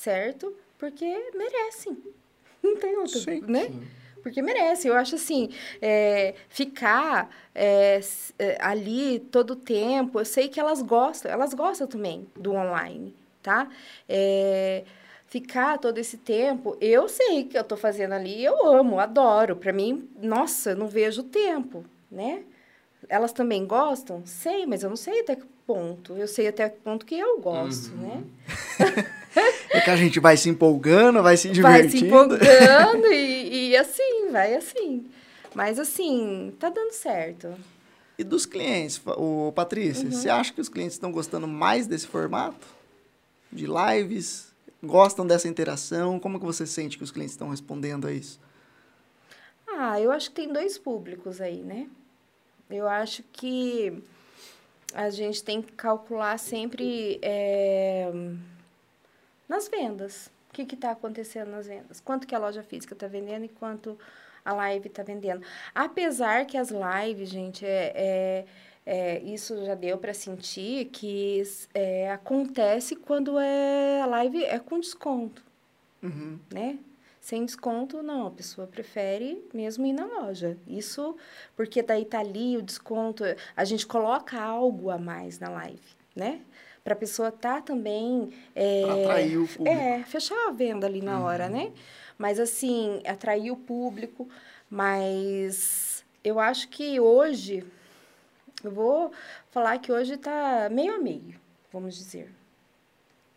certo? 0.00 0.54
Porque 0.78 1.04
merecem. 1.34 1.96
Não 2.62 2.76
tem 2.76 2.96
outro, 2.96 3.18
Sim, 3.18 3.42
né? 3.46 3.66
sim. 3.66 3.82
Porque 4.22 4.42
merece. 4.42 4.86
Eu 4.88 4.94
acho 4.96 5.14
assim, 5.14 5.48
é, 5.80 6.34
ficar 6.48 7.30
é, 7.54 8.00
é, 8.38 8.58
ali 8.60 9.18
todo 9.18 9.52
o 9.52 9.56
tempo, 9.56 10.20
eu 10.20 10.24
sei 10.26 10.48
que 10.48 10.60
elas 10.60 10.82
gostam, 10.82 11.30
elas 11.30 11.54
gostam 11.54 11.86
também 11.86 12.26
do 12.36 12.52
online, 12.52 13.14
tá? 13.42 13.68
É, 14.06 14.84
ficar 15.26 15.78
todo 15.78 15.96
esse 15.96 16.18
tempo, 16.18 16.76
eu 16.82 17.08
sei 17.08 17.44
que 17.44 17.56
eu 17.56 17.64
tô 17.64 17.78
fazendo 17.78 18.12
ali, 18.12 18.44
eu 18.44 18.66
amo, 18.66 19.00
adoro. 19.00 19.56
Para 19.56 19.72
mim, 19.72 20.06
nossa, 20.20 20.74
não 20.74 20.86
vejo 20.86 21.22
tempo, 21.22 21.82
né? 22.10 22.42
Elas 23.08 23.32
também 23.32 23.66
gostam? 23.66 24.22
Sei, 24.26 24.66
mas 24.66 24.82
eu 24.82 24.90
não 24.90 24.96
sei 24.96 25.20
até 25.20 25.34
que 25.34 25.46
ponto. 25.66 26.14
Eu 26.14 26.28
sei 26.28 26.48
até 26.48 26.68
que 26.68 26.78
ponto 26.80 27.06
que 27.06 27.18
eu 27.18 27.40
gosto, 27.40 27.90
né? 27.96 28.22
É 29.80 29.84
que 29.84 29.90
a 29.90 29.96
gente 29.96 30.20
vai 30.20 30.36
se 30.36 30.48
empolgando, 30.48 31.22
vai 31.22 31.36
se 31.36 31.48
vai 31.60 31.82
se 31.88 31.98
divertindo. 31.98 32.06
empolgando 32.36 33.06
e, 33.06 33.70
e 33.72 33.76
assim, 33.76 34.28
vai 34.30 34.54
assim. 34.54 35.06
Mas 35.54 35.78
assim, 35.78 36.54
tá 36.58 36.68
dando 36.70 36.92
certo. 36.92 37.54
E 38.18 38.22
dos 38.24 38.44
clientes, 38.46 39.00
ô, 39.06 39.50
Patrícia, 39.54 40.04
Uhum. 40.04 40.12
você 40.12 40.28
acha 40.28 40.52
que 40.52 40.60
os 40.60 40.68
clientes 40.68 40.94
estão 40.94 41.10
gostando 41.10 41.48
mais 41.48 41.86
desse 41.86 42.06
formato? 42.06 42.66
De 43.50 43.66
lives? 43.66 44.52
Gostam 44.82 45.26
dessa 45.26 45.48
interação? 45.48 46.20
Como 46.20 46.38
que 46.38 46.44
você 46.44 46.66
sente 46.66 46.96
que 46.98 47.04
os 47.04 47.10
clientes 47.10 47.32
estão 47.34 47.48
respondendo 47.48 48.06
a 48.06 48.12
isso? 48.12 48.38
Ah, 49.68 50.00
eu 50.00 50.10
acho 50.12 50.30
que 50.30 50.36
tem 50.36 50.52
dois 50.52 50.76
públicos 50.78 51.40
aí, 51.40 51.62
né? 51.62 51.86
Eu 52.68 52.86
acho 52.86 53.22
que 53.32 54.02
a 54.94 55.08
gente 55.10 55.42
tem 55.42 55.60
que 55.62 55.72
calcular 55.72 56.38
sempre 56.38 57.18
é, 57.22 58.10
nas 59.50 59.68
vendas. 59.68 60.30
O 60.48 60.52
que 60.52 60.62
está 60.74 60.92
acontecendo 60.92 61.50
nas 61.50 61.66
vendas? 61.66 62.00
Quanto 62.00 62.26
que 62.26 62.34
a 62.34 62.38
loja 62.38 62.62
física 62.62 62.94
está 62.94 63.06
vendendo 63.06 63.44
e 63.44 63.48
quanto 63.48 63.98
a 64.44 64.52
live 64.52 64.88
está 64.88 65.02
vendendo. 65.02 65.44
Apesar 65.74 66.46
que 66.46 66.56
as 66.56 66.70
lives, 66.70 67.28
gente, 67.28 67.64
é, 67.64 67.92
é, 67.94 68.44
é, 68.86 69.22
isso 69.22 69.64
já 69.64 69.74
deu 69.74 69.98
para 69.98 70.14
sentir 70.14 70.86
que 70.86 71.42
é, 71.74 72.10
acontece 72.10 72.96
quando 72.96 73.38
é, 73.38 74.00
a 74.00 74.06
live 74.06 74.44
é 74.44 74.58
com 74.58 74.80
desconto 74.80 75.44
Uhum. 76.02 76.38
né? 76.50 76.78
Sem 77.20 77.44
desconto, 77.44 78.02
não, 78.02 78.28
a 78.28 78.30
pessoa 78.30 78.66
prefere 78.66 79.46
mesmo 79.52 79.84
ir 79.84 79.92
na 79.92 80.06
loja. 80.06 80.56
Isso 80.66 81.14
porque 81.54 81.82
daí 81.82 82.06
tá 82.06 82.20
ali 82.20 82.56
o 82.56 82.62
desconto, 82.62 83.22
a 83.54 83.64
gente 83.66 83.86
coloca 83.86 84.40
algo 84.40 84.88
a 84.88 84.96
mais 84.96 85.38
na 85.38 85.50
live, 85.50 85.86
né? 86.16 86.40
Para 86.82 86.94
a 86.94 86.96
pessoa 86.96 87.30
tá 87.30 87.60
também 87.60 88.32
é, 88.54 88.82
Para 88.82 88.94
atrair 88.94 89.38
o 89.38 89.46
público. 89.46 89.68
é, 89.68 90.02
fechar 90.04 90.48
a 90.48 90.50
venda 90.50 90.86
ali 90.86 91.02
na 91.02 91.20
hora, 91.20 91.48
né? 91.48 91.72
Mas 92.16 92.38
assim, 92.38 93.02
atrair 93.06 93.50
o 93.50 93.56
público, 93.56 94.28
mas 94.68 96.04
eu 96.22 96.38
acho 96.38 96.68
que 96.68 97.00
hoje 97.00 97.64
eu 98.62 98.70
vou 98.70 99.10
falar 99.50 99.78
que 99.78 99.90
hoje 99.90 100.16
tá 100.16 100.68
meio 100.70 100.94
a 100.94 100.98
meio, 100.98 101.34
vamos 101.72 101.96
dizer. 101.96 102.30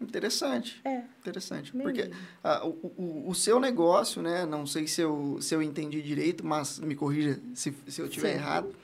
Interessante. 0.01 0.81
É, 0.83 1.01
Interessante. 1.21 1.75
meio 1.75 1.89
a 1.89 1.93
Porque 1.93 2.11
ah, 2.43 2.65
o, 2.65 2.91
o, 2.97 3.29
o 3.29 3.35
seu 3.35 3.59
negócio, 3.59 4.21
né? 4.21 4.45
Não 4.45 4.65
sei 4.65 4.85
se 4.85 5.01
eu, 5.01 5.37
se 5.41 5.55
eu 5.55 5.61
entendi 5.61 6.01
direito, 6.01 6.45
mas 6.45 6.79
me 6.79 6.93
corrija 6.95 7.39
se, 7.55 7.73
se 7.87 8.01
eu 8.01 8.07
estiver 8.07 8.33
errado. 8.35 8.75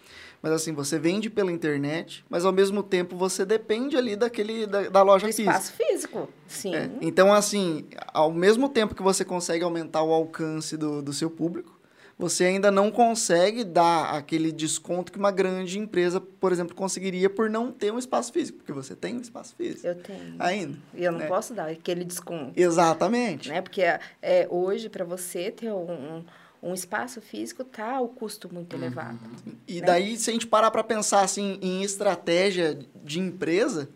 Mas 0.41 0.53
assim, 0.53 0.73
você 0.73 0.97
vende 0.97 1.29
pela 1.29 1.51
internet, 1.51 2.23
mas 2.29 2.45
ao 2.45 2.51
mesmo 2.51 2.81
tempo 2.81 3.15
você 3.17 3.45
depende 3.45 3.97
ali 3.97 4.15
daquele, 4.15 4.65
da, 4.65 4.87
da 4.89 5.01
loja 5.01 5.27
Do 5.27 5.33
física. 5.33 5.49
espaço 5.51 5.73
físico, 5.73 6.29
sim. 6.47 6.73
É, 6.75 6.89
Então, 7.01 7.33
assim, 7.33 7.85
ao 8.13 8.31
mesmo 8.31 8.69
tempo 8.69 8.95
que 8.95 9.01
você 9.03 9.25
consegue 9.25 9.63
aumentar 9.63 10.01
o 10.03 10.13
alcance 10.13 10.77
do, 10.77 11.01
do 11.01 11.11
seu 11.11 11.29
público, 11.29 11.77
você 12.17 12.43
ainda 12.43 12.69
não 12.69 12.91
consegue 12.91 13.63
dar 13.63 14.13
aquele 14.13 14.51
desconto 14.51 15.09
que 15.11 15.17
uma 15.17 15.31
grande 15.31 15.79
empresa, 15.79 16.19
por 16.19 16.51
exemplo, 16.51 16.75
conseguiria 16.75 17.29
por 17.29 17.49
não 17.49 17.71
ter 17.71 17.93
um 17.93 17.97
espaço 17.97 18.33
físico, 18.33 18.57
porque 18.57 18.73
você 18.73 18.93
tem 18.93 19.15
um 19.15 19.21
espaço 19.21 19.55
físico 19.55 19.87
Eu 19.87 19.95
tenho. 19.95 20.35
ainda. 20.37 20.77
E 20.93 21.03
eu 21.03 21.13
não 21.13 21.19
né? 21.19 21.27
posso 21.27 21.53
dar 21.53 21.69
aquele 21.69 22.03
desconto, 22.03 22.51
Exatamente. 22.59 23.47
né? 23.47 23.61
Porque 23.61 23.81
é, 24.21 24.47
hoje, 24.49 24.89
para 24.89 25.05
você 25.05 25.49
ter 25.49 25.71
um, 25.71 25.89
um, 25.91 26.25
um 26.61 26.73
espaço 26.73 27.21
físico, 27.21 27.63
tá 27.63 27.99
o 28.01 28.09
custo 28.09 28.53
muito 28.53 28.75
elevado. 28.75 29.19
E 29.67 29.79
né? 29.79 29.87
daí, 29.87 30.17
se 30.17 30.29
a 30.29 30.33
gente 30.33 30.47
parar 30.47 30.71
para 30.71 30.83
pensar 30.83 31.21
assim 31.21 31.57
em 31.61 31.83
estratégia 31.83 32.77
de 33.03 33.19
empresa, 33.19 33.89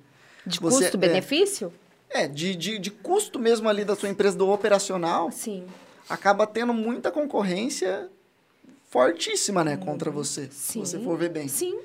De 0.46 0.60
custo-benefício? 0.60 1.74
é, 2.10 2.28
de, 2.28 2.56
de, 2.56 2.80
de 2.80 2.92
custo 2.92 3.40
mesmo 3.40 3.68
ali 3.68 3.84
da 3.84 3.96
sua 3.96 4.10
empresa, 4.10 4.38
do 4.38 4.50
operacional, 4.50 5.32
Sim. 5.32 5.66
acaba 6.10 6.46
tendo 6.48 6.74
muita 6.74 7.12
concorrência 7.12 8.10
fortíssima, 8.90 9.64
né, 9.64 9.76
contra 9.76 10.12
você, 10.12 10.48
se 10.52 10.74
Sim. 10.74 10.80
você 10.80 11.00
for 11.00 11.18
ver 11.18 11.30
bem. 11.30 11.48
Sim. 11.48 11.80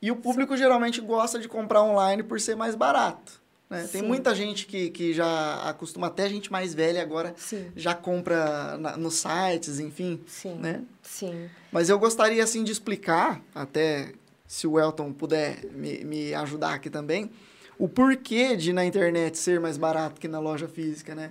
E 0.00 0.10
o 0.10 0.16
público 0.16 0.56
geralmente 0.56 1.00
gosta 1.00 1.38
de 1.38 1.48
comprar 1.48 1.82
online 1.82 2.22
por 2.22 2.40
ser 2.40 2.56
mais 2.56 2.74
barato. 2.74 3.40
Né? 3.74 3.88
Tem 3.90 4.02
muita 4.02 4.34
gente 4.34 4.66
que, 4.66 4.90
que 4.90 5.12
já 5.12 5.68
acostuma, 5.68 6.06
até 6.08 6.28
gente 6.28 6.50
mais 6.52 6.72
velha 6.74 7.02
agora, 7.02 7.34
Sim. 7.36 7.66
já 7.76 7.94
compra 7.94 8.76
na- 8.78 8.96
nos 8.96 9.14
sites, 9.14 9.78
enfim. 9.80 10.20
Sim. 10.26 10.54
Né? 10.54 10.82
Sim. 11.02 11.48
Mas 11.72 11.88
eu 11.88 11.98
gostaria, 11.98 12.42
assim, 12.42 12.62
de 12.64 12.72
explicar, 12.72 13.40
até 13.54 14.12
se 14.46 14.66
o 14.66 14.78
Elton 14.78 15.12
puder 15.12 15.64
me, 15.72 16.04
me 16.04 16.34
ajudar 16.34 16.74
aqui 16.74 16.88
também, 16.88 17.30
o 17.78 17.88
porquê 17.88 18.56
de 18.56 18.72
na 18.72 18.84
internet 18.84 19.36
ser 19.36 19.58
mais 19.58 19.76
barato 19.76 20.20
que 20.20 20.28
na 20.28 20.38
loja 20.38 20.68
física, 20.68 21.14
né? 21.14 21.30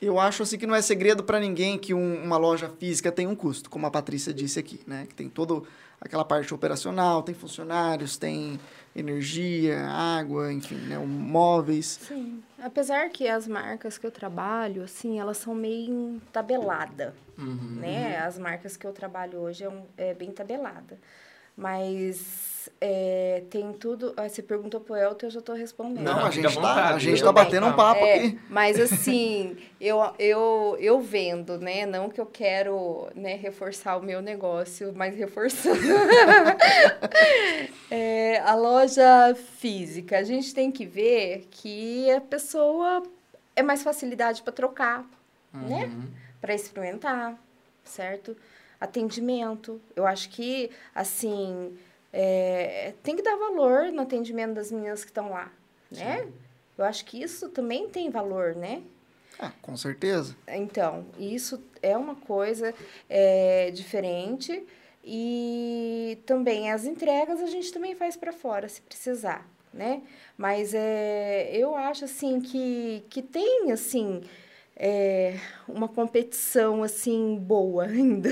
Eu 0.00 0.20
acho, 0.20 0.42
assim, 0.42 0.58
que 0.58 0.66
não 0.66 0.74
é 0.74 0.82
segredo 0.82 1.24
para 1.24 1.40
ninguém 1.40 1.78
que 1.78 1.94
um- 1.94 2.22
uma 2.22 2.36
loja 2.36 2.68
física 2.78 3.10
tem 3.10 3.26
um 3.26 3.34
custo, 3.34 3.70
como 3.70 3.86
a 3.86 3.90
Patrícia 3.90 4.32
disse 4.32 4.58
aqui, 4.58 4.78
né? 4.86 5.06
Que 5.08 5.14
tem 5.14 5.26
toda 5.26 5.62
aquela 6.06 6.24
parte 6.24 6.52
operacional, 6.54 7.22
tem 7.22 7.34
funcionários, 7.34 8.16
tem 8.16 8.58
energia, 8.94 9.86
água, 9.88 10.52
enfim, 10.52 10.76
né? 10.76 10.96
Móveis. 10.98 11.98
Sim. 12.02 12.42
Apesar 12.58 13.10
que 13.10 13.28
as 13.28 13.46
marcas 13.46 13.98
que 13.98 14.06
eu 14.06 14.10
trabalho, 14.10 14.82
assim, 14.82 15.18
elas 15.20 15.36
são 15.36 15.54
meio 15.54 16.20
tabelada, 16.32 17.14
Uhum. 17.38 17.76
né? 17.80 18.18
As 18.18 18.38
marcas 18.38 18.76
que 18.76 18.86
eu 18.86 18.92
trabalho 18.92 19.38
hoje 19.40 19.64
é, 19.64 19.68
um- 19.68 19.84
é 19.98 20.14
bem 20.14 20.30
tabelada. 20.32 20.98
Mas 21.54 22.55
é, 22.80 23.42
tem 23.50 23.72
tudo. 23.72 24.12
ah, 24.16 24.28
Você 24.28 24.42
perguntou 24.42 24.80
pro 24.80 24.96
Elton, 24.96 25.26
eu 25.26 25.30
já 25.30 25.38
estou 25.40 25.54
respondendo. 25.54 26.04
Não, 26.04 26.16
Não, 26.16 26.26
a 26.26 26.30
gente 26.30 26.54
tá, 26.54 26.94
a 26.94 26.98
gente 26.98 27.22
tá 27.22 27.32
batendo 27.32 27.66
um 27.66 27.72
calma. 27.74 27.94
papo 27.94 28.04
É, 28.04 28.14
aqui. 28.14 28.40
mas 28.48 28.78
assim, 28.80 29.56
eu, 29.80 29.98
eu, 30.18 30.76
eu 30.80 31.00
vendo, 31.00 31.58
né? 31.58 31.86
Não 31.86 32.08
que 32.08 32.20
eu 32.20 32.26
quero 32.26 33.08
né, 33.14 33.34
reforçar 33.36 33.96
o 33.96 34.02
meu 34.02 34.20
negócio, 34.22 34.92
mas 34.94 35.14
reforçando. 35.16 35.80
É, 37.90 38.40
a 38.40 38.54
loja 38.54 39.34
física, 39.58 40.18
a 40.18 40.22
gente 40.24 40.52
tem 40.54 40.70
que 40.72 40.84
ver 40.84 41.46
que 41.50 42.10
a 42.10 42.20
pessoa 42.20 43.02
é 43.54 43.62
mais 43.62 43.82
facilidade 43.82 44.42
para 44.42 44.52
trocar, 44.52 45.04
né? 45.52 45.84
Uhum. 45.84 46.02
Para 46.40 46.54
experimentar, 46.54 47.38
certo? 47.84 48.36
Atendimento. 48.80 49.80
Eu 49.94 50.06
acho 50.06 50.28
que, 50.30 50.70
assim, 50.94 51.76
é, 52.18 52.94
tem 53.02 53.14
que 53.14 53.22
dar 53.22 53.36
valor 53.36 53.92
no 53.92 54.00
atendimento 54.00 54.54
das 54.54 54.72
meninas 54.72 55.04
que 55.04 55.10
estão 55.10 55.28
lá, 55.28 55.52
né? 55.90 56.26
Eu 56.78 56.84
acho 56.86 57.04
que 57.04 57.22
isso 57.22 57.50
também 57.50 57.90
tem 57.90 58.08
valor, 58.08 58.54
né? 58.54 58.82
Ah, 59.38 59.52
com 59.60 59.76
certeza. 59.76 60.34
Então, 60.48 61.04
isso 61.18 61.62
é 61.82 61.94
uma 61.94 62.14
coisa 62.14 62.72
é, 63.06 63.70
diferente 63.70 64.66
e 65.04 66.18
também 66.24 66.72
as 66.72 66.86
entregas 66.86 67.42
a 67.42 67.46
gente 67.46 67.70
também 67.70 67.94
faz 67.94 68.16
para 68.16 68.32
fora, 68.32 68.66
se 68.66 68.80
precisar, 68.80 69.46
né? 69.72 70.00
Mas 70.38 70.72
é, 70.72 71.50
eu 71.52 71.76
acho, 71.76 72.06
assim, 72.06 72.40
que, 72.40 73.04
que 73.10 73.20
tem, 73.20 73.70
assim, 73.72 74.22
é, 74.74 75.38
uma 75.68 75.86
competição, 75.86 76.82
assim, 76.82 77.36
boa 77.36 77.84
ainda. 77.88 78.30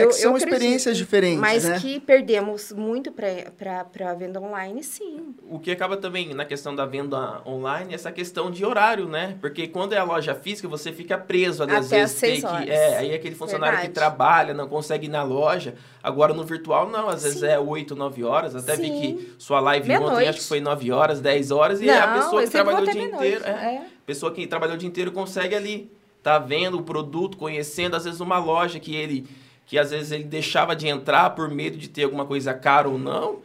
É 0.00 0.06
que 0.06 0.12
são 0.14 0.34
acredito, 0.34 0.52
experiências 0.54 0.96
diferentes, 0.96 1.38
Mas 1.40 1.64
né? 1.64 1.78
que 1.80 2.00
perdemos 2.00 2.72
muito 2.72 3.12
para 3.12 4.10
a 4.10 4.14
venda 4.14 4.40
online, 4.40 4.82
sim. 4.82 5.34
O 5.48 5.58
que 5.58 5.70
acaba 5.70 5.96
também 5.96 6.34
na 6.34 6.44
questão 6.44 6.74
da 6.74 6.84
venda 6.84 7.42
online 7.46 7.92
é 7.92 7.94
essa 7.94 8.10
questão 8.10 8.50
de 8.50 8.64
horário, 8.64 9.06
né? 9.08 9.36
Porque 9.40 9.68
quando 9.68 9.92
é 9.92 9.98
a 9.98 10.04
loja 10.04 10.34
física, 10.34 10.66
você 10.68 10.92
fica 10.92 11.16
preso 11.16 11.62
às 11.62 11.68
Até 11.68 11.78
às 11.78 11.90
vezes 11.90 12.20
tem 12.20 12.30
seis 12.30 12.40
que. 12.40 12.46
horas. 12.46 12.68
É, 12.68 12.98
aí 12.98 13.14
aquele 13.14 13.34
funcionário 13.34 13.78
que 13.78 13.86
Verdade. 13.86 13.94
trabalha, 13.94 14.54
não 14.54 14.68
consegue 14.68 15.06
ir 15.06 15.10
na 15.10 15.22
loja. 15.22 15.74
Agora 16.02 16.34
no 16.34 16.44
virtual, 16.44 16.88
não, 16.88 17.08
às 17.08 17.22
vezes 17.22 17.40
Sim. 17.40 17.46
é 17.46 17.58
8, 17.58 17.94
9 17.96 18.24
horas. 18.24 18.54
Até 18.54 18.76
vi 18.76 18.88
Sim. 18.88 19.00
que 19.00 19.34
sua 19.38 19.60
live 19.60 19.84
ontem 19.90 19.98
Meia-noite. 20.00 20.28
acho 20.28 20.38
que 20.40 20.48
foi 20.48 20.60
9 20.60 20.92
horas, 20.92 21.20
10 21.20 21.50
horas, 21.50 21.80
e 21.80 21.86
Não, 21.86 21.94
a 22.02 22.08
pessoa 22.08 22.42
eu 22.42 22.46
que 22.46 22.52
trabalhou 22.52 22.82
o 22.82 22.90
dia 22.90 23.02
inteiro. 23.02 23.44
É, 23.44 23.50
é. 23.50 23.82
pessoa 24.04 24.32
que 24.32 24.46
trabalhou 24.46 24.74
o 24.74 24.78
dia 24.78 24.88
inteiro 24.88 25.12
consegue 25.12 25.54
ali, 25.54 25.90
tá 26.22 26.38
vendo 26.38 26.78
o 26.78 26.82
produto, 26.82 27.36
conhecendo, 27.36 27.96
às 27.96 28.04
vezes 28.04 28.20
uma 28.20 28.38
loja 28.38 28.78
que 28.80 28.94
ele 28.94 29.26
que 29.66 29.78
às 29.78 29.90
vezes 29.90 30.12
ele 30.12 30.24
deixava 30.24 30.74
de 30.76 30.86
entrar 30.86 31.30
por 31.30 31.48
medo 31.48 31.76
de 31.76 31.88
ter 31.88 32.04
alguma 32.04 32.24
coisa 32.26 32.52
cara 32.54 32.88
ou 32.88 32.98
não. 32.98 33.38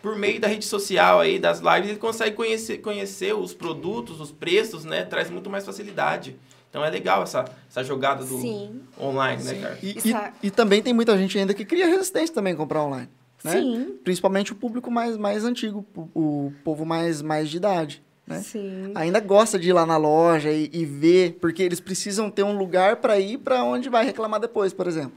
Por 0.00 0.16
meio 0.16 0.40
da 0.40 0.46
rede 0.46 0.64
social 0.64 1.18
aí, 1.20 1.38
das 1.38 1.58
lives, 1.60 1.90
ele 1.90 1.98
consegue 1.98 2.36
conhecer, 2.36 2.78
conhecer 2.78 3.34
os 3.34 3.52
produtos, 3.52 4.20
os 4.20 4.30
preços, 4.30 4.84
né? 4.84 5.04
Traz 5.04 5.28
muito 5.28 5.50
mais 5.50 5.66
facilidade. 5.66 6.36
Então 6.70 6.84
é 6.84 6.90
legal 6.90 7.22
essa, 7.22 7.44
essa 7.68 7.82
jogada 7.82 8.24
do 8.24 8.40
Sim. 8.40 8.80
online, 9.00 9.42
né, 9.42 9.54
Sim. 9.54 9.60
cara? 9.60 9.78
E, 9.82 9.98
e- 10.08 10.12
é- 10.14 10.32
e 10.42 10.50
também 10.50 10.82
tem 10.82 10.92
muita 10.94 11.16
gente 11.18 11.36
ainda 11.38 11.52
que 11.54 11.64
cria 11.64 11.86
resistência 11.86 12.32
também 12.34 12.52
em 12.52 12.56
comprar 12.56 12.84
online. 12.84 13.08
Né? 13.42 13.52
Sim. 13.52 13.98
Principalmente 14.04 14.52
o 14.52 14.54
público 14.54 14.90
mais, 14.90 15.16
mais 15.16 15.44
antigo, 15.44 15.84
o, 15.96 16.00
o 16.20 16.52
povo 16.62 16.84
mais, 16.84 17.20
mais 17.22 17.48
de 17.48 17.56
idade. 17.56 18.02
Né? 18.26 18.40
Sim. 18.40 18.92
Ainda 18.94 19.18
gosta 19.20 19.58
de 19.58 19.70
ir 19.70 19.72
lá 19.72 19.86
na 19.86 19.96
loja 19.96 20.50
e, 20.52 20.68
e 20.72 20.84
ver, 20.84 21.38
porque 21.40 21.62
eles 21.62 21.80
precisam 21.80 22.30
ter 22.30 22.42
um 22.42 22.56
lugar 22.56 22.96
para 22.96 23.18
ir 23.18 23.38
para 23.38 23.64
onde 23.64 23.88
vai 23.88 24.04
reclamar 24.04 24.38
depois, 24.38 24.72
por 24.72 24.86
exemplo. 24.86 25.12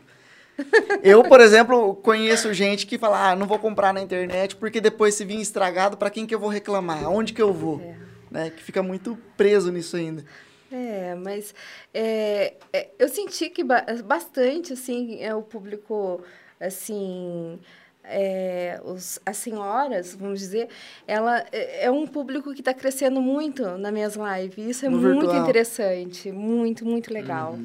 Eu, 1.04 1.24
por 1.24 1.40
exemplo, 1.40 1.96
conheço 1.96 2.54
gente 2.54 2.86
que 2.88 2.98
fala: 2.98 3.32
ah, 3.32 3.36
não 3.36 3.48
vou 3.48 3.60
comprar 3.60 3.94
na 3.94 4.02
internet 4.02 4.56
porque 4.56 4.80
depois 4.82 5.16
se 5.16 5.26
vir 5.26 5.40
estragado, 5.42 5.98
para 5.98 6.10
quem 6.10 6.26
que 6.26 6.34
eu 6.36 6.40
vou 6.40 6.50
reclamar? 6.50 7.10
Onde 7.10 7.34
que 7.34 7.42
eu 7.42 7.54
vou? 7.54 7.80
É. 7.82 7.96
Né? 8.30 8.50
Que 8.50 8.62
fica 8.64 8.82
muito 8.82 9.18
preso 9.36 9.72
nisso 9.72 9.96
ainda. 9.98 10.24
É, 10.72 11.16
mas 11.16 11.54
é, 11.94 12.54
é, 12.72 12.88
eu 12.98 13.10
senti 13.10 13.50
que 13.50 13.62
ba- 13.64 13.86
bastante, 14.06 14.72
assim, 14.72 15.18
é, 15.22 15.36
o 15.36 15.42
público, 15.42 16.22
assim, 16.58 17.60
é, 18.06 18.80
os, 18.86 19.20
as 19.26 19.36
senhoras, 19.36 20.16
vamos 20.16 20.40
dizer, 20.40 20.70
ela 21.06 21.44
é, 21.52 21.88
é 21.88 21.92
um 21.92 22.08
público 22.08 22.54
que 22.54 22.62
está 22.62 22.74
crescendo 22.74 23.22
muito 23.22 23.66
nas 23.78 23.92
minhas 23.92 24.16
lives. 24.16 24.66
Isso 24.78 24.86
é 24.86 24.90
No 24.90 24.98
muito 24.98 25.20
virtual. 25.20 25.42
interessante, 25.44 26.32
muito, 26.32 26.86
muito 26.86 27.14
legal. 27.14 27.60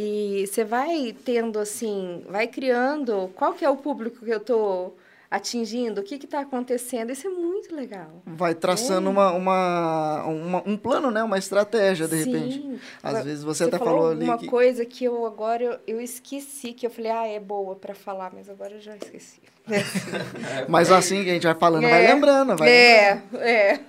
E 0.00 0.46
você 0.46 0.62
vai 0.62 1.12
tendo, 1.24 1.58
assim, 1.58 2.22
vai 2.28 2.46
criando 2.46 3.32
qual 3.34 3.52
que 3.52 3.64
é 3.64 3.68
o 3.68 3.76
público 3.76 4.24
que 4.24 4.30
eu 4.30 4.36
estou 4.38 4.96
atingindo, 5.28 6.00
o 6.00 6.04
que 6.04 6.14
está 6.14 6.38
acontecendo. 6.40 7.10
Isso 7.10 7.26
é 7.26 7.30
muito 7.30 7.74
legal. 7.74 8.22
Vai 8.24 8.54
traçando 8.54 9.10
uma, 9.10 9.32
uma, 9.32 10.22
uma- 10.24 10.62
um 10.64 10.76
plano, 10.76 11.10
né? 11.10 11.20
Uma 11.24 11.36
estratégia, 11.36 12.06
de 12.06 12.14
repente. 12.14 12.54
Sim. 12.62 12.78
Às 13.02 13.10
Agora, 13.10 13.24
vezes 13.24 13.42
você, 13.42 13.64
até 13.64 13.76
falou, 13.76 13.94
falou 13.94 14.10
ali 14.12 14.24
uma 14.24 14.38
que... 14.38 14.46
coisa 14.46 14.84
que 14.86 15.04
eu 15.04 15.26
agora 15.26 15.64
eu, 15.64 15.78
eu 15.96 16.00
esqueci, 16.00 16.72
que 16.72 16.86
eu 16.86 16.90
falei, 16.90 17.10
ah, 17.10 17.26
é 17.26 17.40
boa 17.40 17.74
para 17.74 17.92
falar, 17.94 18.30
mas 18.32 18.48
agora 18.48 18.74
eu 18.74 18.80
já 18.80 18.94
esqueci. 18.96 19.40
Mas 20.66 20.90
assim 20.90 21.22
que 21.24 21.28
a 21.28 21.34
gente 21.34 21.42
vai 21.46 21.54
falando, 21.54 21.82
vai 21.82 22.06
É, 22.06 22.14
lembrando, 22.14 22.56
vai 22.56 22.70
é, 22.70 23.22
é. 23.34 23.80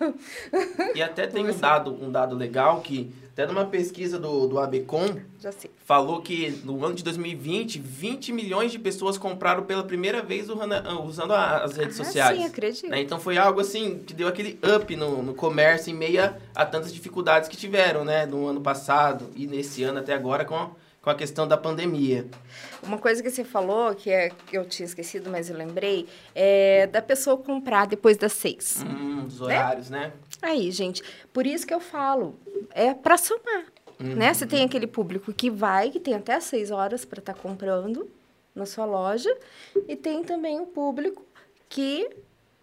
E 0.93 1.01
até 1.01 1.26
tem 1.26 1.49
um 1.49 1.57
dado, 1.57 1.93
um 2.03 2.12
dado 2.12 2.36
legal 2.36 2.82
que, 2.82 3.10
até 3.39 3.47
numa 3.47 3.65
pesquisa 3.65 4.19
do, 4.19 4.47
do 4.47 4.59
ABCOM, 4.59 5.15
falou 5.85 6.21
que 6.21 6.49
no 6.65 6.83
ano 6.83 6.93
de 6.93 7.03
2020, 7.05 7.79
20 7.79 8.33
milhões 8.33 8.69
de 8.69 8.77
pessoas 8.77 9.17
compraram 9.17 9.63
pela 9.63 9.81
primeira 9.83 10.21
vez 10.21 10.49
usando, 10.49 10.73
usando 11.05 11.31
as 11.33 11.77
redes 11.77 11.97
Ah, 11.99 12.03
sociais. 12.03 12.37
sim, 12.37 12.45
acredito. 12.45 12.89
né? 12.89 12.99
Então 12.99 13.17
foi 13.17 13.37
algo 13.37 13.61
assim 13.61 13.99
que 13.99 14.13
deu 14.13 14.27
aquele 14.27 14.59
up 14.75 14.93
no, 14.95 15.23
no 15.23 15.33
comércio 15.33 15.89
em 15.89 15.93
meio 15.93 16.35
a, 16.53 16.65
tantas 16.65 16.93
dificuldades 16.93 17.47
que 17.47 17.55
tiveram, 17.55 18.03
né? 18.03 18.25
No 18.25 18.45
ano 18.47 18.59
passado 18.59 19.29
e 19.35 19.47
nesse 19.47 19.83
ano 19.83 19.99
até 19.99 20.13
agora 20.13 20.43
com 20.43 20.55
a, 20.55 20.71
com 21.01 21.09
a 21.09 21.15
questão 21.15 21.47
da 21.47 21.55
pandemia. 21.55 22.27
Uma 22.83 22.97
coisa 22.97 23.23
que 23.23 23.29
você 23.31 23.45
falou, 23.45 23.95
que, 23.95 24.09
é, 24.09 24.31
eu 24.51 24.65
tinha 24.65 24.85
esquecido, 24.85 25.29
mas 25.29 25.49
eu 25.49 25.55
lembrei, 25.55 26.07
é 26.35 26.87
da 26.87 27.01
pessoa 27.01 27.37
comprar 27.37 27.87
depois 27.87 28.17
das 28.17 28.33
seis. 28.33 28.83
Hum, 28.85 29.25
os 29.25 29.39
horários, 29.39 29.89
né? 29.89 30.11
Aí, 30.41 30.71
gente, 30.71 31.03
por 31.33 31.45
isso 31.45 31.65
que 31.67 31.73
eu 31.73 31.79
falo, 31.79 32.35
é 32.71 32.93
para 32.93 33.17
somar, 33.17 33.65
Uhum. 33.99 34.15
né? 34.15 34.33
Você 34.33 34.45
tem 34.47 34.63
aquele 34.63 34.87
público 34.87 35.33
que 35.33 35.49
vai, 35.49 35.89
que 35.91 35.99
tem 35.99 36.13
até 36.13 36.35
as 36.35 36.45
seis 36.45 36.71
horas 36.71 37.03
para 37.03 37.19
estar 37.19 37.33
comprando 37.33 38.09
na 38.55 38.65
sua 38.65 38.85
loja, 38.85 39.35
e 39.87 39.95
tem 39.95 40.23
também 40.23 40.59
o 40.59 40.65
público 40.65 41.25
que, 41.67 42.09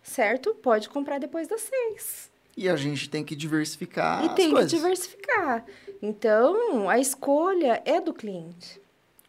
certo, 0.03 0.55
pode 0.55 0.89
comprar 0.89 1.19
depois 1.19 1.47
das 1.47 1.61
seis. 1.63 2.31
E 2.57 2.69
a 2.71 2.77
gente 2.77 3.11
tem 3.11 3.23
que 3.23 3.37
diversificar 3.37 4.25
e 4.25 4.31
tem 4.31 4.51
coisas. 4.51 4.71
que 4.71 4.77
diversificar. 4.79 5.65
Então, 6.01 6.89
a 6.89 6.99
escolha 6.99 7.83
é 7.85 8.01
do 8.01 8.15
cliente. 8.15 8.81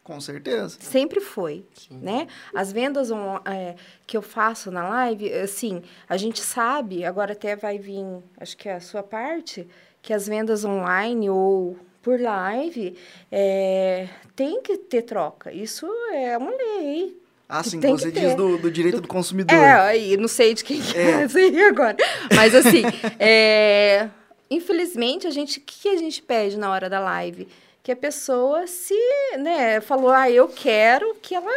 Com 0.08 0.20
certeza. 0.22 0.78
Sempre 0.80 1.20
foi, 1.20 1.66
né? 1.90 2.26
As 2.54 2.72
vendas 2.72 3.10
on- 3.10 3.40
é, 3.44 3.74
que 4.06 4.16
eu 4.16 4.22
faço 4.22 4.70
na 4.70 4.88
live, 4.88 5.30
assim, 5.34 5.82
a 6.08 6.16
gente 6.16 6.40
sabe, 6.40 7.04
agora 7.04 7.34
até 7.34 7.54
vai 7.54 7.78
vir, 7.78 8.06
acho 8.40 8.56
que 8.56 8.70
é 8.70 8.76
a 8.76 8.80
sua 8.80 9.02
parte, 9.02 9.68
que 10.00 10.14
as 10.14 10.26
vendas 10.26 10.64
online 10.64 11.28
ou 11.28 11.76
por 12.02 12.18
live 12.18 12.96
é, 13.30 14.08
tem 14.34 14.62
que 14.62 14.78
ter 14.78 15.02
troca. 15.02 15.52
Isso 15.52 15.86
é 16.14 16.38
uma 16.38 16.52
lei. 16.52 17.14
Ah, 17.46 17.62
sim, 17.62 17.78
tem 17.78 17.90
você 17.90 18.10
diz 18.10 18.34
do, 18.34 18.56
do 18.56 18.70
direito 18.70 19.02
do, 19.02 19.08
consumidor. 19.08 19.54
É, 19.54 19.72
aí, 19.74 20.16
não 20.16 20.26
sei 20.28 20.54
de 20.54 20.64
quem 20.64 20.80
que 20.80 20.96
é, 20.96 21.02
É. 21.02 21.10
essa 21.24 21.38
aí 21.38 21.62
agora. 21.64 21.96
Mas 22.34 22.54
assim, 22.54 22.82
é, 23.20 24.08
infelizmente, 24.50 25.26
a 25.26 25.30
gente, 25.30 25.58
o 25.58 25.62
que 25.62 25.80
que 25.82 25.88
a 25.90 25.96
gente 25.98 26.22
pede 26.22 26.58
na 26.58 26.70
hora 26.70 26.88
da 26.88 26.98
live? 26.98 27.46
Que 27.88 27.92
a 27.92 27.96
pessoa 27.96 28.66
se, 28.66 28.94
né, 29.38 29.80
falou, 29.80 30.10
ah, 30.10 30.30
eu 30.30 30.46
quero 30.46 31.14
que 31.22 31.34
ela 31.34 31.50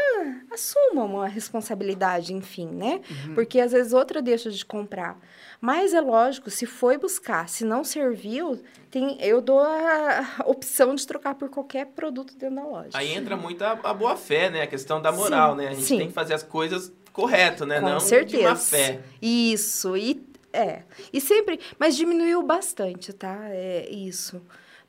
assuma 0.49 1.03
uma 1.03 1.27
responsabilidade, 1.27 2.33
enfim, 2.33 2.67
né? 2.67 3.01
Porque 3.35 3.59
às 3.59 3.73
vezes 3.73 3.91
outra 3.91 4.21
deixa 4.21 4.49
de 4.49 4.63
comprar. 4.63 5.19
Mas 5.59 5.93
é 5.93 5.99
lógico, 5.99 6.49
se 6.49 6.65
foi 6.65 6.97
buscar, 6.97 7.49
se 7.49 7.65
não 7.65 7.83
serviu, 7.83 8.63
tem, 8.89 9.21
eu 9.21 9.41
dou 9.41 9.59
a 9.59 10.25
opção 10.45 10.95
de 10.95 11.05
trocar 11.05 11.35
por 11.35 11.49
qualquer 11.49 11.87
produto 11.87 12.33
dentro 12.37 12.55
da 12.55 12.63
loja. 12.63 12.91
Aí 12.93 13.11
entra 13.11 13.35
muito 13.35 13.61
a, 13.65 13.71
a 13.83 13.93
boa 13.93 14.15
fé, 14.15 14.49
né? 14.49 14.61
A 14.61 14.67
questão 14.67 15.01
da 15.01 15.11
moral, 15.11 15.51
Sim, 15.51 15.57
né? 15.57 15.67
A 15.67 15.73
gente 15.73 15.83
sim. 15.83 15.97
tem 15.97 16.07
que 16.07 16.13
fazer 16.13 16.33
as 16.33 16.43
coisas 16.43 16.93
corretas, 17.11 17.67
né? 17.67 17.81
Com 17.81 17.89
Não 17.89 17.99
certeza. 17.99 18.37
de 18.37 18.43
má 18.45 18.55
fé. 18.55 19.01
Isso, 19.21 19.97
e 19.97 20.25
é. 20.53 20.83
E 21.11 21.19
sempre, 21.19 21.59
mas 21.77 21.97
diminuiu 21.97 22.41
bastante, 22.41 23.11
tá? 23.11 23.37
É 23.49 23.89
isso. 23.89 24.41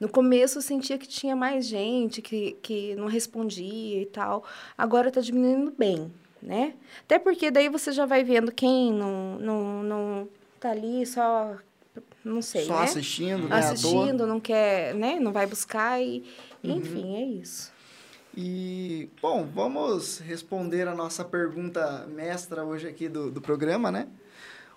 No 0.02 0.08
começo 0.08 0.58
eu 0.58 0.62
sentia 0.62 0.98
que 0.98 1.06
tinha 1.06 1.36
mais 1.36 1.64
gente 1.64 2.20
que, 2.20 2.56
que 2.60 2.92
não 2.96 3.06
respondia 3.06 4.02
e 4.02 4.06
tal. 4.06 4.42
Agora 4.76 5.12
tá 5.12 5.20
diminuindo 5.20 5.72
bem, 5.78 6.12
né? 6.42 6.74
Até 7.02 7.20
porque 7.20 7.52
daí 7.52 7.68
você 7.68 7.92
já 7.92 8.04
vai 8.04 8.24
vendo 8.24 8.50
quem 8.50 8.92
não, 8.92 9.38
não, 9.38 9.82
não 9.84 10.28
tá 10.58 10.72
ali 10.72 11.06
só, 11.06 11.56
não 12.24 12.42
sei, 12.42 12.64
Só 12.64 12.80
né? 12.80 12.82
assistindo, 12.82 13.48
né? 13.48 13.56
Assistindo, 13.56 14.26
não 14.26 14.40
quer, 14.40 14.92
né? 14.96 15.20
Não 15.20 15.32
vai 15.32 15.46
buscar 15.46 16.02
e... 16.02 16.24
Uhum. 16.64 16.78
Enfim, 16.78 17.14
é 17.14 17.24
isso. 17.40 17.72
E, 18.36 19.08
bom, 19.22 19.48
vamos 19.54 20.18
responder 20.18 20.88
a 20.88 20.96
nossa 20.96 21.24
pergunta 21.24 22.08
mestra 22.08 22.64
hoje 22.64 22.88
aqui 22.88 23.08
do, 23.08 23.30
do 23.30 23.40
programa, 23.40 23.92
né? 23.92 24.08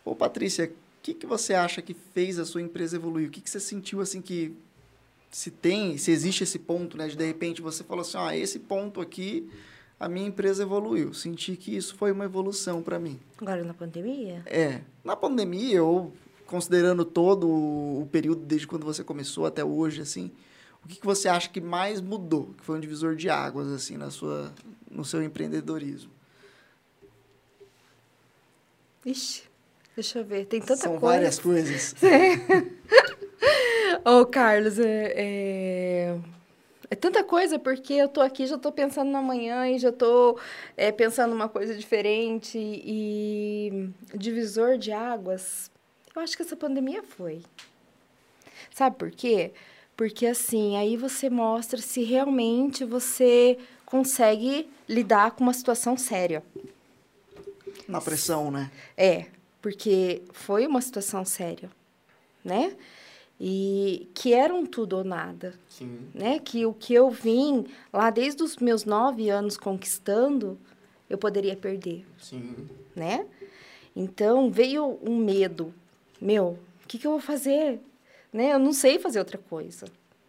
Ô, 0.04 0.16
Patrícia, 0.16 0.66
o 0.66 0.70
que, 1.02 1.16
que 1.16 1.26
você 1.26 1.56
acha 1.56 1.82
que 1.82 1.96
fez 2.14 2.38
a 2.38 2.46
sua 2.46 2.62
empresa 2.62 2.96
evoluir? 2.96 3.28
O 3.28 3.32
que, 3.32 3.42
que 3.42 3.50
você 3.50 3.60
sentiu, 3.60 4.02
assim, 4.02 4.22
que 4.22 4.56
se 5.36 5.52
tem, 5.52 5.98
se 5.98 6.12
existe 6.12 6.46
esse 6.46 6.58
ponto, 6.58 6.96
né? 6.98 7.10
De, 7.10 7.18
de 7.18 7.26
repente, 7.26 7.62
você 7.62 7.84
falou 7.84 8.04
assim, 8.04 8.18
ah, 8.18 8.38
esse 8.38 8.58
ponto 8.58 9.02
aqui, 9.02 9.46
a 10.00 10.08
minha 10.08 10.26
empresa 10.26 10.64
evoluiu. 10.64 11.14
Senti 11.14 11.58
que 11.58 11.76
isso 11.76 11.94
foi 11.96 12.10
uma 12.14 12.24
evolução 12.24 12.82
para 12.82 12.98
mim. 12.98 13.20
Agora 13.42 13.62
na 13.62 13.74
pandemia? 13.74 14.44
É. 14.46 14.80
Na 15.04 15.14
pandemia, 15.14 15.84
ou 15.84 16.14
considerando 16.46 17.04
todo 17.04 17.50
o 17.50 18.08
período 18.14 18.46
desde 18.46 18.66
quando 18.66 18.86
você 18.86 19.04
começou 19.04 19.46
até 19.46 19.62
hoje, 19.62 20.02
assim, 20.02 20.32
o 20.82 20.88
que, 20.88 21.02
que 21.02 21.06
você 21.06 21.28
acha 21.28 21.50
que 21.50 21.60
mais 21.60 22.00
mudou, 22.00 22.54
que 22.58 22.64
foi 22.64 22.78
um 22.78 22.80
divisor 22.80 23.14
de 23.14 23.30
águas, 23.30 23.68
assim, 23.74 23.98
na 23.98 24.10
sua, 24.10 24.54
no 24.90 25.04
seu 25.04 25.22
empreendedorismo? 25.22 26.12
Ixi, 29.06 29.44
deixa 29.98 30.20
eu 30.20 30.24
ver, 30.24 30.46
tem 30.46 30.62
tanta 30.62 30.78
São 30.78 30.92
coisa. 30.92 31.06
várias 31.06 31.40
coisas. 31.40 31.94
Ô, 34.08 34.24
Carlos, 34.24 34.78
é, 34.78 35.14
é, 35.16 36.20
é 36.92 36.96
tanta 36.96 37.24
coisa, 37.24 37.58
porque 37.58 37.92
eu 37.92 38.08
tô 38.08 38.22
aqui, 38.22 38.46
já 38.46 38.56
tô 38.56 38.72
pensando 38.72 39.10
na 39.10 39.20
manhã 39.20 39.68
e 39.68 39.80
já 39.80 39.92
tô 39.92 40.38
é, 40.78 40.92
pensando 40.92 41.34
uma 41.34 41.50
coisa 41.50 41.74
diferente. 41.74 42.56
E 42.56 43.90
divisor 44.14 44.78
de 44.78 44.92
águas, 44.92 45.72
eu 46.16 46.22
acho 46.22 46.38
que 46.38 46.44
essa 46.44 46.56
pandemia 46.56 47.02
foi. 47.02 47.42
Sabe 48.70 48.96
por 48.96 49.10
quê? 49.10 49.54
Porque 49.98 50.28
assim, 50.28 50.78
aí 50.78 50.96
você 50.96 51.28
mostra 51.28 51.82
se 51.82 52.04
realmente 52.04 52.86
você 52.86 53.58
consegue 53.88 54.70
lidar 54.88 55.32
com 55.32 55.44
uma 55.44 55.54
situação 55.54 55.98
séria. 55.98 56.44
Na 57.88 58.00
pressão, 58.00 58.52
né? 58.52 58.70
É, 58.96 59.26
porque 59.64 60.22
foi 60.32 60.68
uma 60.68 60.82
situação 60.82 61.26
séria, 61.26 61.72
né? 62.44 62.76
E 63.40 64.10
que 64.14 64.34
era 64.34 64.54
um 64.54 64.66
tudo 64.66 64.98
ou 64.98 65.04
nada, 65.04 65.54
Sim. 65.68 66.08
né? 66.14 66.40
Que 66.40 66.66
o 66.66 66.74
que 66.74 66.94
eu 66.94 67.10
vim 67.10 67.66
lá 67.92 68.10
desde 68.10 68.42
os 68.42 68.58
meus 68.58 68.86
nove 68.86 69.30
anos 69.30 69.58
conquistando, 69.58 70.58
eu 71.10 71.18
poderia 71.18 71.56
perder, 71.56 72.06
Sim. 72.18 72.70
né? 72.96 73.26
Então 73.96 74.50
veio 74.50 74.98
um 75.02 75.18
medo, 75.18 75.74
meu, 76.20 76.58
o 76.84 76.88
que, 76.88 76.98
que 76.98 77.08
eu 77.08 77.12
vou 77.12 77.20
fazer? 77.20 77.80
Né? 78.32 78.54
Eu 78.54 78.60
não 78.60 78.74
sei 78.74 79.00
fazer 79.00 79.20
outra 79.20 79.38
coisa. 79.38 79.86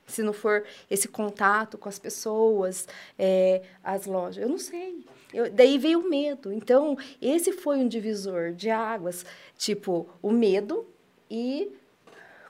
Se 0.07 0.23
não 0.23 0.33
for 0.33 0.65
esse 0.89 1.09
contato 1.09 1.77
com 1.77 1.89
as 1.89 1.99
pessoas, 1.99 2.87
é, 3.19 3.63
as 3.83 4.07
lojas, 4.07 4.43
eu 4.43 4.49
não 4.49 4.59
sei. 4.59 5.05
Eu, 5.35 5.51
daí 5.51 5.79
veio 5.79 6.01
o 6.01 6.09
medo. 6.09 6.53
Então, 6.53 6.97
esse 7.21 7.53
foi 7.53 7.79
um 7.79 7.89
divisor 7.89 8.53
de 8.53 8.71
águas. 8.71 9.27
Tipo, 9.59 10.09
o 10.23 10.31
medo 10.31 10.87
e 11.29 11.73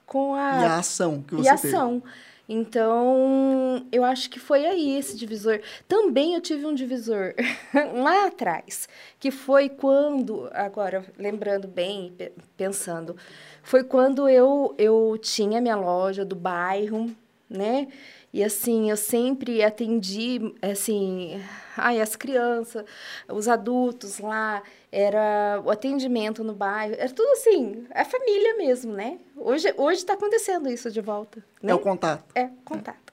com 0.06 0.34
a 0.34 0.52
E 0.62 0.64
a 0.64 0.78
ação 0.78 1.20
que 1.22 1.34
e 1.34 1.38
você 1.38 1.50
ação. 1.50 2.02
Então, 2.48 3.84
eu 3.90 4.04
acho 4.04 4.30
que 4.30 4.38
foi 4.38 4.64
aí 4.64 4.96
esse 4.96 5.16
divisor. 5.16 5.60
Também 5.88 6.34
eu 6.34 6.40
tive 6.40 6.64
um 6.64 6.74
divisor 6.74 7.34
lá 7.94 8.26
atrás, 8.26 8.88
que 9.18 9.30
foi 9.32 9.68
quando, 9.68 10.48
agora 10.52 11.04
lembrando 11.18 11.66
bem, 11.66 12.12
pe- 12.16 12.32
pensando, 12.56 13.16
foi 13.64 13.82
quando 13.82 14.28
eu, 14.28 14.74
eu 14.78 15.18
tinha 15.20 15.60
minha 15.60 15.76
loja 15.76 16.24
do 16.24 16.36
bairro, 16.36 17.10
né? 17.50 17.88
E 18.36 18.44
assim, 18.44 18.90
eu 18.90 18.98
sempre 18.98 19.64
atendi, 19.64 20.38
assim, 20.60 21.42
ai, 21.74 22.02
as 22.02 22.14
crianças, 22.16 22.84
os 23.26 23.48
adultos 23.48 24.18
lá, 24.18 24.62
era 24.92 25.62
o 25.64 25.70
atendimento 25.70 26.44
no 26.44 26.52
bairro, 26.52 26.96
era 26.98 27.08
tudo 27.08 27.32
assim, 27.32 27.86
é 27.88 28.04
família 28.04 28.58
mesmo, 28.58 28.92
né? 28.92 29.18
Hoje 29.34 29.72
hoje 29.78 30.00
está 30.00 30.12
acontecendo 30.12 30.68
isso 30.68 30.90
de 30.90 31.00
volta, 31.00 31.42
né? 31.62 31.72
É 31.72 31.74
o 31.74 31.78
contato. 31.78 32.24
É, 32.34 32.50
contato. 32.62 33.10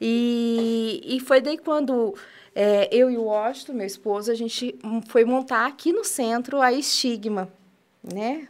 E, 0.00 1.02
e 1.04 1.20
foi 1.20 1.42
daí 1.42 1.58
quando 1.58 2.14
é, 2.54 2.88
eu 2.90 3.10
e 3.10 3.18
o 3.18 3.24
Washington, 3.24 3.74
meu 3.74 3.86
esposo, 3.86 4.32
a 4.32 4.34
gente 4.34 4.74
foi 5.08 5.26
montar 5.26 5.66
aqui 5.66 5.92
no 5.92 6.02
centro 6.02 6.62
a 6.62 6.72
Estigma, 6.72 7.52
né? 8.02 8.48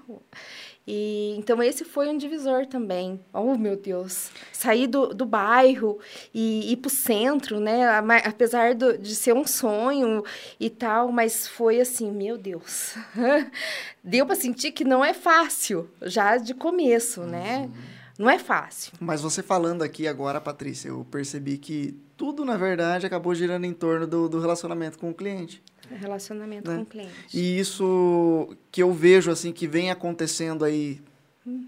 E, 0.86 1.34
então, 1.38 1.62
esse 1.62 1.84
foi 1.84 2.08
um 2.08 2.16
divisor 2.16 2.66
também. 2.66 3.20
Oh, 3.32 3.56
meu 3.56 3.76
Deus! 3.76 4.30
Sair 4.52 4.88
do, 4.88 5.14
do 5.14 5.24
bairro 5.24 5.98
e 6.34 6.72
ir 6.72 6.76
para 6.76 6.88
o 6.88 6.90
centro, 6.90 7.60
né? 7.60 7.86
Apesar 8.24 8.74
do, 8.74 8.98
de 8.98 9.14
ser 9.14 9.32
um 9.32 9.46
sonho 9.46 10.24
e 10.58 10.68
tal, 10.68 11.12
mas 11.12 11.46
foi 11.46 11.80
assim, 11.80 12.10
meu 12.10 12.36
Deus. 12.36 12.94
Deu 14.02 14.26
para 14.26 14.34
sentir 14.34 14.72
que 14.72 14.84
não 14.84 15.04
é 15.04 15.14
fácil, 15.14 15.88
já 16.02 16.36
de 16.36 16.52
começo, 16.52 17.22
né? 17.22 17.70
Não 18.18 18.28
é 18.28 18.38
fácil. 18.38 18.92
Mas 19.00 19.20
você 19.20 19.42
falando 19.42 19.82
aqui 19.82 20.06
agora, 20.06 20.40
Patrícia, 20.40 20.88
eu 20.88 21.06
percebi 21.10 21.58
que 21.58 21.96
tudo, 22.16 22.44
na 22.44 22.56
verdade, 22.56 23.06
acabou 23.06 23.34
girando 23.34 23.64
em 23.64 23.72
torno 23.72 24.06
do, 24.06 24.28
do 24.28 24.40
relacionamento 24.40 24.98
com 24.98 25.10
o 25.10 25.14
cliente. 25.14 25.62
Relacionamento 25.90 26.70
Né? 26.70 26.76
com 26.76 26.82
o 26.82 26.86
cliente. 26.86 27.10
E 27.34 27.58
isso 27.58 28.56
que 28.70 28.82
eu 28.82 28.92
vejo, 28.92 29.30
assim, 29.30 29.52
que 29.52 29.66
vem 29.66 29.90
acontecendo 29.90 30.64
aí, 30.64 31.00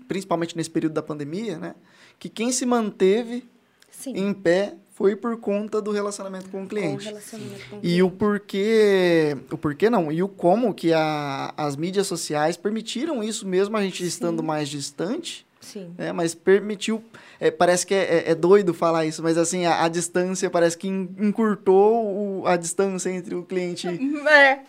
principalmente 0.08 0.56
nesse 0.56 0.70
período 0.70 0.92
da 0.94 1.02
pandemia, 1.02 1.58
né? 1.58 1.74
Que 2.18 2.28
quem 2.28 2.52
se 2.52 2.64
manteve 2.64 3.44
Sim. 3.90 4.12
em 4.16 4.32
pé 4.32 4.74
foi 4.94 5.16
por 5.16 5.36
conta 5.38 5.82
do 5.82 5.90
relacionamento 5.90 6.48
com 6.50 6.58
o 6.58 6.62
Com 6.62 6.68
cliente. 6.68 7.04
relacionamento 7.06 7.68
com 7.68 7.76
o 7.76 7.80
E 7.82 8.00
o 8.02 8.10
porquê, 8.10 9.36
o 9.50 9.58
porquê 9.58 9.90
não, 9.90 10.12
e 10.12 10.22
o 10.22 10.28
como 10.28 10.72
que 10.72 10.92
a, 10.92 11.52
as 11.56 11.74
mídias 11.76 12.06
sociais 12.06 12.56
permitiram 12.56 13.22
isso 13.22 13.46
mesmo 13.46 13.76
a 13.76 13.82
gente 13.82 14.02
Sim. 14.02 14.08
estando 14.08 14.42
mais 14.42 14.68
distante, 14.68 15.44
Sim. 15.60 15.92
né? 15.98 16.12
Mas 16.12 16.34
permitiu, 16.34 17.02
é, 17.40 17.50
parece 17.50 17.86
que 17.86 17.94
é, 17.94 17.98
é- 18.26 18.30
é 18.30 18.34
doido 18.34 18.72
falar 18.74 19.04
isso, 19.06 19.22
mas 19.22 19.36
assim, 19.38 19.64
a, 19.66 19.84
a 19.84 19.88
distância 19.88 20.48
parece 20.50 20.76
que 20.78 20.88
en- 20.88 21.08
encurtou 21.20 22.40
o- 22.40 22.46
a 22.46 22.56
distância 22.56 23.10
entre 23.10 23.34
o 23.34 23.42
cliente, 23.42 23.86
É. 24.28 24.60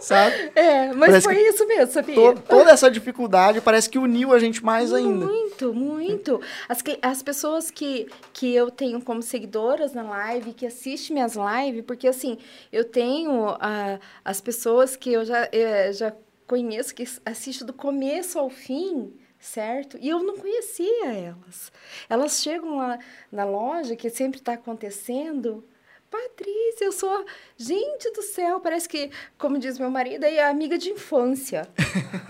sabe? 0.00 0.52
É, 0.54 0.88
mas 0.92 1.08
Parece 1.10 1.24
foi 1.24 1.48
isso 1.48 1.66
mesmo, 1.66 1.92
sabia? 1.92 2.14
To- 2.14 2.40
toda 2.42 2.70
essa 2.70 2.90
dificuldade 2.90 3.60
parece 3.60 3.90
que 3.90 3.98
uniu 3.98 4.32
a 4.32 4.38
gente 4.38 4.64
mais 4.64 4.92
ainda. 4.92 5.26
Muito, 5.26 5.74
muito. 5.74 6.40
As, 6.68 6.78
as 7.02 7.22
pessoas 7.22 7.70
que, 7.70 8.06
que 8.32 8.54
eu 8.54 8.70
tenho 8.70 9.00
como 9.00 9.20
seguidoras 9.22 9.92
na 9.92 10.02
live, 10.02 10.52
que 10.52 10.64
assistem 10.66 11.14
minhas 11.14 11.34
lives, 11.34 11.84
porque 11.86 12.06
assim, 12.06 12.38
eu 12.72 12.84
tenho 12.84 13.48
ah, 13.60 13.98
as 14.24 14.40
pessoas 14.40 14.94
que 14.96 15.12
eu 15.12 15.24
já, 15.24 15.48
eh, 15.50 15.92
já 15.92 16.12
conheço, 16.46 16.94
que 16.94 17.04
assistem 17.26 17.66
do 17.66 17.72
começo 17.72 18.38
ao 18.38 18.48
fim, 18.48 19.12
certo? 19.38 19.98
E 20.00 20.08
eu 20.08 20.22
não 20.22 20.36
conhecia 20.36 21.06
elas. 21.06 21.72
Elas 22.08 22.42
chegam 22.42 22.76
lá 22.76 22.98
na 23.30 23.44
loja, 23.44 23.96
que 23.96 24.10
sempre 24.10 24.38
está 24.38 24.54
acontecendo. 24.54 25.64
Patrícia, 26.10 26.84
eu 26.84 26.92
sou. 26.92 27.24
Gente 27.56 28.10
do 28.12 28.22
céu, 28.22 28.60
parece 28.60 28.88
que, 28.88 29.10
como 29.36 29.58
diz 29.58 29.78
meu 29.78 29.90
marido, 29.90 30.24
é 30.24 30.42
amiga 30.42 30.78
de 30.78 30.90
infância. 30.90 31.68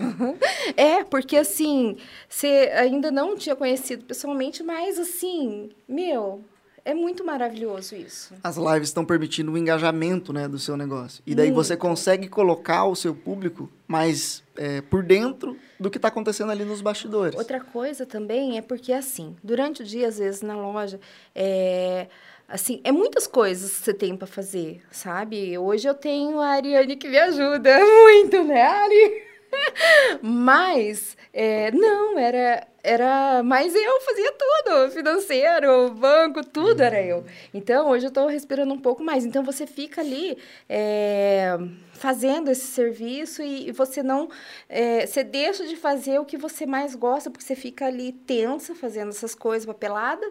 é, 0.75 1.03
porque 1.03 1.37
assim, 1.37 1.97
você 2.27 2.71
ainda 2.75 3.09
não 3.09 3.37
tinha 3.37 3.55
conhecido 3.55 4.03
pessoalmente, 4.03 4.61
mas 4.63 4.99
assim, 4.99 5.71
meu, 5.87 6.43
é 6.89 6.93
muito 6.93 7.23
maravilhoso 7.23 7.95
isso. 7.95 8.33
As 8.43 8.57
lives 8.57 8.89
estão 8.89 9.05
permitindo 9.05 9.51
o 9.51 9.57
engajamento 9.57 10.33
né, 10.33 10.47
do 10.47 10.57
seu 10.57 10.75
negócio. 10.75 11.21
E 11.25 11.35
daí 11.35 11.51
você 11.51 11.73
Muito. 11.73 11.81
consegue 11.81 12.27
colocar 12.27 12.85
o 12.85 12.95
seu 12.95 13.13
público 13.13 13.69
mais 13.87 14.43
é, 14.57 14.81
por 14.81 15.03
dentro 15.03 15.55
do 15.79 15.91
que 15.91 15.99
está 15.99 16.07
acontecendo 16.07 16.51
ali 16.51 16.65
nos 16.65 16.81
bastidores. 16.81 17.37
Outra 17.37 17.59
coisa 17.59 18.07
também 18.07 18.57
é 18.57 18.61
porque, 18.61 18.91
assim, 18.91 19.35
durante 19.43 19.83
o 19.83 19.85
dia, 19.85 20.07
às 20.07 20.17
vezes, 20.17 20.41
na 20.41 20.55
loja, 20.55 20.99
é, 21.35 22.07
assim, 22.47 22.81
é 22.83 22.91
muitas 22.91 23.27
coisas 23.27 23.77
que 23.77 23.83
você 23.83 23.93
tem 23.93 24.17
para 24.17 24.27
fazer, 24.27 24.81
sabe? 24.89 25.55
Hoje 25.59 25.87
eu 25.87 25.93
tenho 25.93 26.39
a 26.39 26.47
Ariane 26.47 26.95
que 26.95 27.07
me 27.07 27.19
ajuda 27.19 27.79
muito, 27.85 28.43
né, 28.43 28.63
Ari? 28.63 29.23
Mas, 30.21 31.15
é, 31.31 31.71
não, 31.71 32.17
era, 32.17 32.67
era 32.83 33.43
mais 33.43 33.73
eu 33.75 34.01
fazia 34.01 34.31
tudo, 34.31 34.91
financeiro, 34.91 35.91
banco, 35.91 36.43
tudo 36.43 36.81
era 36.81 37.01
eu. 37.01 37.25
Então, 37.53 37.89
hoje 37.89 38.05
eu 38.05 38.09
estou 38.09 38.27
respirando 38.27 38.73
um 38.73 38.79
pouco 38.79 39.03
mais. 39.03 39.25
Então, 39.25 39.43
você 39.43 39.67
fica 39.67 40.01
ali 40.01 40.37
é, 40.67 41.57
fazendo 41.93 42.49
esse 42.49 42.67
serviço 42.67 43.41
e, 43.41 43.69
e 43.69 43.71
você 43.71 44.01
não, 44.01 44.29
é, 44.67 45.05
você 45.05 45.23
deixa 45.23 45.67
de 45.67 45.75
fazer 45.75 46.19
o 46.19 46.25
que 46.25 46.37
você 46.37 46.65
mais 46.65 46.95
gosta, 46.95 47.29
porque 47.29 47.45
você 47.45 47.55
fica 47.55 47.85
ali 47.85 48.11
tensa 48.11 48.73
fazendo 48.73 49.09
essas 49.09 49.35
coisas, 49.35 49.65
papelada, 49.65 50.25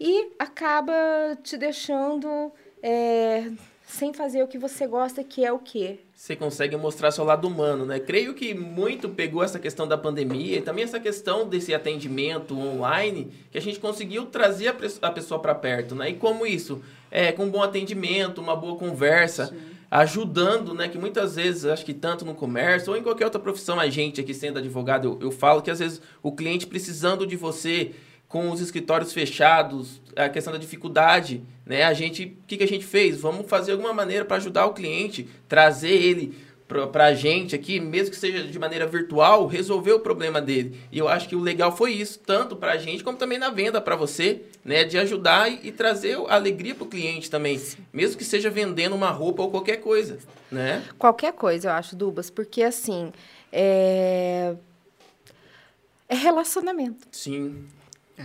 e 0.00 0.32
acaba 0.38 0.92
te 1.42 1.56
deixando 1.56 2.52
é, 2.82 3.50
sem 3.86 4.12
fazer 4.12 4.42
o 4.42 4.48
que 4.48 4.58
você 4.58 4.86
gosta, 4.86 5.22
que 5.22 5.44
é 5.44 5.52
o 5.52 5.58
quê? 5.58 6.00
Você 6.22 6.36
consegue 6.36 6.76
mostrar 6.76 7.10
seu 7.10 7.24
lado 7.24 7.48
humano, 7.48 7.84
né? 7.84 7.98
Creio 7.98 8.32
que 8.32 8.54
muito 8.54 9.08
pegou 9.08 9.42
essa 9.42 9.58
questão 9.58 9.88
da 9.88 9.98
pandemia 9.98 10.58
e 10.58 10.62
também 10.62 10.84
essa 10.84 11.00
questão 11.00 11.48
desse 11.48 11.74
atendimento 11.74 12.56
online, 12.56 13.32
que 13.50 13.58
a 13.58 13.60
gente 13.60 13.80
conseguiu 13.80 14.26
trazer 14.26 14.68
a 15.02 15.10
pessoa 15.10 15.40
para 15.40 15.52
perto, 15.52 15.96
né? 15.96 16.10
E 16.10 16.14
como 16.14 16.46
isso? 16.46 16.80
É, 17.10 17.32
com 17.32 17.46
um 17.46 17.50
bom 17.50 17.60
atendimento, 17.60 18.40
uma 18.40 18.54
boa 18.54 18.76
conversa, 18.76 19.46
Sim. 19.46 19.56
ajudando, 19.90 20.72
né? 20.72 20.86
Que 20.86 20.96
muitas 20.96 21.34
vezes, 21.34 21.64
acho 21.64 21.84
que 21.84 21.92
tanto 21.92 22.24
no 22.24 22.36
comércio 22.36 22.92
ou 22.92 22.96
em 22.96 23.02
qualquer 23.02 23.24
outra 23.24 23.40
profissão, 23.40 23.80
a 23.80 23.88
gente 23.88 24.20
aqui 24.20 24.32
sendo 24.32 24.60
advogado, 24.60 25.18
eu, 25.20 25.26
eu 25.26 25.32
falo 25.32 25.60
que 25.60 25.72
às 25.72 25.80
vezes 25.80 26.00
o 26.22 26.30
cliente 26.30 26.68
precisando 26.68 27.26
de 27.26 27.34
você 27.34 27.96
com 28.32 28.50
os 28.50 28.62
escritórios 28.62 29.12
fechados, 29.12 30.00
a 30.16 30.26
questão 30.26 30.54
da 30.54 30.58
dificuldade, 30.58 31.42
né? 31.66 31.82
A 31.82 31.92
gente, 31.92 32.24
o 32.24 32.46
que, 32.46 32.56
que 32.56 32.64
a 32.64 32.66
gente 32.66 32.82
fez? 32.82 33.20
Vamos 33.20 33.46
fazer 33.46 33.72
alguma 33.72 33.92
maneira 33.92 34.24
para 34.24 34.38
ajudar 34.38 34.64
o 34.64 34.72
cliente, 34.72 35.28
trazer 35.46 35.90
ele 35.90 36.34
para 36.90 37.04
a 37.04 37.12
gente 37.12 37.54
aqui, 37.54 37.78
mesmo 37.78 38.10
que 38.10 38.16
seja 38.16 38.42
de 38.42 38.58
maneira 38.58 38.86
virtual, 38.86 39.46
resolver 39.46 39.92
o 39.92 40.00
problema 40.00 40.40
dele. 40.40 40.80
E 40.90 40.98
eu 40.98 41.08
acho 41.08 41.28
que 41.28 41.36
o 41.36 41.40
legal 41.40 41.76
foi 41.76 41.92
isso, 41.92 42.20
tanto 42.20 42.56
para 42.56 42.72
a 42.72 42.78
gente 42.78 43.04
como 43.04 43.18
também 43.18 43.36
na 43.36 43.50
venda 43.50 43.82
para 43.82 43.96
você, 43.96 44.40
né? 44.64 44.82
De 44.82 44.96
ajudar 44.96 45.52
e, 45.52 45.68
e 45.68 45.70
trazer 45.70 46.16
alegria 46.28 46.74
para 46.74 46.84
o 46.84 46.88
cliente 46.88 47.30
também, 47.30 47.60
mesmo 47.92 48.16
que 48.16 48.24
seja 48.24 48.48
vendendo 48.48 48.94
uma 48.94 49.10
roupa 49.10 49.42
ou 49.42 49.50
qualquer 49.50 49.76
coisa, 49.76 50.16
né? 50.50 50.82
Qualquer 50.98 51.34
coisa, 51.34 51.68
eu 51.68 51.72
acho, 51.72 51.94
Dubas, 51.94 52.30
porque 52.30 52.62
assim, 52.62 53.12
é, 53.52 54.54
é 56.08 56.14
relacionamento. 56.14 57.06
Sim 57.12 57.66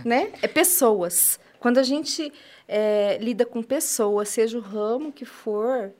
né? 0.04 0.32
É 0.42 0.48
pessoas. 0.48 1.38
Quando 1.60 1.78
a 1.78 1.82
gente 1.82 2.32
é, 2.68 3.18
lida 3.20 3.44
com 3.44 3.62
pessoas, 3.62 4.28
seja 4.28 4.58
o 4.58 4.60
ramo 4.60 5.10
que 5.12 5.24
for, 5.24 5.90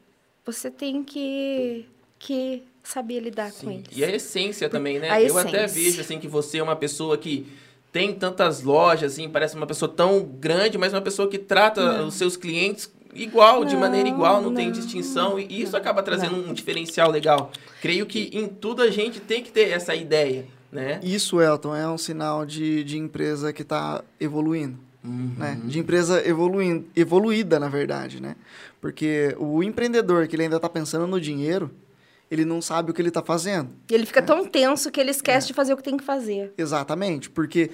você 0.44 0.70
tem 0.70 1.02
que, 1.02 1.86
que 2.18 2.62
saber 2.82 3.20
lidar 3.20 3.50
Sim. 3.50 3.66
com 3.66 3.72
eles. 3.72 3.86
E 3.92 4.04
a 4.04 4.10
essência 4.10 4.68
também, 4.68 4.98
né? 4.98 5.10
A 5.10 5.20
Eu 5.20 5.28
essência. 5.28 5.48
até 5.48 5.66
vejo 5.66 6.00
assim 6.00 6.18
que 6.18 6.28
você 6.28 6.58
é 6.58 6.62
uma 6.62 6.76
pessoa 6.76 7.18
que 7.18 7.46
tem 7.90 8.14
tantas 8.14 8.62
lojas, 8.62 9.12
assim, 9.12 9.28
parece 9.28 9.56
uma 9.56 9.66
pessoa 9.66 9.90
tão 9.90 10.22
grande, 10.22 10.78
mas 10.78 10.92
uma 10.92 11.00
pessoa 11.00 11.28
que 11.28 11.38
trata 11.38 11.98
não. 11.98 12.08
os 12.08 12.14
seus 12.14 12.36
clientes 12.36 12.92
igual, 13.14 13.60
não, 13.60 13.64
de 13.66 13.76
maneira 13.76 14.08
igual, 14.08 14.36
não, 14.36 14.50
não 14.50 14.54
tem 14.54 14.70
distinção. 14.70 15.38
E 15.38 15.62
isso 15.62 15.76
acaba 15.76 16.02
trazendo 16.02 16.36
um 16.36 16.52
diferencial 16.52 17.10
legal. 17.10 17.50
Creio 17.80 18.06
que 18.06 18.30
em 18.32 18.46
tudo 18.46 18.82
a 18.82 18.90
gente 18.90 19.20
tem 19.20 19.42
que 19.42 19.50
ter 19.50 19.70
essa 19.70 19.94
ideia. 19.94 20.46
Né? 20.70 21.00
Isso, 21.02 21.40
Elton, 21.40 21.74
é 21.74 21.88
um 21.88 21.98
sinal 21.98 22.44
de, 22.44 22.84
de 22.84 22.98
empresa 22.98 23.52
que 23.52 23.62
está 23.62 24.02
evoluindo. 24.20 24.78
Uhum. 25.02 25.34
Né? 25.38 25.60
De 25.64 25.78
empresa 25.78 26.26
evoluindo, 26.26 26.86
evoluída, 26.94 27.58
na 27.58 27.68
verdade. 27.68 28.20
Né? 28.20 28.36
Porque 28.80 29.34
o 29.38 29.62
empreendedor 29.62 30.26
que 30.26 30.36
ele 30.36 30.44
ainda 30.44 30.56
está 30.56 30.68
pensando 30.68 31.06
no 31.06 31.20
dinheiro, 31.20 31.70
ele 32.30 32.44
não 32.44 32.60
sabe 32.60 32.90
o 32.90 32.94
que 32.94 33.00
ele 33.00 33.08
está 33.08 33.22
fazendo. 33.22 33.70
Ele 33.90 34.04
fica 34.04 34.20
né? 34.20 34.26
tão 34.26 34.44
tenso 34.44 34.90
que 34.90 35.00
ele 35.00 35.10
esquece 35.10 35.46
é. 35.46 35.48
de 35.48 35.54
fazer 35.54 35.72
o 35.72 35.76
que 35.76 35.82
tem 35.82 35.96
que 35.96 36.04
fazer. 36.04 36.52
Exatamente, 36.58 37.30
porque 37.30 37.70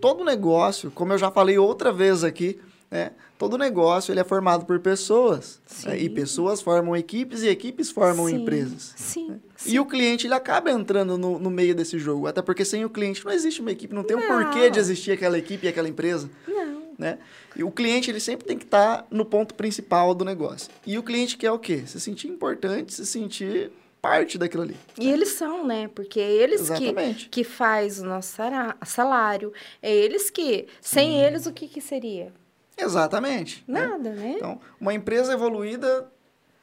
todo 0.00 0.24
negócio, 0.24 0.90
como 0.90 1.12
eu 1.12 1.18
já 1.18 1.30
falei 1.30 1.58
outra 1.58 1.92
vez 1.92 2.22
aqui, 2.22 2.60
né? 2.90 3.10
todo 3.36 3.58
negócio 3.58 4.12
ele 4.12 4.20
é 4.20 4.24
formado 4.24 4.64
por 4.64 4.78
pessoas. 4.78 5.60
Né? 5.84 6.00
E 6.00 6.08
pessoas 6.08 6.62
formam 6.62 6.96
equipes 6.96 7.42
e 7.42 7.48
equipes 7.48 7.90
formam 7.90 8.26
sim. 8.28 8.36
empresas. 8.36 8.94
Sim, 8.96 9.28
né? 9.30 9.40
Sim. 9.66 9.74
E 9.74 9.80
o 9.80 9.86
cliente 9.86 10.26
ele 10.26 10.34
acaba 10.34 10.70
entrando 10.70 11.18
no, 11.18 11.38
no, 11.38 11.50
meio 11.50 11.74
desse 11.74 11.98
jogo. 11.98 12.26
Até 12.26 12.42
porque 12.42 12.64
sem 12.64 12.84
o 12.84 12.90
cliente 12.90 13.24
não 13.24 13.32
existe 13.32 13.60
uma 13.60 13.72
equipe, 13.72 13.94
não 13.94 14.04
tem 14.04 14.16
não. 14.16 14.24
um 14.24 14.26
porquê 14.26 14.70
de 14.70 14.78
existir 14.78 15.12
aquela 15.12 15.38
equipe 15.38 15.66
e 15.66 15.68
aquela 15.68 15.88
empresa. 15.88 16.30
Não. 16.46 16.86
Né? 16.98 17.18
E 17.54 17.62
o 17.62 17.70
cliente 17.70 18.10
ele 18.10 18.20
sempre 18.20 18.46
tem 18.46 18.56
que 18.56 18.64
estar 18.64 18.98
tá 18.98 19.06
no 19.10 19.24
ponto 19.24 19.54
principal 19.54 20.14
do 20.14 20.24
negócio. 20.24 20.70
E 20.86 20.96
o 20.98 21.02
cliente 21.02 21.36
quer 21.36 21.50
o 21.50 21.58
quê? 21.58 21.82
Se 21.86 22.00
sentir 22.00 22.28
importante, 22.28 22.94
se 22.94 23.04
sentir 23.04 23.70
parte 24.00 24.38
daquilo 24.38 24.62
ali. 24.62 24.76
E 24.98 25.10
eles 25.10 25.30
são, 25.30 25.66
né? 25.66 25.88
Porque 25.94 26.20
é 26.20 26.30
eles 26.30 26.70
que, 26.70 27.28
que 27.28 27.44
faz 27.44 28.00
o 28.00 28.04
nosso 28.04 28.36
salário. 28.84 29.52
É 29.82 29.92
eles 29.92 30.30
que, 30.30 30.66
sem 30.80 31.20
eles, 31.20 31.46
o 31.46 31.52
que, 31.52 31.66
que 31.66 31.80
seria? 31.80 32.32
Exatamente. 32.76 33.64
Né? 33.66 33.86
Nada, 33.86 34.10
né? 34.10 34.22
né? 34.22 34.34
Então, 34.36 34.60
uma 34.80 34.94
empresa 34.94 35.32
evoluída, 35.32 36.10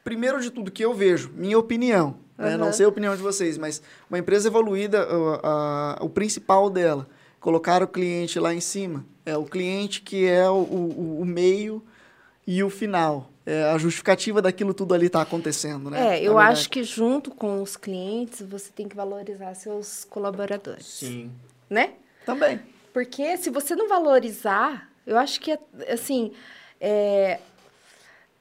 primeiro 0.02 0.40
de 0.40 0.50
tudo 0.50 0.70
que 0.70 0.84
eu 0.84 0.94
vejo, 0.94 1.30
minha 1.34 1.58
opinião, 1.58 2.16
uhum. 2.38 2.44
né? 2.44 2.56
não 2.56 2.72
sei 2.72 2.86
a 2.86 2.88
opinião 2.88 3.14
de 3.16 3.22
vocês, 3.22 3.58
mas 3.58 3.82
uma 4.08 4.18
empresa 4.18 4.48
evoluída, 4.48 5.06
o, 5.12 6.06
o 6.06 6.08
principal 6.08 6.70
dela, 6.70 7.06
colocar 7.40 7.82
o 7.82 7.88
cliente 7.88 8.38
lá 8.38 8.54
em 8.54 8.60
cima. 8.60 9.04
É 9.26 9.36
o 9.36 9.44
cliente 9.44 10.02
que 10.02 10.26
é 10.26 10.48
o, 10.48 10.54
o, 10.54 11.20
o 11.20 11.24
meio 11.24 11.82
e 12.46 12.62
o 12.62 12.70
final. 12.70 13.30
É 13.46 13.64
a 13.64 13.78
justificativa 13.78 14.40
daquilo 14.40 14.72
tudo 14.72 14.94
ali 14.94 15.06
está 15.06 15.20
acontecendo, 15.20 15.90
né? 15.90 16.18
É, 16.18 16.22
eu 16.22 16.38
acho 16.38 16.70
que 16.70 16.82
junto 16.82 17.30
com 17.30 17.60
os 17.60 17.76
clientes 17.76 18.40
você 18.40 18.70
tem 18.72 18.88
que 18.88 18.96
valorizar 18.96 19.54
seus 19.54 20.04
colaboradores. 20.04 20.86
Sim. 20.86 21.30
Né? 21.68 21.92
Também. 22.24 22.60
Porque 22.92 23.36
se 23.36 23.50
você 23.50 23.76
não 23.76 23.88
valorizar, 23.88 24.88
eu 25.06 25.18
acho 25.18 25.40
que, 25.40 25.58
assim, 25.88 26.32
é, 26.80 27.38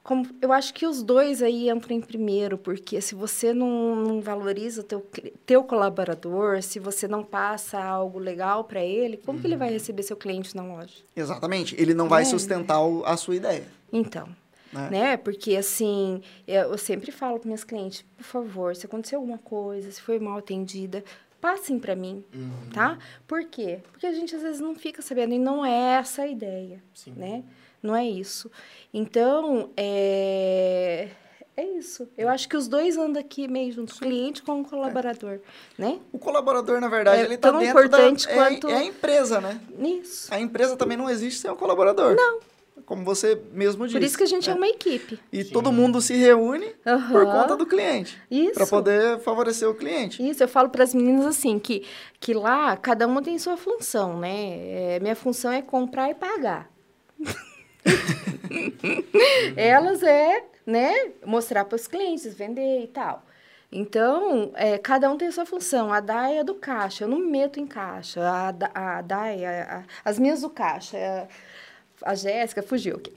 como, 0.03 0.27
eu 0.41 0.51
acho 0.51 0.73
que 0.73 0.85
os 0.85 1.01
dois 1.01 1.41
aí 1.41 1.69
entram 1.69 1.95
em 1.95 2.01
primeiro, 2.01 2.57
porque 2.57 2.99
se 2.99 3.15
você 3.15 3.53
não, 3.53 3.95
não 3.95 4.21
valoriza 4.21 4.81
o 4.81 4.83
teu, 4.83 5.07
teu 5.45 5.63
colaborador, 5.63 6.61
se 6.61 6.77
você 6.77 7.07
não 7.07 7.23
passa 7.23 7.81
algo 7.81 8.19
legal 8.19 8.65
para 8.65 8.83
ele, 8.83 9.15
como 9.15 9.37
uhum. 9.37 9.41
que 9.41 9.47
ele 9.47 9.55
vai 9.55 9.69
uhum. 9.69 9.75
receber 9.75 10.03
seu 10.03 10.17
cliente 10.17 10.53
na 10.57 10.63
loja? 10.63 10.93
Exatamente. 11.15 11.73
Ele 11.81 11.93
não 11.93 12.09
vai 12.09 12.23
é. 12.23 12.25
sustentar 12.25 12.79
a 13.05 13.15
sua 13.15 13.37
ideia. 13.37 13.65
Então, 13.93 14.27
né? 14.73 14.89
né? 14.91 15.17
Porque, 15.17 15.55
assim, 15.55 16.21
eu 16.45 16.77
sempre 16.77 17.09
falo 17.09 17.39
para 17.39 17.47
minhas 17.47 17.63
clientes, 17.63 18.03
por 18.17 18.25
favor, 18.25 18.75
se 18.75 18.85
aconteceu 18.85 19.19
alguma 19.19 19.37
coisa, 19.37 19.89
se 19.89 20.01
foi 20.01 20.19
mal 20.19 20.39
atendida, 20.39 21.01
passem 21.39 21.79
para 21.79 21.95
mim, 21.95 22.25
uhum. 22.35 22.69
tá? 22.73 22.97
Por 23.25 23.45
quê? 23.45 23.79
Porque 23.91 24.05
a 24.05 24.11
gente 24.11 24.35
às 24.35 24.41
vezes 24.41 24.59
não 24.59 24.75
fica 24.75 25.01
sabendo 25.01 25.33
e 25.33 25.39
não 25.39 25.65
é 25.65 25.97
essa 25.97 26.23
a 26.23 26.27
ideia, 26.27 26.83
Sim. 26.93 27.13
né? 27.15 27.43
Não 27.83 27.95
é 27.95 28.05
isso. 28.05 28.49
Então, 28.93 29.69
é 29.77 31.09
é 31.55 31.63
isso. 31.63 32.09
Eu 32.17 32.29
acho 32.29 32.49
que 32.49 32.57
os 32.57 32.67
dois 32.67 32.97
andam 32.97 33.21
aqui 33.21 33.47
meio 33.47 33.71
juntos, 33.71 33.99
cliente 33.99 34.41
com 34.41 34.61
o 34.61 34.65
colaborador, 34.65 35.33
é. 35.33 35.39
né? 35.77 35.99
O 36.11 36.17
colaborador, 36.17 36.81
na 36.81 36.89
verdade, 36.89 37.21
é 37.21 37.25
ele 37.25 37.35
está 37.35 37.51
dentro 37.51 37.67
importante 37.67 38.27
da... 38.27 38.33
Quanto... 38.33 38.67
É, 38.69 38.71
é 38.71 38.75
a 38.77 38.83
empresa, 38.83 39.39
né? 39.39 39.61
Isso. 39.77 40.33
A 40.33 40.39
empresa 40.39 40.75
também 40.75 40.97
não 40.97 41.07
existe 41.07 41.41
sem 41.41 41.51
o 41.51 41.55
colaborador. 41.55 42.15
Não 42.15 42.39
como 42.85 43.05
você 43.05 43.41
mesmo 43.53 43.85
disse. 43.85 43.97
Por 43.97 44.05
isso 44.05 44.17
que 44.17 44.23
a 44.23 44.27
gente 44.27 44.49
é, 44.49 44.51
é 44.51 44.55
uma 44.55 44.67
equipe. 44.67 45.17
E 45.31 45.43
Sim. 45.43 45.53
todo 45.53 45.71
mundo 45.71 46.01
se 46.01 46.15
reúne 46.15 46.75
uhum. 46.85 47.09
por 47.11 47.25
conta 47.25 47.55
do 47.55 47.65
cliente. 47.65 48.21
Isso. 48.29 48.55
Para 48.55 48.67
poder 48.67 49.19
favorecer 49.19 49.69
o 49.69 49.73
cliente. 49.73 50.27
Isso, 50.27 50.43
eu 50.43 50.47
falo 50.49 50.69
para 50.69 50.83
as 50.83 50.93
meninas 50.93 51.25
assim, 51.25 51.59
que, 51.59 51.85
que 52.19 52.33
lá 52.33 52.75
cada 52.75 53.07
uma 53.07 53.21
tem 53.21 53.37
sua 53.39 53.55
função, 53.55 54.19
né? 54.19 54.95
É, 54.95 54.99
minha 55.01 55.15
função 55.15 55.51
é 55.51 55.61
comprar 55.61 56.09
e 56.09 56.13
pagar. 56.13 56.69
Elas 59.57 60.03
é, 60.03 60.43
né, 60.65 61.11
mostrar 61.25 61.65
para 61.65 61.75
os 61.75 61.87
clientes, 61.87 62.33
vender 62.33 62.83
e 62.83 62.87
tal. 62.87 63.23
Então, 63.71 64.51
é, 64.53 64.77
cada 64.77 65.09
um 65.09 65.17
tem 65.17 65.27
a 65.27 65.31
sua 65.31 65.45
função. 65.45 65.91
A 65.91 65.99
DAI 65.99 66.37
é 66.37 66.43
do 66.43 66.53
caixa, 66.53 67.03
eu 67.03 67.07
não 67.07 67.17
me 67.17 67.25
meto 67.25 67.59
em 67.59 67.65
caixa. 67.65 68.21
A, 68.21 68.49
a 68.49 68.99
a, 68.99 68.99
a, 68.99 69.83
as 70.05 70.19
minhas 70.19 70.41
do 70.41 70.49
caixa. 70.49 70.95
É, 70.95 71.27
a 72.03 72.15
Jéssica 72.15 72.61
fugiu 72.61 72.97
aqui. 72.97 73.13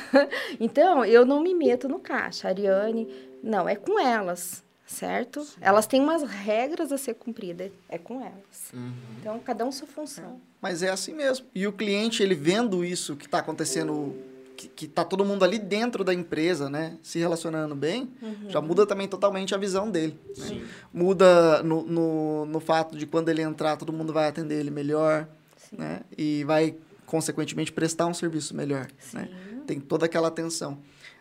então, 0.58 1.04
eu 1.04 1.26
não 1.26 1.42
me 1.42 1.54
meto 1.54 1.88
no 1.88 1.98
caixa. 1.98 2.48
A 2.48 2.50
Ariane, 2.50 3.08
não, 3.42 3.68
é 3.68 3.76
com 3.76 3.98
elas, 3.98 4.64
certo? 4.90 5.44
Sim. 5.44 5.58
Elas 5.60 5.86
têm 5.86 6.00
umas 6.00 6.22
regras 6.22 6.92
a 6.92 6.98
ser 6.98 7.14
cumpridas, 7.14 7.70
é 7.88 7.98
com 7.98 8.20
elas. 8.20 8.72
Uhum. 8.72 8.92
Então, 9.20 9.38
cada 9.40 9.64
um 9.64 9.72
sua 9.72 9.86
função. 9.86 10.40
Mas 10.60 10.82
é 10.82 10.90
assim 10.90 11.14
mesmo. 11.14 11.46
E 11.54 11.66
o 11.66 11.72
cliente, 11.72 12.22
ele 12.22 12.34
vendo 12.34 12.84
isso 12.84 13.16
que 13.16 13.26
está 13.26 13.38
acontecendo, 13.38 14.14
que, 14.56 14.84
está 14.84 15.04
todo 15.04 15.24
mundo 15.24 15.44
ali 15.44 15.58
dentro 15.58 16.02
da 16.02 16.12
empresa, 16.12 16.68
né? 16.68 16.98
Se 17.02 17.18
relacionando 17.18 17.74
bem, 17.74 18.10
uhum. 18.20 18.50
já 18.50 18.60
muda 18.60 18.84
também 18.84 19.08
totalmente 19.08 19.54
a 19.54 19.58
visão 19.58 19.90
dele. 19.90 20.18
Né? 20.36 20.66
Muda 20.92 21.62
no, 21.62 21.82
no, 21.82 22.46
no 22.46 22.60
fato 22.60 22.96
de 22.96 23.06
quando 23.06 23.28
ele 23.28 23.42
entrar, 23.42 23.76
todo 23.76 23.92
mundo 23.92 24.12
vai 24.12 24.28
atender 24.28 24.60
ele 24.60 24.70
melhor, 24.70 25.26
Sim. 25.56 25.76
né? 25.78 26.00
E 26.18 26.44
vai 26.44 26.74
consequentemente, 27.10 27.72
prestar 27.72 28.06
um 28.06 28.14
serviço 28.14 28.54
melhor. 28.54 28.88
Né? 29.12 29.28
Tem 29.66 29.80
toda 29.80 30.06
aquela 30.06 30.28
atenção. 30.28 30.78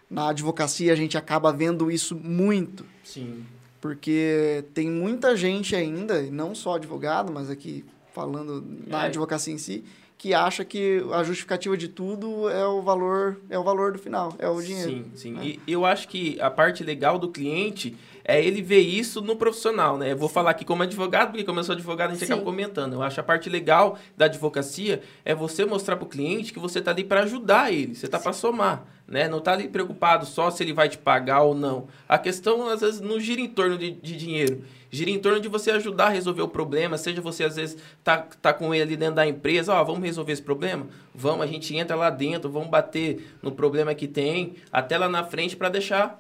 Na 0.08 0.30
advocacia, 0.30 0.94
a 0.94 0.96
gente 0.96 1.18
acaba 1.18 1.52
vendo 1.52 1.90
isso 1.90 2.16
muito. 2.16 2.86
Sim. 3.04 3.44
Porque 3.82 4.66
tem 4.74 4.90
muita 4.90 5.36
gente 5.36 5.76
ainda, 5.76 6.22
não 6.24 6.54
só 6.54 6.76
advogado, 6.76 7.32
mas 7.32 7.50
aqui 7.50 7.86
falando 8.14 8.64
na 8.86 9.04
é. 9.04 9.06
advocacia 9.08 9.54
em 9.54 9.58
si, 9.58 9.84
que 10.18 10.34
acha 10.34 10.66
que 10.66 11.02
a 11.14 11.24
justificativa 11.24 11.78
de 11.78 11.88
tudo 11.88 12.50
é 12.50 12.68
o 12.68 12.82
valor, 12.82 13.40
é 13.50 13.58
o 13.58 13.64
valor 13.64 13.94
do 13.94 14.00
final, 14.00 14.36
é 14.38 14.50
o 14.50 14.62
dinheiro. 14.62 14.92
Sim, 14.92 15.06
sim. 15.16 15.32
Né? 15.32 15.46
E 15.46 15.62
eu 15.66 15.86
acho 15.86 16.10
que 16.10 16.40
a 16.42 16.52
parte 16.52 16.84
legal 16.84 17.18
do 17.18 17.30
cliente 17.30 17.96
é 18.24 18.44
ele 18.44 18.62
ver 18.62 18.80
isso 18.80 19.22
no 19.22 19.36
profissional, 19.36 19.98
né? 19.98 20.12
Eu 20.12 20.18
vou 20.18 20.30
falar 20.30 20.52
aqui 20.52 20.66
como 20.66 20.84
advogado, 20.84 21.32
porque 21.32 21.44
como 21.44 21.60
eu 21.60 21.64
sou 21.64 21.74
advogado, 21.74 22.12
a 22.12 22.14
gente 22.14 22.26
Sim. 22.26 22.34
acaba 22.34 22.44
comentando. 22.44 22.94
Eu 22.94 23.02
acho 23.02 23.20
a 23.20 23.24
parte 23.24 23.50
legal 23.50 23.98
da 24.18 24.26
advocacia 24.26 25.02
é 25.26 25.34
você 25.34 25.66
mostrar 25.66 25.96
para 25.96 26.06
o 26.06 26.10
cliente 26.10 26.54
que 26.54 26.60
você 26.60 26.80
está 26.80 26.92
ali 26.92 27.04
para 27.04 27.22
ajudar 27.24 27.72
ele, 27.74 27.96
você 27.96 28.06
está 28.06 28.20
para 28.20 28.34
somar. 28.34 28.86
né? 29.08 29.28
Não 29.28 29.40
tá 29.40 29.54
ali 29.54 29.68
preocupado 29.68 30.26
só 30.26 30.52
se 30.52 30.62
ele 30.64 30.74
vai 30.74 30.88
te 30.88 30.98
pagar 30.98 31.42
ou 31.42 31.56
não. 31.56 31.88
A 32.08 32.18
questão, 32.18 32.70
às 32.70 32.82
vezes, 32.82 33.02
não 33.02 33.20
gira 33.20 33.42
em 33.42 33.48
torno 33.48 33.78
de, 33.78 33.92
de 33.92 34.16
dinheiro. 34.16 34.62
Gira 34.92 35.10
em 35.10 35.20
torno 35.20 35.40
de 35.40 35.48
você 35.48 35.72
ajudar 35.72 36.06
a 36.06 36.10
resolver 36.10 36.42
o 36.42 36.48
problema. 36.48 36.98
Seja 36.98 37.22
você, 37.22 37.44
às 37.44 37.56
vezes, 37.56 37.78
tá, 38.04 38.18
tá 38.42 38.54
com 38.54 38.74
ele 38.74 38.84
ali 38.84 38.98
dentro 38.98 39.16
da 39.16 39.28
empresa. 39.28 39.74
Ó, 39.74 39.84
vamos 39.84 40.04
resolver 40.04 40.32
esse 40.32 40.42
problema? 40.42 40.88
Vamos, 41.14 41.42
a 41.42 41.48
gente 41.48 41.76
entra 41.76 41.96
lá 41.96 42.10
dentro, 42.10 42.50
vamos 42.50 42.70
bater 42.70 43.36
no 43.42 43.52
problema 43.52 43.94
que 43.96 44.08
tem, 44.08 44.56
até 44.72 44.98
lá 44.98 45.10
na 45.10 45.24
frente 45.24 45.56
para 45.56 45.70
deixar 45.70 46.20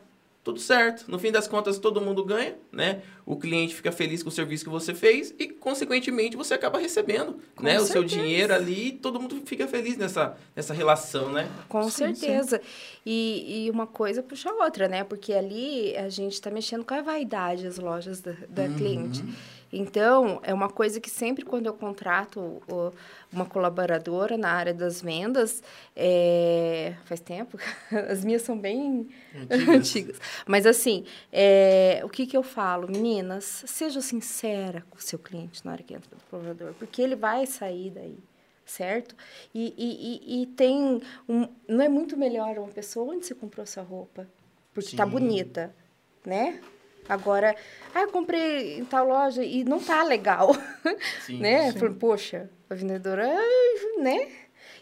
tudo 0.50 0.60
certo. 0.60 1.06
No 1.08 1.20
fim 1.20 1.32
das 1.32 1.48
contas, 1.48 1.78
todo 1.78 2.02
mundo 2.02 2.26
ganha, 2.26 2.56
né? 2.72 3.02
O 3.26 3.38
cliente 3.38 3.76
fica 3.76 3.92
feliz 3.92 4.24
com 4.24 4.30
o 4.30 4.32
serviço 4.32 4.64
que 4.64 4.70
você 4.70 4.96
fez 4.96 5.34
e, 5.38 5.48
consequentemente, 5.48 6.36
você 6.36 6.56
acaba 6.56 6.80
recebendo 6.80 7.40
né? 7.62 7.80
o 7.80 7.86
seu 7.86 8.04
dinheiro 8.04 8.54
ali 8.54 8.88
e 8.88 8.92
todo 8.94 9.20
mundo 9.20 9.42
fica 9.46 9.68
feliz 9.68 9.96
nessa, 9.98 10.36
nessa 10.56 10.74
relação, 10.74 11.32
né? 11.32 11.48
Com 11.68 11.84
sim, 11.84 12.16
certeza. 12.16 12.58
Sim. 12.58 13.00
E, 13.06 13.66
e 13.66 13.72
uma 13.72 13.86
coisa 13.86 14.24
puxa 14.24 14.50
a 14.50 14.64
outra, 14.66 14.88
né? 14.88 15.04
Porque 15.04 15.34
ali 15.34 15.96
a 15.96 16.10
gente 16.10 16.34
está 16.34 16.50
mexendo 16.50 16.84
com 16.84 16.96
a 16.96 17.02
vaidade 17.02 17.68
as 17.68 17.78
lojas 17.78 18.20
da, 18.20 18.34
da 18.50 18.64
uhum. 18.64 18.76
cliente. 18.76 19.24
Então, 19.72 20.40
é 20.44 20.54
uma 20.54 20.70
coisa 20.70 21.00
que 21.00 21.10
sempre 21.10 21.46
quando 21.46 21.68
eu 21.68 21.74
contrato 21.74 22.62
uma 23.32 23.46
colaboradora 23.46 24.38
na 24.38 24.52
área 24.52 24.74
das 24.74 25.02
vendas, 25.02 25.62
é... 25.96 26.96
faz 27.06 27.20
tempo, 27.20 27.58
as 28.10 28.26
minhas 28.26 28.42
são 28.42 28.58
bem 28.58 29.08
antigas. 29.50 29.70
antigas. 29.70 30.22
Mas 30.48 30.66
assim, 30.66 31.06
é... 31.32 32.02
o 32.04 32.10
que, 32.10 32.26
que 32.26 32.36
eu 32.36 32.44
falo? 32.44 32.90
Meninas, 32.90 33.64
seja 33.68 34.02
sincera 34.02 34.84
com 34.90 34.98
o 34.98 35.02
seu 35.02 35.20
cliente 35.20 35.64
na 35.64 35.74
hora 35.74 35.84
que 35.84 35.94
entra 35.94 36.10
no 36.12 36.22
provador, 36.30 36.74
porque 36.74 37.02
ele 37.02 37.16
vai 37.16 37.46
sair 37.46 37.92
daí 37.92 38.18
certo? 38.66 39.16
E, 39.52 39.74
e, 39.76 40.44
e, 40.44 40.46
tem 40.46 41.02
um, 41.28 41.48
não 41.68 41.84
é 41.84 41.90
muito 41.90 42.16
melhor 42.16 42.60
uma 42.60 42.68
pessoa 42.68 43.16
onde 43.16 43.26
você 43.26 43.34
comprou 43.34 43.66
sua 43.66 43.82
roupa, 43.82 44.28
porque 44.74 44.90
está 44.92 45.08
bonita, 45.08 45.74
né? 46.24 46.62
Agora, 47.10 47.56
ah, 47.96 48.06
comprei 48.06 48.78
em 48.78 48.86
tal 48.86 49.08
loja 49.08 49.44
e 49.44 49.64
não 49.64 49.80
tá 49.80 50.04
legal, 50.04 50.56
sim, 51.26 51.40
né? 51.40 51.72
Sim. 51.72 51.80
Falei, 51.80 51.96
poxa, 51.96 52.50
a 52.70 52.76
vendedora, 52.76 53.28
né? 54.00 54.28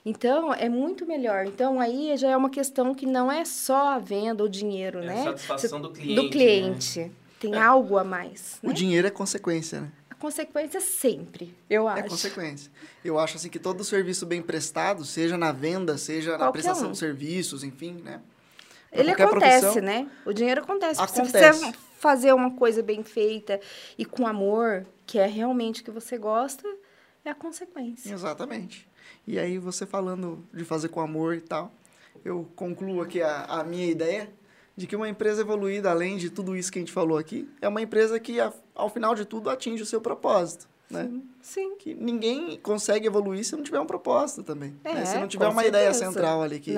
Então, 0.06 0.54
é 0.54 0.68
muito 0.68 1.06
melhor. 1.06 1.46
Então, 1.46 1.80
aí 1.80 2.16
já 2.18 2.30
é 2.30 2.38
uma 2.38 2.50
questão 2.50 2.94
que 2.94 3.06
não 3.06 3.32
é 3.32 3.46
só 3.46 3.94
a 3.94 4.00
venda, 4.00 4.44
o 4.44 4.50
dinheiro, 4.50 5.00
é 5.00 5.06
né? 5.06 5.22
A 5.22 5.24
satisfação 5.24 5.82
do 5.82 5.92
cliente. 5.92 6.22
Do 6.22 6.30
cliente. 6.30 7.00
Né? 7.00 7.12
Tem 7.40 7.56
é. 7.56 7.60
algo 7.60 7.98
a 7.98 8.04
mais. 8.04 8.60
O 8.62 8.68
né? 8.68 8.74
dinheiro 8.74 9.08
é 9.08 9.12
consequência, 9.12 9.82
né? 9.82 9.92
A 10.10 10.16
consequência 10.16 10.82
sempre, 10.82 11.56
eu 11.70 11.88
é 11.88 11.94
acho. 11.94 12.00
É 12.00 12.10
consequência. 12.10 12.72
Eu 13.06 13.20
acho 13.20 13.38
assim 13.38 13.50
que 13.50 13.60
todo 13.60 13.84
serviço 13.84 14.26
bem 14.26 14.42
prestado, 14.42 15.06
seja 15.06 15.38
na 15.38 15.52
venda, 15.52 15.98
seja 15.98 16.32
Qualquer 16.32 16.46
na 16.46 16.52
prestação 16.52 16.90
um. 16.90 16.92
de 16.92 16.98
serviços, 16.98 17.64
enfim, 17.64 18.02
né? 18.04 18.22
Pra 18.90 19.00
Ele 19.00 19.12
acontece, 19.12 19.60
profissão, 19.62 19.84
né? 19.84 20.08
O 20.26 20.34
dinheiro 20.34 20.62
acontece. 20.62 21.00
acontece. 21.02 21.60
Você 21.60 21.74
fazer 21.98 22.32
uma 22.32 22.52
coisa 22.52 22.84
bem 22.84 23.04
feita 23.04 23.60
e 23.98 24.06
com 24.06 24.28
amor, 24.28 24.86
que 25.06 25.18
é 25.18 25.26
realmente 25.26 25.82
o 25.82 25.84
que 25.84 25.92
você 25.92 26.18
gosta, 26.18 26.68
é 27.26 27.30
a 27.32 27.36
consequência. 27.36 28.14
Exatamente. 28.14 28.88
E 29.26 29.40
aí, 29.40 29.58
você 29.58 29.86
falando 29.86 30.46
de 30.54 30.64
fazer 30.64 30.90
com 30.90 31.02
amor 31.02 31.36
e 31.36 31.42
tal, 31.42 31.72
eu 32.24 32.48
concluo 32.56 33.02
aqui 33.02 33.22
a, 33.22 33.46
a 33.46 33.64
minha 33.64 33.88
ideia 33.88 34.30
de 34.76 34.86
que 34.86 34.96
uma 34.96 35.10
empresa 35.10 35.42
evoluída, 35.42 35.90
além 35.90 36.18
de 36.18 36.30
tudo 36.30 36.56
isso 36.56 36.72
que 36.72 36.78
a 36.78 36.82
gente 36.82 36.92
falou 36.92 37.18
aqui, 37.18 37.50
é 37.60 37.68
uma 37.68 37.82
empresa 37.82 38.20
que, 38.20 38.38
ao 38.76 38.90
final 38.90 39.16
de 39.16 39.26
tudo, 39.26 39.50
atinge 39.50 39.82
o 39.82 39.86
seu 39.86 40.00
propósito. 40.00 40.70
Né? 40.90 41.04
Sim, 41.06 41.24
sim. 41.42 41.76
Que 41.78 41.96
ninguém 41.96 42.58
consegue 42.60 43.08
evoluir 43.08 43.44
se 43.44 43.56
não 43.56 43.64
tiver 43.64 43.80
um 43.80 43.88
propósito 43.88 44.44
também. 44.44 44.76
É, 44.84 44.94
né? 44.94 45.06
Se 45.06 45.18
não 45.18 45.28
tiver 45.28 45.48
uma 45.48 45.64
certeza. 45.64 45.84
ideia 45.84 45.94
central 45.94 46.44
ali 46.44 46.60
que, 46.60 46.76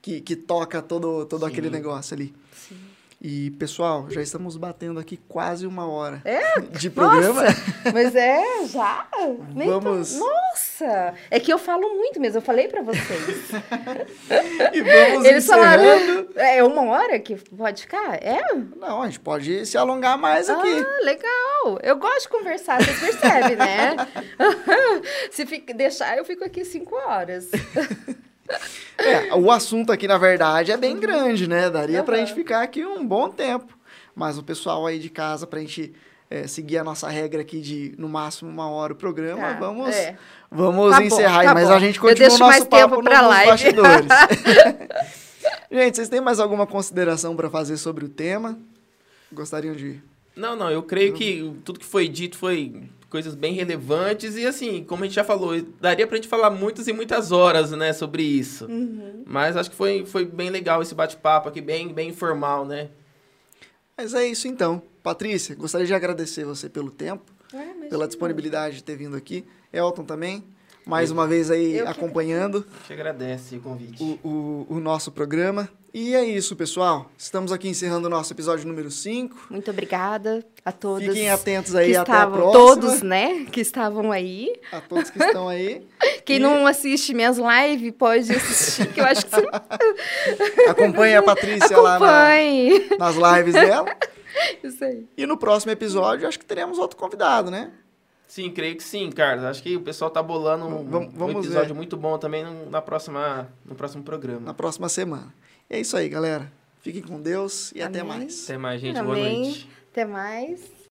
que, 0.00 0.20
que, 0.22 0.34
toca 0.34 0.80
todo, 0.80 1.26
todo 1.26 1.44
aquele 1.44 1.68
negócio 1.68 2.14
ali. 2.14 2.34
Sim. 2.52 2.89
E, 3.22 3.50
pessoal, 3.50 4.08
já 4.08 4.22
estamos 4.22 4.56
batendo 4.56 4.98
aqui 4.98 5.18
quase 5.28 5.66
uma 5.66 5.86
hora 5.86 6.22
é? 6.24 6.58
de 6.58 6.88
programa. 6.88 7.42
Nossa, 7.42 7.92
mas 7.92 8.16
é, 8.16 8.64
já? 8.66 9.06
Vamos... 9.54 10.18
Nossa! 10.18 11.12
É 11.30 11.38
que 11.38 11.52
eu 11.52 11.58
falo 11.58 11.86
muito 11.96 12.18
mesmo, 12.18 12.38
eu 12.38 12.42
falei 12.42 12.66
para 12.68 12.80
vocês. 12.80 13.50
e 14.72 14.80
vamos 14.80 15.26
Eles 15.26 15.44
encerrando. 15.44 15.44
falaram, 15.44 16.28
é 16.34 16.64
uma 16.64 16.82
hora 16.84 17.18
que 17.18 17.36
pode 17.36 17.82
ficar? 17.82 18.14
É? 18.22 18.40
Não, 18.76 19.02
a 19.02 19.06
gente 19.06 19.20
pode 19.20 19.66
se 19.66 19.76
alongar 19.76 20.16
mais 20.16 20.48
aqui. 20.48 20.78
Ah, 20.78 21.04
legal. 21.04 21.78
Eu 21.82 21.96
gosto 21.96 22.22
de 22.22 22.28
conversar, 22.30 22.82
vocês 22.82 23.00
percebem, 23.00 23.56
né? 23.56 23.96
se 25.30 25.44
fica, 25.44 25.74
deixar, 25.74 26.16
eu 26.16 26.24
fico 26.24 26.42
aqui 26.42 26.64
cinco 26.64 26.94
horas. 26.94 27.50
É, 28.98 29.34
o 29.34 29.50
assunto 29.50 29.92
aqui, 29.92 30.06
na 30.06 30.18
verdade, 30.18 30.72
é 30.72 30.76
bem 30.76 30.98
grande, 30.98 31.48
né? 31.48 31.70
Daria 31.70 32.00
uhum. 32.00 32.04
pra 32.04 32.18
gente 32.18 32.34
ficar 32.34 32.62
aqui 32.62 32.84
um 32.84 33.06
bom 33.06 33.28
tempo. 33.30 33.78
Mas 34.14 34.36
o 34.36 34.42
pessoal 34.42 34.86
aí 34.86 34.98
de 34.98 35.08
casa, 35.08 35.46
pra 35.46 35.60
gente 35.60 35.94
é, 36.30 36.46
seguir 36.46 36.78
a 36.78 36.84
nossa 36.84 37.08
regra 37.08 37.40
aqui 37.40 37.60
de 37.60 37.94
no 37.98 38.08
máximo 38.08 38.50
uma 38.50 38.68
hora 38.70 38.92
o 38.92 38.96
programa, 38.96 39.40
tá, 39.40 39.52
vamos, 39.54 39.88
é. 39.88 40.16
vamos 40.50 40.94
tá 40.94 41.02
encerrar. 41.02 41.40
Bom, 41.40 41.44
tá 41.46 41.54
mas 41.54 41.68
bom. 41.68 41.74
a 41.74 41.78
gente 41.78 41.98
continua 41.98 42.34
o 42.34 42.38
nosso 42.38 42.66
papo 42.66 42.96
no, 42.96 43.02
nos 43.02 43.46
bastidores. 43.46 44.06
gente, 45.72 45.96
vocês 45.96 46.08
têm 46.08 46.20
mais 46.20 46.38
alguma 46.38 46.66
consideração 46.66 47.34
para 47.34 47.50
fazer 47.50 47.76
sobre 47.76 48.04
o 48.04 48.08
tema? 48.08 48.58
Gostariam 49.32 49.74
de. 49.74 50.00
Não, 50.36 50.54
não, 50.54 50.70
eu 50.70 50.82
creio 50.82 51.12
que 51.14 51.52
tudo 51.64 51.80
que 51.80 51.86
foi 51.86 52.08
dito 52.08 52.38
foi 52.38 52.88
coisas 53.10 53.34
bem 53.34 53.52
relevantes 53.52 54.36
e 54.36 54.46
assim, 54.46 54.84
como 54.84 55.02
a 55.02 55.06
gente 55.06 55.16
já 55.16 55.24
falou, 55.24 55.60
daria 55.80 56.06
pra 56.06 56.16
gente 56.16 56.28
falar 56.28 56.48
muitas 56.48 56.86
e 56.86 56.92
muitas 56.92 57.32
horas, 57.32 57.72
né, 57.72 57.92
sobre 57.92 58.22
isso. 58.22 58.66
Uhum. 58.66 59.24
Mas 59.26 59.56
acho 59.56 59.68
que 59.68 59.76
foi, 59.76 60.06
foi 60.06 60.24
bem 60.24 60.48
legal 60.48 60.80
esse 60.80 60.94
bate-papo 60.94 61.48
aqui, 61.48 61.60
bem, 61.60 61.92
bem 61.92 62.10
informal, 62.10 62.64
né? 62.64 62.88
Mas 63.98 64.14
é 64.14 64.24
isso 64.26 64.46
então. 64.46 64.80
Patrícia, 65.02 65.54
gostaria 65.54 65.86
de 65.86 65.94
agradecer 65.94 66.44
você 66.44 66.68
pelo 66.68 66.90
tempo, 66.90 67.32
é, 67.52 67.88
pela 67.88 68.06
disponibilidade 68.06 68.76
de 68.76 68.84
ter 68.84 68.96
vindo 68.96 69.16
aqui. 69.16 69.44
Elton 69.72 70.04
também 70.04 70.44
mais 70.86 71.10
uma 71.10 71.26
vez 71.26 71.50
aí 71.50 71.78
Eu 71.78 71.88
acompanhando. 71.88 72.62
Que... 72.62 72.88
Te 72.88 72.92
agradece 72.92 73.56
o 73.56 73.60
convite. 73.60 74.02
O, 74.02 74.28
o, 74.28 74.66
o, 74.76 74.80
nosso 74.80 75.12
programa. 75.12 75.68
E 75.92 76.14
é 76.14 76.24
isso, 76.24 76.54
pessoal. 76.54 77.10
Estamos 77.18 77.50
aqui 77.50 77.68
encerrando 77.68 78.06
o 78.06 78.10
nosso 78.10 78.32
episódio 78.32 78.64
número 78.64 78.92
5. 78.92 79.48
Muito 79.50 79.72
obrigada 79.72 80.46
a 80.64 80.70
todos. 80.70 81.04
Fiquem 81.04 81.28
atentos 81.28 81.74
aí 81.74 81.96
até 81.96 82.12
estavam, 82.12 82.34
a 82.34 82.52
próxima. 82.52 82.52
Todos, 82.52 83.02
né, 83.02 83.44
que 83.46 83.60
estavam 83.60 84.12
aí. 84.12 84.52
A 84.70 84.80
todos 84.80 85.10
que 85.10 85.20
estão 85.20 85.48
aí. 85.48 85.84
Quem 86.24 86.36
e... 86.36 86.38
não 86.38 86.64
assiste 86.64 87.12
minhas 87.12 87.38
lives 87.38 87.92
pode 87.98 88.32
assistir, 88.32 88.92
que 88.92 89.00
eu 89.00 89.04
acho 89.04 89.26
que... 89.26 89.34
Acompanhe 90.70 91.16
a 91.16 91.24
Patrícia 91.24 91.76
Acompanhe. 91.76 92.88
lá 92.90 92.96
na, 92.96 93.12
nas 93.12 93.38
lives 93.38 93.54
dela. 93.54 93.96
Isso 94.62 94.84
aí. 94.84 95.08
E 95.16 95.26
no 95.26 95.36
próximo 95.36 95.72
episódio, 95.72 96.28
acho 96.28 96.38
que 96.38 96.46
teremos 96.46 96.78
outro 96.78 96.96
convidado, 96.96 97.50
né? 97.50 97.72
Sim, 98.28 98.48
creio 98.52 98.76
que 98.76 98.84
sim, 98.84 99.10
Carlos. 99.10 99.44
Acho 99.44 99.60
que 99.60 99.76
o 99.76 99.80
pessoal 99.80 100.08
tá 100.08 100.22
bolando 100.22 100.64
um, 100.66 100.88
vamos, 100.88 101.12
vamos 101.12 101.34
um 101.34 101.38
episódio 101.40 101.70
ver. 101.70 101.74
muito 101.74 101.96
bom 101.96 102.16
também 102.16 102.44
na 102.70 102.80
próxima, 102.80 103.48
no 103.64 103.74
próximo 103.74 104.04
programa. 104.04 104.42
Na 104.46 104.54
próxima 104.54 104.88
semana. 104.88 105.34
E 105.70 105.76
é 105.76 105.80
isso 105.80 105.96
aí, 105.96 106.08
galera. 106.08 106.50
Fiquem 106.80 107.00
com 107.00 107.22
Deus 107.22 107.70
e 107.72 107.80
Amém. 107.80 108.00
até 108.00 108.08
mais. 108.08 108.44
Até 108.44 108.58
mais, 108.58 108.80
gente. 108.80 108.98
Amém. 108.98 109.14
Boa 109.14 109.44
noite. 109.44 109.68
Até 109.92 110.04
mais. 110.04 110.79